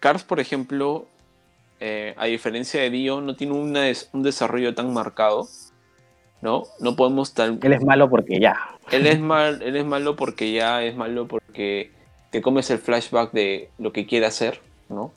[0.00, 1.06] Cars, por ejemplo,
[1.80, 5.46] eh, a diferencia de Dio, no tiene una des- un desarrollo tan marcado.
[6.40, 6.64] ¿No?
[6.78, 7.58] No podemos tal.
[7.62, 8.56] Él es malo porque ya.
[8.92, 11.90] Él es mal, él es malo porque ya es malo porque
[12.30, 15.12] te comes el flashback de lo que quiere hacer, ¿no?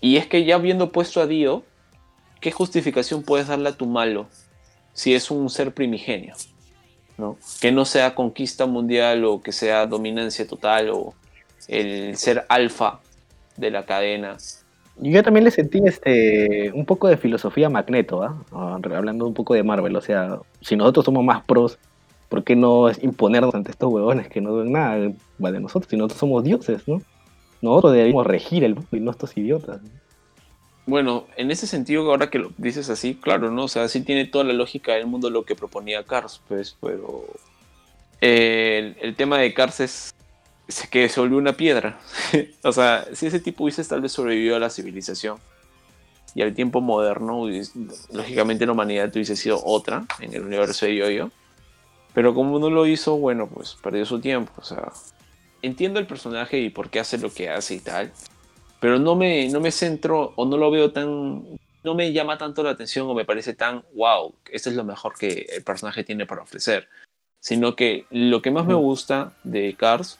[0.00, 1.64] Y es que ya habiendo puesto a Dio,
[2.40, 4.26] ¿qué justificación puedes darle a tu malo
[4.92, 6.34] si es un ser primigenio?
[7.18, 7.36] ¿no?
[7.60, 11.14] Que no sea conquista mundial o que sea dominancia total o
[11.68, 13.00] el ser alfa
[13.56, 14.36] de la cadena.
[14.98, 18.42] Yo también le sentí este un poco de filosofía Magneto, ¿ah?
[18.52, 21.78] Ah, Hablando un poco de Marvel, o sea, si nosotros somos más pros,
[22.28, 25.12] ¿por qué no imponernos ante estos huevones que no ven nada
[25.42, 25.90] va de nosotros?
[25.90, 27.02] Si nosotros somos dioses, ¿no?
[27.70, 29.80] Nosotros deberíamos regir el mundo y no estos idiotas.
[30.86, 33.64] Bueno, en ese sentido, ahora que lo dices así, claro, ¿no?
[33.64, 37.26] O sea, sí tiene toda la lógica del mundo lo que proponía Cars, pues, pero
[38.20, 40.14] eh, el, tema de Cars es,
[40.90, 41.98] que se volvió una piedra.
[42.62, 45.38] o sea, si ese tipo hubiese tal vez sobrevivido a la civilización
[46.36, 47.48] y al tiempo moderno,
[48.12, 51.30] lógicamente la humanidad hubiese sido otra en el universo de Yo-Yo.
[52.14, 54.52] Pero como no lo hizo, bueno, pues perdió su tiempo.
[54.56, 54.92] O sea,
[55.66, 58.12] entiendo el personaje y por qué hace lo que hace y tal
[58.80, 61.42] pero no me, no me centro o no lo veo tan,
[61.82, 65.14] no me llama tanto la atención o me parece tan, wow, esto es lo mejor
[65.18, 66.88] que el personaje tiene para ofrecer,
[67.40, 70.18] sino que lo que más me gusta de Cars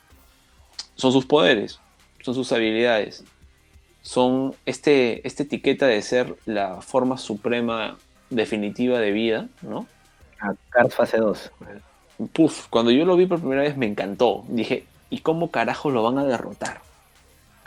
[0.94, 1.80] son sus poderes,
[2.22, 3.24] son sus habilidades,
[4.02, 7.98] son este, esta etiqueta de ser la forma suprema
[8.30, 9.86] definitiva de vida, ¿no?
[10.40, 11.52] A Cars fase 2.
[12.32, 16.02] Puf, cuando yo lo vi por primera vez me encantó, dije, ¿y cómo carajo lo
[16.02, 16.80] van a derrotar?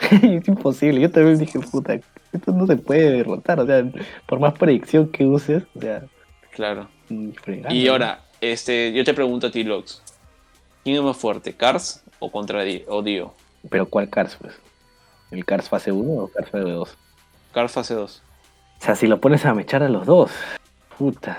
[0.00, 1.98] es imposible, yo también dije, puta,
[2.32, 3.84] esto no se puede derrotar, o sea,
[4.26, 6.02] por más predicción que uses, o sea,
[6.52, 6.88] Claro.
[7.42, 10.02] fregando, Y ahora, este, yo te pregunto a ti, Lox.
[10.82, 13.34] ¿Quién es más fuerte, Cars o contra o Dio?
[13.68, 14.54] Pero ¿cuál Cars, pues?
[15.30, 16.98] ¿El Cars fase 1 o Cars fase 2?
[17.52, 18.22] Cars fase 2.
[18.80, 20.30] O sea, si lo pones a mechar a los dos,
[20.96, 21.38] puta.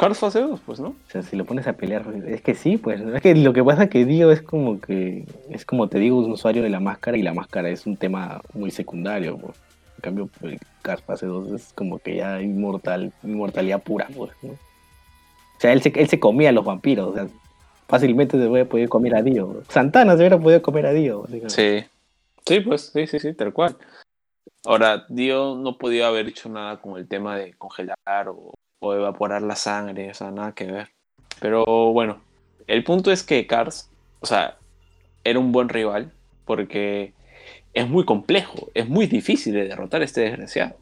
[0.00, 0.88] Cars fase 2, pues, ¿no?
[0.88, 3.02] O sea, si lo pones a pelear, es que sí, pues.
[3.02, 6.16] Es que lo que pasa es que Dio es como que, es como te digo,
[6.16, 9.58] un usuario de la máscara y la máscara es un tema muy secundario, pues.
[9.98, 10.30] En cambio,
[10.80, 14.52] Cars fase 2 es como que ya inmortal, inmortalidad pura, pues, ¿no?
[14.52, 17.28] O sea, él se, él se comía a los vampiros, o sea,
[17.86, 19.62] fácilmente se hubiera podido comer a Dio.
[19.68, 21.26] Santana se hubiera podido comer a Dio.
[21.48, 21.84] Sí.
[22.46, 23.76] Sí, pues, sí, sí, sí, tal cual.
[24.64, 29.42] Ahora, Dio no podía haber hecho nada con el tema de congelar o, o evaporar
[29.42, 30.88] la sangre, o sea, nada que ver.
[31.40, 32.20] Pero bueno,
[32.66, 33.90] el punto es que Cars,
[34.20, 34.58] o sea,
[35.24, 36.12] era un buen rival
[36.44, 37.12] porque
[37.72, 40.74] es muy complejo, es muy difícil de derrotar a este desgraciado.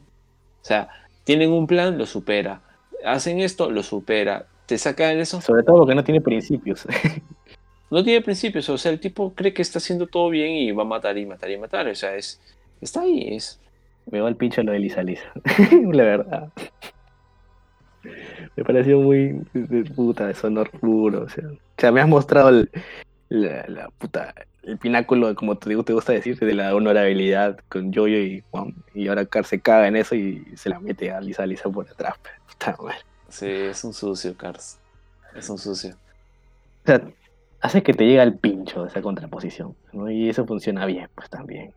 [0.61, 0.89] O sea,
[1.23, 2.61] tienen un plan, lo supera.
[3.05, 4.47] Hacen esto, lo supera.
[4.65, 6.87] Te sacan eso, Sobre todo porque no tiene principios.
[7.89, 8.69] no tiene principios.
[8.69, 11.25] O sea, el tipo cree que está haciendo todo bien y va a matar y
[11.25, 11.87] matar y matar.
[11.87, 12.41] O sea, es,
[12.81, 13.59] está ahí, es,
[14.11, 15.31] Me va el pincho lo de Lisa Lisa.
[15.91, 16.49] La verdad.
[18.55, 21.23] Me pareció muy de puta, de sonor puro.
[21.23, 22.69] O sea, o sea, me has mostrado el,
[23.29, 28.43] la, la puta, el pináculo, como te gusta decir, de la honorabilidad con Jojo y
[28.51, 28.73] Juan.
[28.93, 31.89] Y ahora Car se caga en eso y se la mete a Lisa Lisa por
[31.89, 32.15] atrás.
[32.47, 32.97] Puta madre.
[33.29, 34.79] sí, es un sucio, Cars.
[35.35, 35.95] Es un sucio.
[36.83, 37.01] O sea,
[37.61, 39.75] hace que te llegue al pincho esa contraposición.
[39.93, 40.09] ¿no?
[40.09, 41.73] Y eso funciona bien, pues también.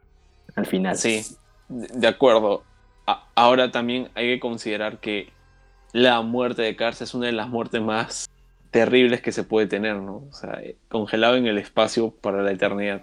[0.55, 0.97] Al final.
[0.97, 1.23] Sí,
[1.69, 2.62] de de acuerdo.
[3.07, 5.32] A- ahora también hay que considerar que
[5.93, 8.28] la muerte de Cars es una de las muertes más
[8.70, 10.24] terribles que se puede tener, ¿no?
[10.28, 13.02] O sea, eh, congelado en el espacio para la eternidad.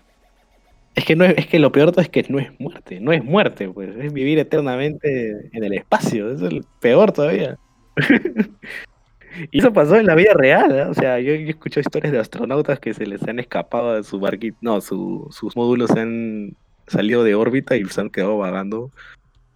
[0.95, 3.23] Es que no es, es que lo peor es que no es muerte, no es
[3.23, 7.57] muerte, pues, es vivir eternamente en el espacio, es el peor todavía.
[9.51, 10.83] y eso pasó en la vida real, ¿eh?
[10.83, 14.19] o sea, yo, yo escucho historias de astronautas que se les han escapado de su
[14.19, 16.55] barquito, no, su- sus módulos se han
[16.87, 18.91] salido de órbita y se han quedado vagando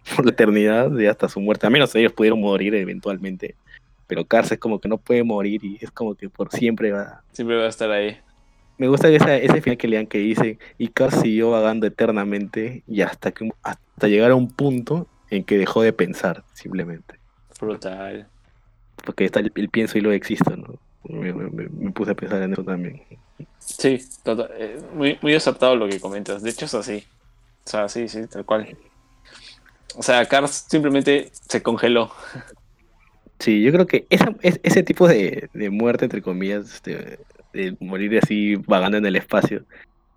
[0.16, 3.54] por la eternidad y hasta su muerte, a menos ellos pudieron morir eventualmente,
[4.06, 7.22] pero Cars es como que no puede morir y es como que por siempre va,
[7.32, 8.18] Siempre va a estar ahí.
[8.78, 13.00] me gusta esa- ese final que lean que dice, y Cars siguió vagando eternamente y
[13.02, 17.14] hasta, que, hasta llegar a un punto en que dejó de pensar, simplemente.
[17.60, 18.28] Brutal.
[19.04, 20.78] Porque está el, el pienso y lo existo, ¿no?
[21.08, 23.02] Me, me- me- me puse a pensar en eso también.
[23.58, 26.42] Sí, total- eh, muy, muy aceptado lo que comentas.
[26.42, 27.04] De hecho, es así.
[27.66, 28.76] O sea, sí, sí, tal cual.
[29.96, 32.10] O sea, Cars simplemente se congeló.
[33.38, 37.18] Sí, yo creo que esa, es- ese tipo de, de muerte, entre comillas, este,
[37.52, 39.64] de morir así vagando en el espacio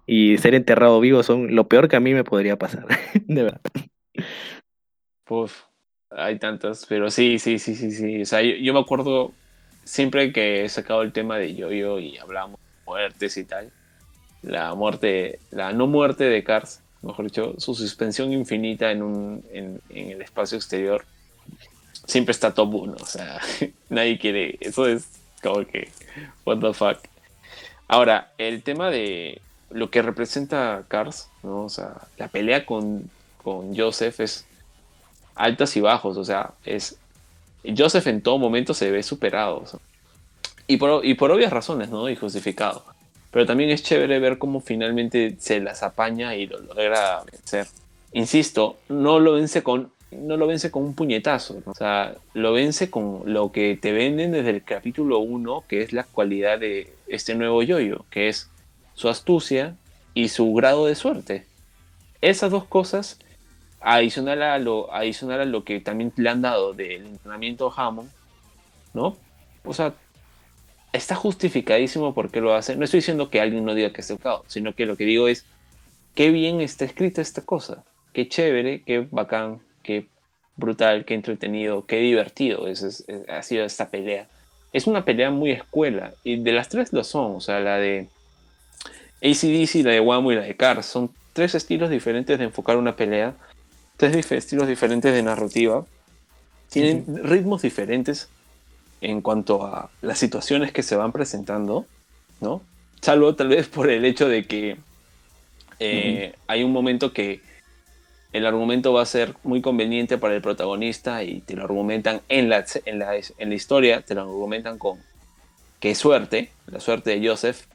[0.05, 2.87] y ser enterrado vivo son lo peor que a mí me podría pasar,
[3.27, 3.61] de verdad.
[5.29, 5.63] Uf,
[6.09, 8.21] hay tantas, pero sí, sí, sí, sí, sí.
[8.21, 9.33] O sea, yo, yo me acuerdo
[9.83, 13.71] siempre que he sacado el tema de Yo-Yo y hablamos de muertes y tal.
[14.41, 19.81] La muerte, la no muerte de Cars, mejor dicho, su suspensión infinita en, un, en,
[19.89, 21.05] el espacio exterior,
[22.05, 22.95] siempre está top 1.
[22.99, 23.39] O sea,
[23.89, 24.57] nadie quiere.
[24.59, 25.07] Eso es
[25.41, 25.89] como que,
[26.45, 26.99] what the fuck.
[27.87, 31.65] Ahora, el tema de lo que representa Cars, ¿no?
[31.65, 33.09] O sea, la pelea con,
[33.43, 34.45] con Joseph es
[35.35, 36.97] altas y bajos, o sea, es
[37.77, 39.63] Joseph en todo momento se ve superado,
[40.67, 42.09] y, por, y por obvias razones, ¿no?
[42.09, 42.83] Y justificado.
[43.31, 47.67] Pero también es chévere ver cómo finalmente se las apaña y lo logra vencer.
[48.13, 51.71] Insisto, no lo vence con no lo vence con un puñetazo, ¿no?
[51.71, 55.91] o sea, lo vence con lo que te venden desde el capítulo 1, que es
[55.91, 58.49] la cualidad de este nuevo yoyo, que es
[58.93, 59.75] su astucia
[60.13, 61.45] y su grado de suerte.
[62.21, 63.19] Esas dos cosas
[63.81, 68.09] adicional a lo, adicional a lo que también le han dado del entrenamiento Hammond,
[68.93, 69.17] ¿no?
[69.63, 69.93] O sea,
[70.97, 72.75] está justificadísimo por qué lo hace.
[72.75, 75.27] No estoy diciendo que alguien no diga que esté equivocado, sino que lo que digo
[75.27, 75.45] es
[76.15, 77.83] qué bien está escrita esta cosa,
[78.13, 80.07] qué chévere, qué bacán, qué
[80.55, 82.67] brutal, qué entretenido, qué divertido.
[82.67, 84.27] Es, es- es- ha sido esta pelea.
[84.73, 88.09] Es una pelea muy escuela, y de las tres lo son, o sea, la de
[89.21, 92.95] ACDC, la de Wamo y la de Cars, son tres estilos diferentes de enfocar una
[92.95, 93.35] pelea,
[93.97, 95.85] tres dif- estilos diferentes de narrativa,
[96.69, 98.29] tienen ritmos diferentes
[99.01, 101.85] en cuanto a las situaciones que se van presentando,
[102.41, 102.61] ¿no?
[103.01, 104.77] Salvo tal vez por el hecho de que
[105.79, 107.41] eh, hay un momento que
[108.33, 112.49] el argumento va a ser muy conveniente para el protagonista y te lo argumentan en
[112.49, 114.99] la, en la, en la historia, te lo argumentan con
[115.79, 117.65] qué suerte, la suerte de Joseph,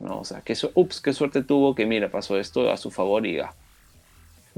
[0.00, 0.20] ¿no?
[0.20, 3.26] O sea, qué, su- ups, qué suerte tuvo que, mira, pasó esto a su favor
[3.26, 3.52] y ya.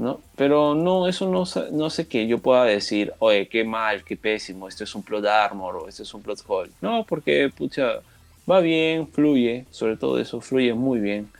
[0.01, 0.19] ¿No?
[0.35, 4.67] Pero no, eso no, no sé que yo pueda decir, oye, qué mal, qué pésimo,
[4.67, 6.71] esto es un plot armor o esto es un plot hole.
[6.81, 8.01] No, porque, pucha,
[8.49, 11.31] va bien, fluye, sobre todo eso, fluye muy bien.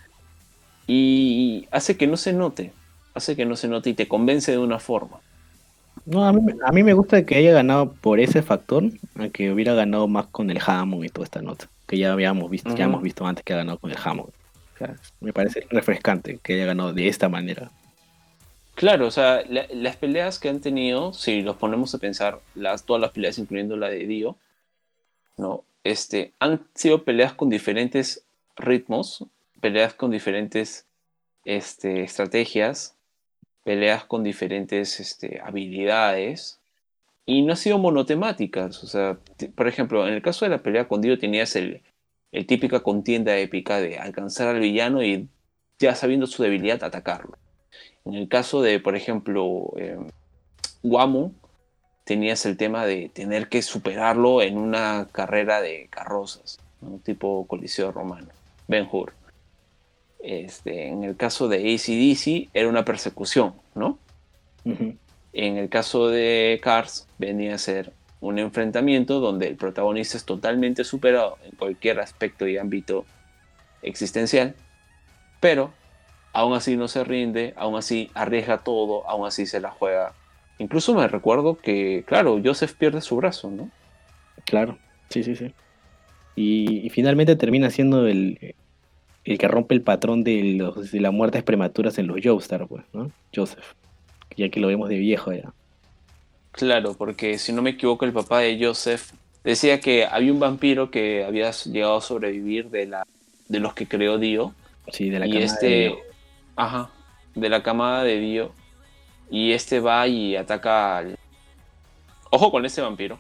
[0.87, 2.73] Y hace que no se note,
[3.15, 5.21] hace que no se note y te convence de una forma.
[6.05, 8.83] No, a mí, me- a mí me gusta que haya ganado por ese factor,
[9.15, 12.49] a que hubiera ganado más con el Hammond y toda esta nota, que ya habíamos
[12.49, 12.85] visto, ya Ujú.
[12.85, 14.29] hemos visto antes que ha ganado con el Hammond.
[14.29, 17.71] O sea, me parece refrescante que haya ganado de esta manera.
[18.75, 22.85] Claro, o sea, la- las peleas que han tenido, si los ponemos a pensar, las,
[22.85, 24.37] todas las peleas, incluyendo la de Dio,
[25.37, 25.63] ¿no?
[25.83, 28.23] Este, han sido peleas con diferentes
[28.55, 29.25] ritmos,
[29.59, 30.85] peleas con diferentes
[31.45, 32.95] este, estrategias,
[33.63, 36.59] peleas con diferentes este, habilidades
[37.25, 38.83] y no han sido monotemáticas.
[38.83, 39.17] O sea,
[39.55, 41.81] por ejemplo, en el caso de la pelea con Dio tenías el,
[42.31, 45.27] el típica contienda épica de alcanzar al villano y
[45.79, 47.37] ya sabiendo su debilidad atacarlo.
[48.05, 49.97] En el caso de, por ejemplo, eh,
[50.83, 51.33] Wamo,
[52.03, 56.99] tenías el tema de tener que superarlo en una carrera de carrozas, ¿no?
[57.03, 58.29] tipo Coliseo Romano,
[58.67, 59.13] Ben Hur.
[60.19, 63.97] Este, en el caso de ACDC era una persecución, ¿no?
[64.63, 70.83] En el caso de Cars venía a ser un enfrentamiento donde el protagonista es totalmente
[70.83, 73.05] superado en cualquier aspecto y ámbito
[73.81, 74.53] existencial,
[75.39, 75.73] pero
[76.33, 80.13] aún así no se rinde, aún así arriesga todo, aún así se la juega.
[80.59, 83.69] Incluso me recuerdo que, claro, Joseph pierde su brazo, ¿no?
[84.45, 84.77] Claro,
[85.09, 85.53] sí, sí, sí.
[86.35, 88.55] Y, y finalmente termina siendo el,
[89.23, 92.83] el que rompe el patrón de, los, de las muertes prematuras en los Joestar, pues,
[92.93, 93.11] ¿no?
[93.35, 93.73] Joseph.
[94.37, 95.51] Ya que lo vemos de viejo ya.
[96.53, 99.11] Claro, porque si no me equivoco, el papá de Joseph
[99.43, 103.05] decía que había un vampiro que había llegado a sobrevivir de, la,
[103.47, 104.53] de los que creó Dio.
[104.91, 105.97] Sí, de la y este, de Dio.
[106.55, 106.89] Ajá,
[107.35, 108.53] de la camada de Dio.
[109.29, 111.17] Y este va y ataca al...
[112.29, 113.17] Ojo con este vampiro,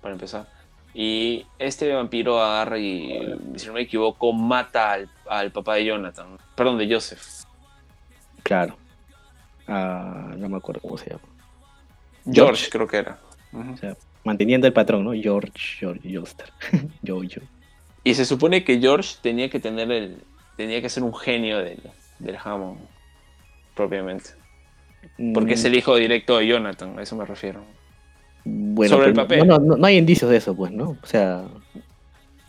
[0.00, 0.46] para empezar.
[0.94, 3.18] Y este vampiro agarra y,
[3.56, 6.38] si no me equivoco, mata al, al papá de Jonathan.
[6.54, 7.44] Perdón, de Joseph.
[8.42, 8.76] Claro.
[9.66, 11.22] Ah, no me acuerdo cómo se llama.
[12.24, 12.70] George, George.
[12.70, 13.18] creo que era.
[13.52, 15.12] O sea, manteniendo el patrón, ¿no?
[15.12, 16.08] George, George.
[17.06, 17.40] Jojo.
[18.04, 20.22] Y se supone que George tenía que tener el.
[20.56, 21.80] tenía que ser un genio del,
[22.22, 22.80] del Hammond.
[23.74, 24.30] Propiamente.
[25.34, 27.60] Porque es el hijo directo de Jonathan, a eso me refiero.
[28.44, 29.46] Mm, bueno, sobre el papel.
[29.46, 30.96] No, no, no hay indicios de eso, pues, ¿no?
[31.02, 31.44] O sea,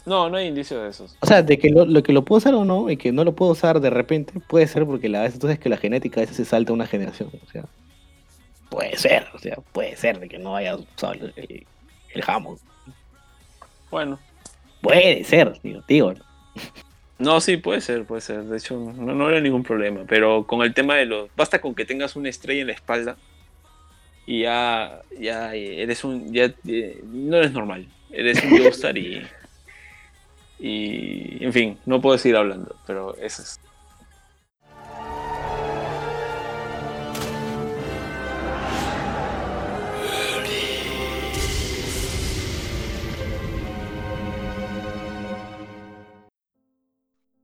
[0.06, 1.18] No, no hay indicios de esos.
[1.20, 3.24] o sea, de que lo, lo que lo puedo usar o no, y que no
[3.24, 6.24] lo puedo usar de repente, puede ser porque la vez entonces que la genética a
[6.24, 7.30] veces se salta una generación.
[7.46, 7.66] O sea,
[8.70, 11.66] puede ser, o sea, puede ser de que no haya usado el, el,
[12.14, 12.60] el Hammond.
[13.90, 14.20] Bueno.
[14.82, 16.14] Puede ser, digo, digo.
[16.14, 16.22] No,
[17.42, 18.44] sí, puede ser, puede ser.
[18.44, 20.02] De hecho, no, no era ningún problema.
[20.08, 21.30] Pero con el tema de los.
[21.36, 23.18] Basta con que tengas una estrella en la espalda.
[24.26, 25.02] Y ya.
[25.20, 26.34] Ya eres un.
[26.34, 27.88] Ya eh, no eres normal.
[28.12, 29.26] Eres un Joestar y.
[30.60, 31.44] Y.
[31.44, 32.76] En fin, no puedo seguir hablando.
[32.88, 33.60] Pero eso es.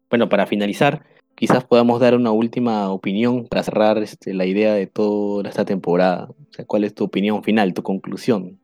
[0.09, 1.05] Bueno, para finalizar,
[1.35, 6.29] quizás podamos dar una última opinión para cerrar este, la idea de toda esta temporada.
[6.29, 8.59] O sea, ¿cuál es tu opinión final, tu conclusión?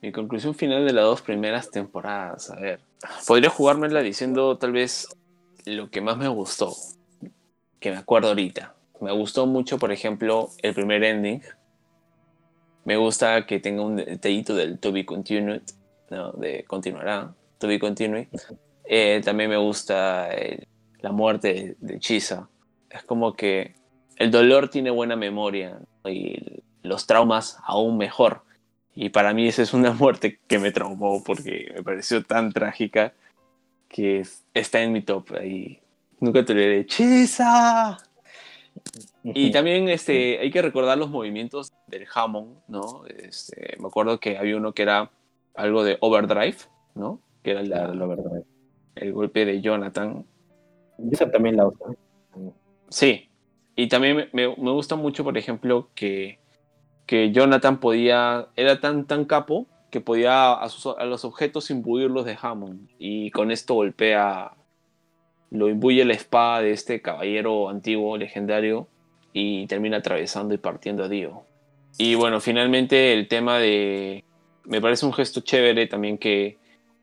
[0.00, 2.50] Mi conclusión final de las dos primeras temporadas.
[2.50, 2.80] A ver.
[3.26, 5.08] Podría jugármela diciendo tal vez
[5.64, 6.72] lo que más me gustó.
[7.80, 8.74] Que me acuerdo ahorita.
[9.00, 11.42] Me gustó mucho, por ejemplo, el primer ending.
[12.84, 15.62] Me gusta que tenga un detallito del to be continued.
[16.10, 16.30] ¿no?
[16.32, 17.34] De continuará.
[17.58, 18.28] To be continued.
[18.88, 20.66] Eh, también me gusta el-
[21.00, 22.48] la muerte de, de Chisa.
[22.90, 23.74] Es como que
[24.16, 26.10] el dolor tiene buena memoria ¿no?
[26.10, 28.42] y los traumas aún mejor.
[28.94, 33.12] Y para mí esa es una muerte que me traumó porque me pareció tan trágica
[33.88, 35.32] que es- está en mi top.
[35.38, 35.80] Ahí
[36.20, 36.86] nunca te olvidaré.
[36.86, 37.98] ¡Chisa!
[39.24, 43.04] Y también este, hay que recordar los movimientos del Hammond, ¿no?
[43.06, 45.10] Este, me acuerdo que había uno que era
[45.54, 46.56] algo de overdrive,
[46.94, 47.20] ¿no?
[47.42, 48.42] Que era la verdad.
[48.96, 50.24] El golpe de Jonathan.
[51.10, 51.96] Esa también la uso.
[52.88, 53.28] Sí,
[53.74, 56.38] y también me, me- me gusta mucho, por ejemplo, que,
[57.06, 62.24] que Jonathan podía, era tan, tan capo que podía a, sus- a los objetos imbuirlos
[62.24, 62.88] de Hammond.
[62.98, 64.52] Y con esto golpea,
[65.50, 68.88] lo imbuye la espada de este caballero antiguo, legendario,
[69.32, 71.42] y termina atravesando y partiendo a Dio.
[71.98, 74.24] Y bueno, finalmente el tema de...
[74.64, 76.58] Me parece un gesto chévere también que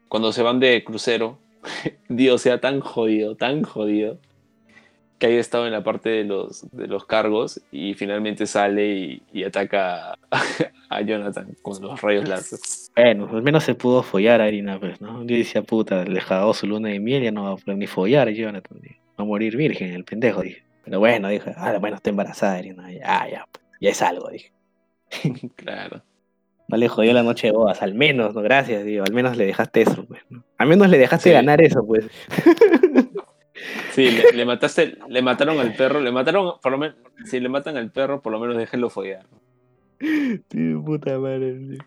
[0.09, 1.39] cuando se van de crucero,
[2.09, 4.17] Dio sea tan jodido, tan jodido,
[5.19, 9.21] que haya estado en la parte de los, de los cargos y finalmente sale y,
[9.31, 10.17] y ataca a,
[10.89, 12.59] a Jonathan con los rayos láser.
[12.95, 15.23] Bueno, al menos se pudo follar a Irina, pues, ¿no?
[15.23, 17.87] Yo decía, puta, le jagó su luna de miel, ya no va a poder ni
[17.87, 18.79] follar, Jonathan.
[18.81, 18.99] dije.
[19.19, 20.63] Va a morir virgen, el pendejo, dije.
[20.83, 22.91] Pero bueno, dije, ah, bueno, está embarazada, Irina.
[22.91, 23.47] Ya, ya,
[23.79, 24.51] ya es algo, dije.
[25.55, 26.03] Claro.
[26.67, 29.45] No le jodió la noche de bodas, al menos, no, gracias, digo, al menos le
[29.45, 30.43] dejaste eso, pues, ¿no?
[30.57, 31.33] Al menos le dejaste Sí.
[31.33, 32.05] ganar eso, pues.
[33.91, 36.95] Sí, le, le mataste, le mataron al perro, le mataron, por lo menos,
[37.25, 39.25] si le matan al perro, por lo menos déjenlo follar.
[39.99, 41.77] Sí, puta madre.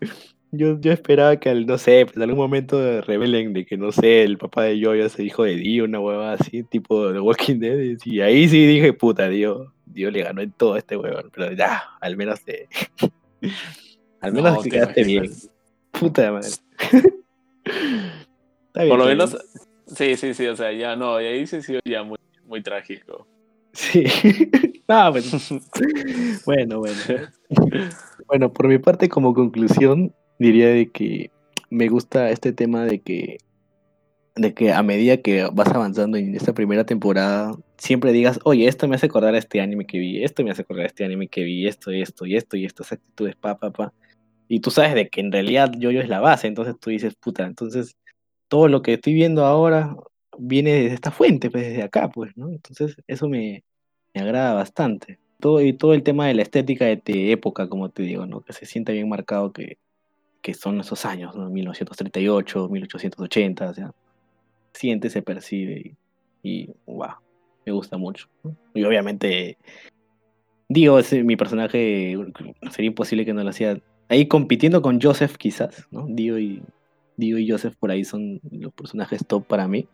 [0.51, 3.91] Yo, yo esperaba que, al, no sé, pues en algún momento revelen de que, no
[3.91, 7.59] sé, el papá de Joya se hijo de Dio, una hueva así, tipo The Walking
[7.59, 7.97] Dead.
[8.05, 11.51] Y ahí sí dije, puta, Dio, Dios le ganó en todo a este huevón, pero
[11.51, 12.69] ya, al menos te...
[14.21, 15.31] al menos No, te te quedaste bien.
[15.91, 16.47] Puta madre.
[17.65, 19.37] Está bien, Por lo menos,
[19.87, 23.27] sí, sí, sí, o sea, ya no, y ahí se sido ya muy, muy trágico.
[23.73, 24.03] Sí.
[24.87, 25.31] no, pues,
[26.45, 26.99] bueno, bueno.
[28.27, 31.31] Bueno, por mi parte, como conclusión, diría de que
[31.69, 33.37] me gusta este tema de que
[34.37, 38.87] de que a medida que vas avanzando en esta primera temporada, siempre digas, oye, esto
[38.87, 41.27] me hace acordar a este anime que vi, esto me hace acordar a este anime
[41.27, 43.93] que vi, esto, y esto, y esto, y estas actitudes, pa, pa, pa.
[44.47, 47.45] Y tú sabes de que en realidad yo-yo es la base, entonces tú dices, puta,
[47.45, 47.97] entonces
[48.47, 49.95] todo lo que estoy viendo ahora
[50.37, 52.49] viene desde esta fuente, pues desde acá, pues, ¿no?
[52.49, 53.63] Entonces eso me,
[54.13, 55.19] me agrada bastante.
[55.39, 58.41] Todo, y todo el tema de la estética de, de época, como te digo, ¿no?
[58.41, 59.77] Que se siente bien marcado que,
[60.41, 61.49] que son esos años, ¿no?
[61.49, 63.91] 1938, 1880, o sea,
[64.73, 65.95] siente, se percibe
[66.43, 67.15] y, y wow,
[67.65, 68.27] me gusta mucho.
[68.43, 68.55] ¿no?
[68.73, 69.57] Y obviamente,
[70.69, 72.17] Dio es mi personaje,
[72.71, 73.79] sería imposible que no lo hacía.
[74.09, 76.05] Ahí compitiendo con Joseph quizás, ¿no?
[76.09, 76.61] Dio y,
[77.17, 79.87] Dio y Joseph por ahí son los personajes top para mí.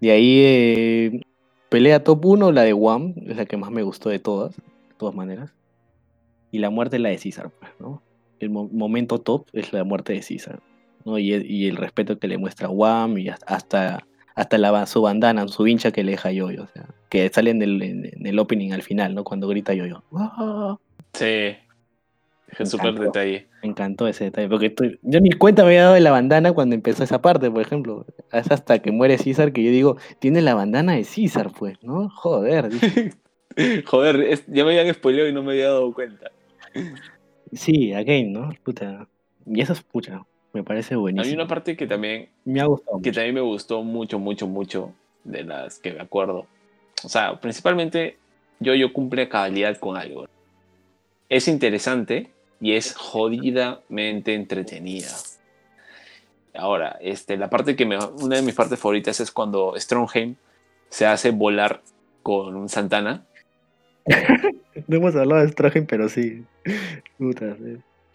[0.00, 1.20] De ahí eh,
[1.68, 4.94] pelea top 1, la de Wham, es la que más me gustó de todas, de
[4.98, 5.52] todas maneras.
[6.50, 8.02] Y la muerte la de César, pues, ¿no?
[8.40, 10.60] El mo- momento top es la muerte de César,
[11.04, 11.18] ¿no?
[11.18, 14.04] Y, el- respeto que le muestra Wham y hasta-
[14.34, 17.62] hasta, la, su bandana, su hincha que le deja Yoyo, o sea, que sale en
[17.62, 19.24] el, en, el opening al final, ¿no?
[19.24, 20.02] Cuando grita Yoyo.
[21.14, 21.54] Sí,
[22.52, 23.48] es un súper detalle.
[23.62, 26.52] Me encantó ese detalle, porque estoy- yo ni cuenta me había dado de la bandana
[26.52, 28.06] cuando empezó esa parte, por ejemplo.
[28.32, 32.08] Es hasta que muere César que yo digo, tiene la bandana de César, pues, ¿no?
[32.10, 32.68] Joder.
[33.86, 36.30] Joder, es- ya me habían spoileado y no me había dado cuenta.
[37.52, 38.50] Sí, again, ¿no?
[38.62, 39.06] Puta.
[39.46, 40.22] Y eso es pucha,
[40.52, 41.34] me parece Hay buenísimo.
[41.42, 43.12] una parte que también, Me ha gustado que mucho.
[43.12, 44.92] también me gustó mucho, mucho, mucho
[45.24, 46.46] de las que me acuerdo.
[47.04, 48.16] O sea, principalmente
[48.60, 50.26] yo, yo cumple a cabalidad con algo.
[51.28, 52.30] Es interesante
[52.62, 55.08] y es jodidamente entretenida.
[56.54, 60.36] Ahora, este, la parte que me, una de mis partes favoritas es cuando Strongheim
[60.88, 61.82] se hace volar
[62.22, 63.26] con un Santana.
[64.86, 66.44] No hemos hablado de Stroheim, pero sí.
[67.18, 67.56] Puta.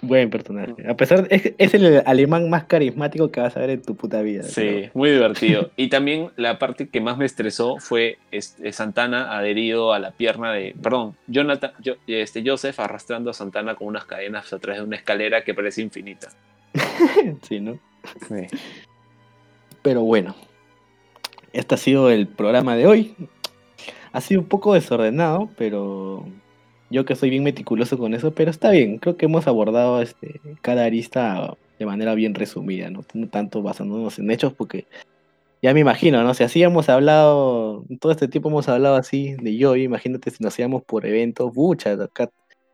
[0.02, 0.76] Buen personaje.
[0.88, 4.22] A pesar, es, es el alemán más carismático que vas a ver en tu puta
[4.22, 4.44] vida.
[4.44, 5.72] Sí, muy divertido.
[5.76, 10.54] Y también la parte que más me estresó fue este, Santana adherido a la pierna
[10.54, 10.76] de.
[10.84, 14.98] Perdón, Jonathan, yo- este, Joseph arrastrando a Santana con unas cadenas a través de una
[14.98, 16.30] escalera que parece infinita.
[17.42, 17.80] Sí, ¿no?
[19.82, 20.36] Pero bueno,
[21.54, 23.16] este ha sido el programa de hoy.
[24.12, 26.26] Ha sido un poco desordenado, pero
[26.90, 28.98] yo que soy bien meticuloso con eso, pero está bien.
[28.98, 33.04] Creo que hemos abordado este, cada arista de manera bien resumida, ¿no?
[33.30, 34.86] Tanto basándonos en hechos, porque
[35.62, 36.34] ya me imagino, ¿no?
[36.34, 40.54] Si así hemos hablado, todo este tiempo hemos hablado así de yo, imagínate si nos
[40.54, 42.30] hacíamos por eventos, bucha, acá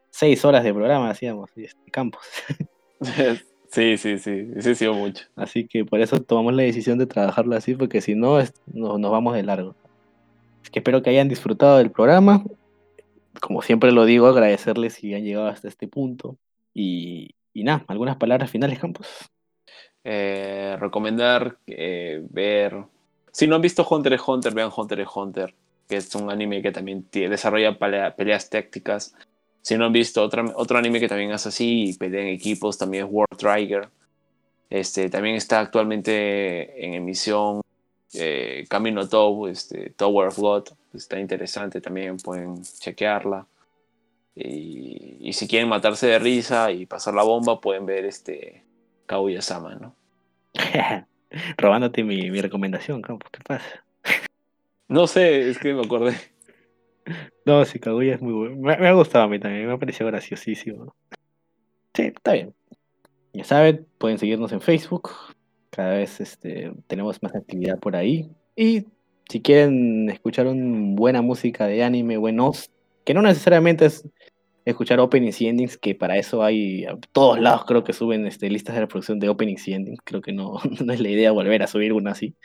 [0.09, 2.21] seis horas de programa hacíamos, este, campos.
[3.69, 5.25] Sí, sí, sí, sí, sido mucho.
[5.35, 8.99] Así que por eso tomamos la decisión de trabajarlo así, porque si no, es- no-
[8.99, 9.73] nos vamos de largo.
[10.61, 12.43] Así que espero que hayan disfrutado del programa.
[13.41, 16.37] Como siempre lo digo, agradecerles si han llegado hasta este punto.
[16.73, 19.07] Y, nada, algunas palabras finales, Campos.
[20.03, 22.85] Eh, recomendar eh, ver.
[23.31, 25.55] Si no han visto Hunter x Hunter, vean Hunter x Hunter,
[25.87, 29.15] que es un anime que también desarrolla pelea- peleas tácticas.
[29.61, 32.77] Si no han visto otro, otro anime que también hace así y pelea en equipos,
[32.77, 33.89] también es World Trigger.
[34.69, 37.61] Este, también está actualmente en emisión
[38.13, 40.63] eh, Camino Top, este, Tower of God.
[40.93, 43.47] Está interesante también, pueden chequearla.
[44.35, 48.63] Y, y si quieren matarse de risa y pasar la bomba, pueden ver este
[49.05, 49.95] Kaguya-sama, ¿no?
[51.57, 53.83] Robándote mi, mi recomendación, Campos, ¿qué pasa?
[54.87, 56.15] No sé, es que me acordé.
[57.45, 58.55] No, sí, Kaguya es muy bueno.
[58.55, 60.95] Me, me ha gustado a mí también, me ha parecido graciosísimo.
[61.93, 62.55] Sí, está bien.
[63.33, 65.11] Ya saben, pueden seguirnos en Facebook.
[65.75, 68.29] Cada vez este, tenemos más actividad por ahí.
[68.55, 68.85] Y
[69.29, 72.69] si quieren escuchar un, buena música de anime, buenos,
[73.05, 74.07] que no necesariamente es
[74.65, 78.49] escuchar openings y endings, que para eso hay a todos lados creo que suben este,
[78.49, 79.99] listas de reproducción de openings y endings.
[80.03, 82.35] Creo que no, no es la idea volver a subir una así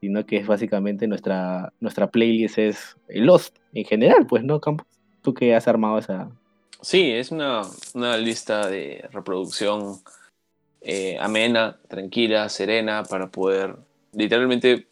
[0.00, 4.86] sino que es básicamente nuestra, nuestra playlist es Lost en general, pues, ¿no, Campos?
[5.22, 6.30] Tú que has armado esa...
[6.80, 7.62] Sí, es una,
[7.94, 9.96] una lista de reproducción
[10.88, 13.74] eh, amena, tranquila, serena, para poder,
[14.12, 14.86] literalmente,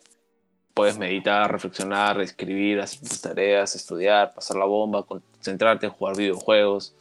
[0.74, 6.96] puedes meditar, reflexionar, escribir, hacer tus tareas, estudiar, pasar la bomba, concentrarte en jugar videojuegos,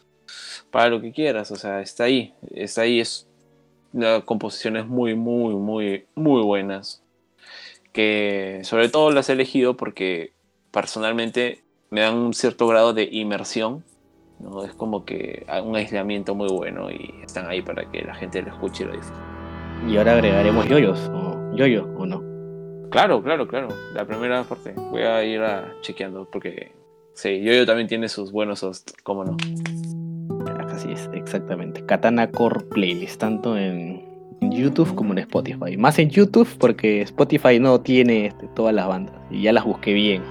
[0.70, 3.28] para lo que quieras, o sea, está ahí, está ahí, es
[3.94, 7.02] una composiciones muy, muy, muy, muy buenas,
[7.94, 10.34] que sobre todo las he elegido porque
[10.70, 13.84] personalmente me dan un cierto grado de inmersión.
[14.40, 14.64] ¿No?
[14.64, 18.50] Es como que un aislamiento muy bueno y están ahí para que la gente lo
[18.50, 19.20] escuche y lo disfrute.
[19.88, 22.22] Y ahora agregaremos yoyos, o yoyo, o no.
[22.90, 23.70] Claro, claro, claro.
[23.94, 24.74] La primera parte.
[24.92, 26.72] Voy a ir a chequeando porque
[27.14, 29.36] sí, Yoyo también tiene sus buenos hosts, cómo no.
[30.70, 31.84] Así es, exactamente.
[31.86, 34.06] Katana Core Playlist, tanto en,
[34.42, 35.76] en YouTube como en Spotify.
[35.76, 39.94] Más en YouTube porque Spotify no tiene este, todas las bandas y ya las busqué
[39.94, 40.22] bien.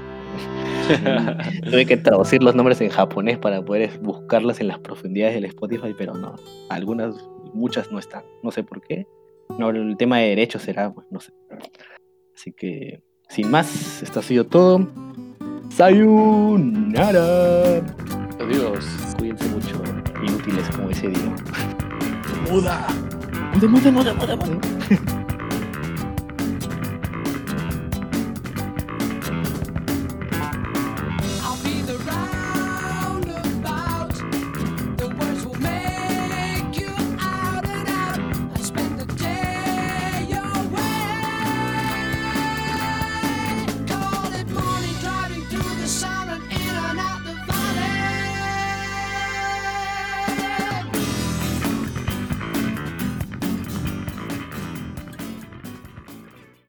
[1.70, 5.94] Tuve que traducir los nombres en japonés para poder buscarlas en las profundidades del Spotify,
[5.96, 6.34] pero no.
[6.68, 7.14] Algunas,
[7.54, 8.22] muchas no están.
[8.42, 9.06] No sé por qué.
[9.58, 11.32] No, el tema de derechos será, pues, no sé.
[12.34, 14.88] Así que, sin más, esto ha sido todo.
[15.70, 17.76] Sayonara.
[18.40, 18.86] Adiós.
[19.18, 19.82] Cuídense mucho.
[20.22, 21.34] Inútiles como ese día.
[22.50, 22.86] Muda
[23.54, 25.16] Muda, muda, muda, muda, muda.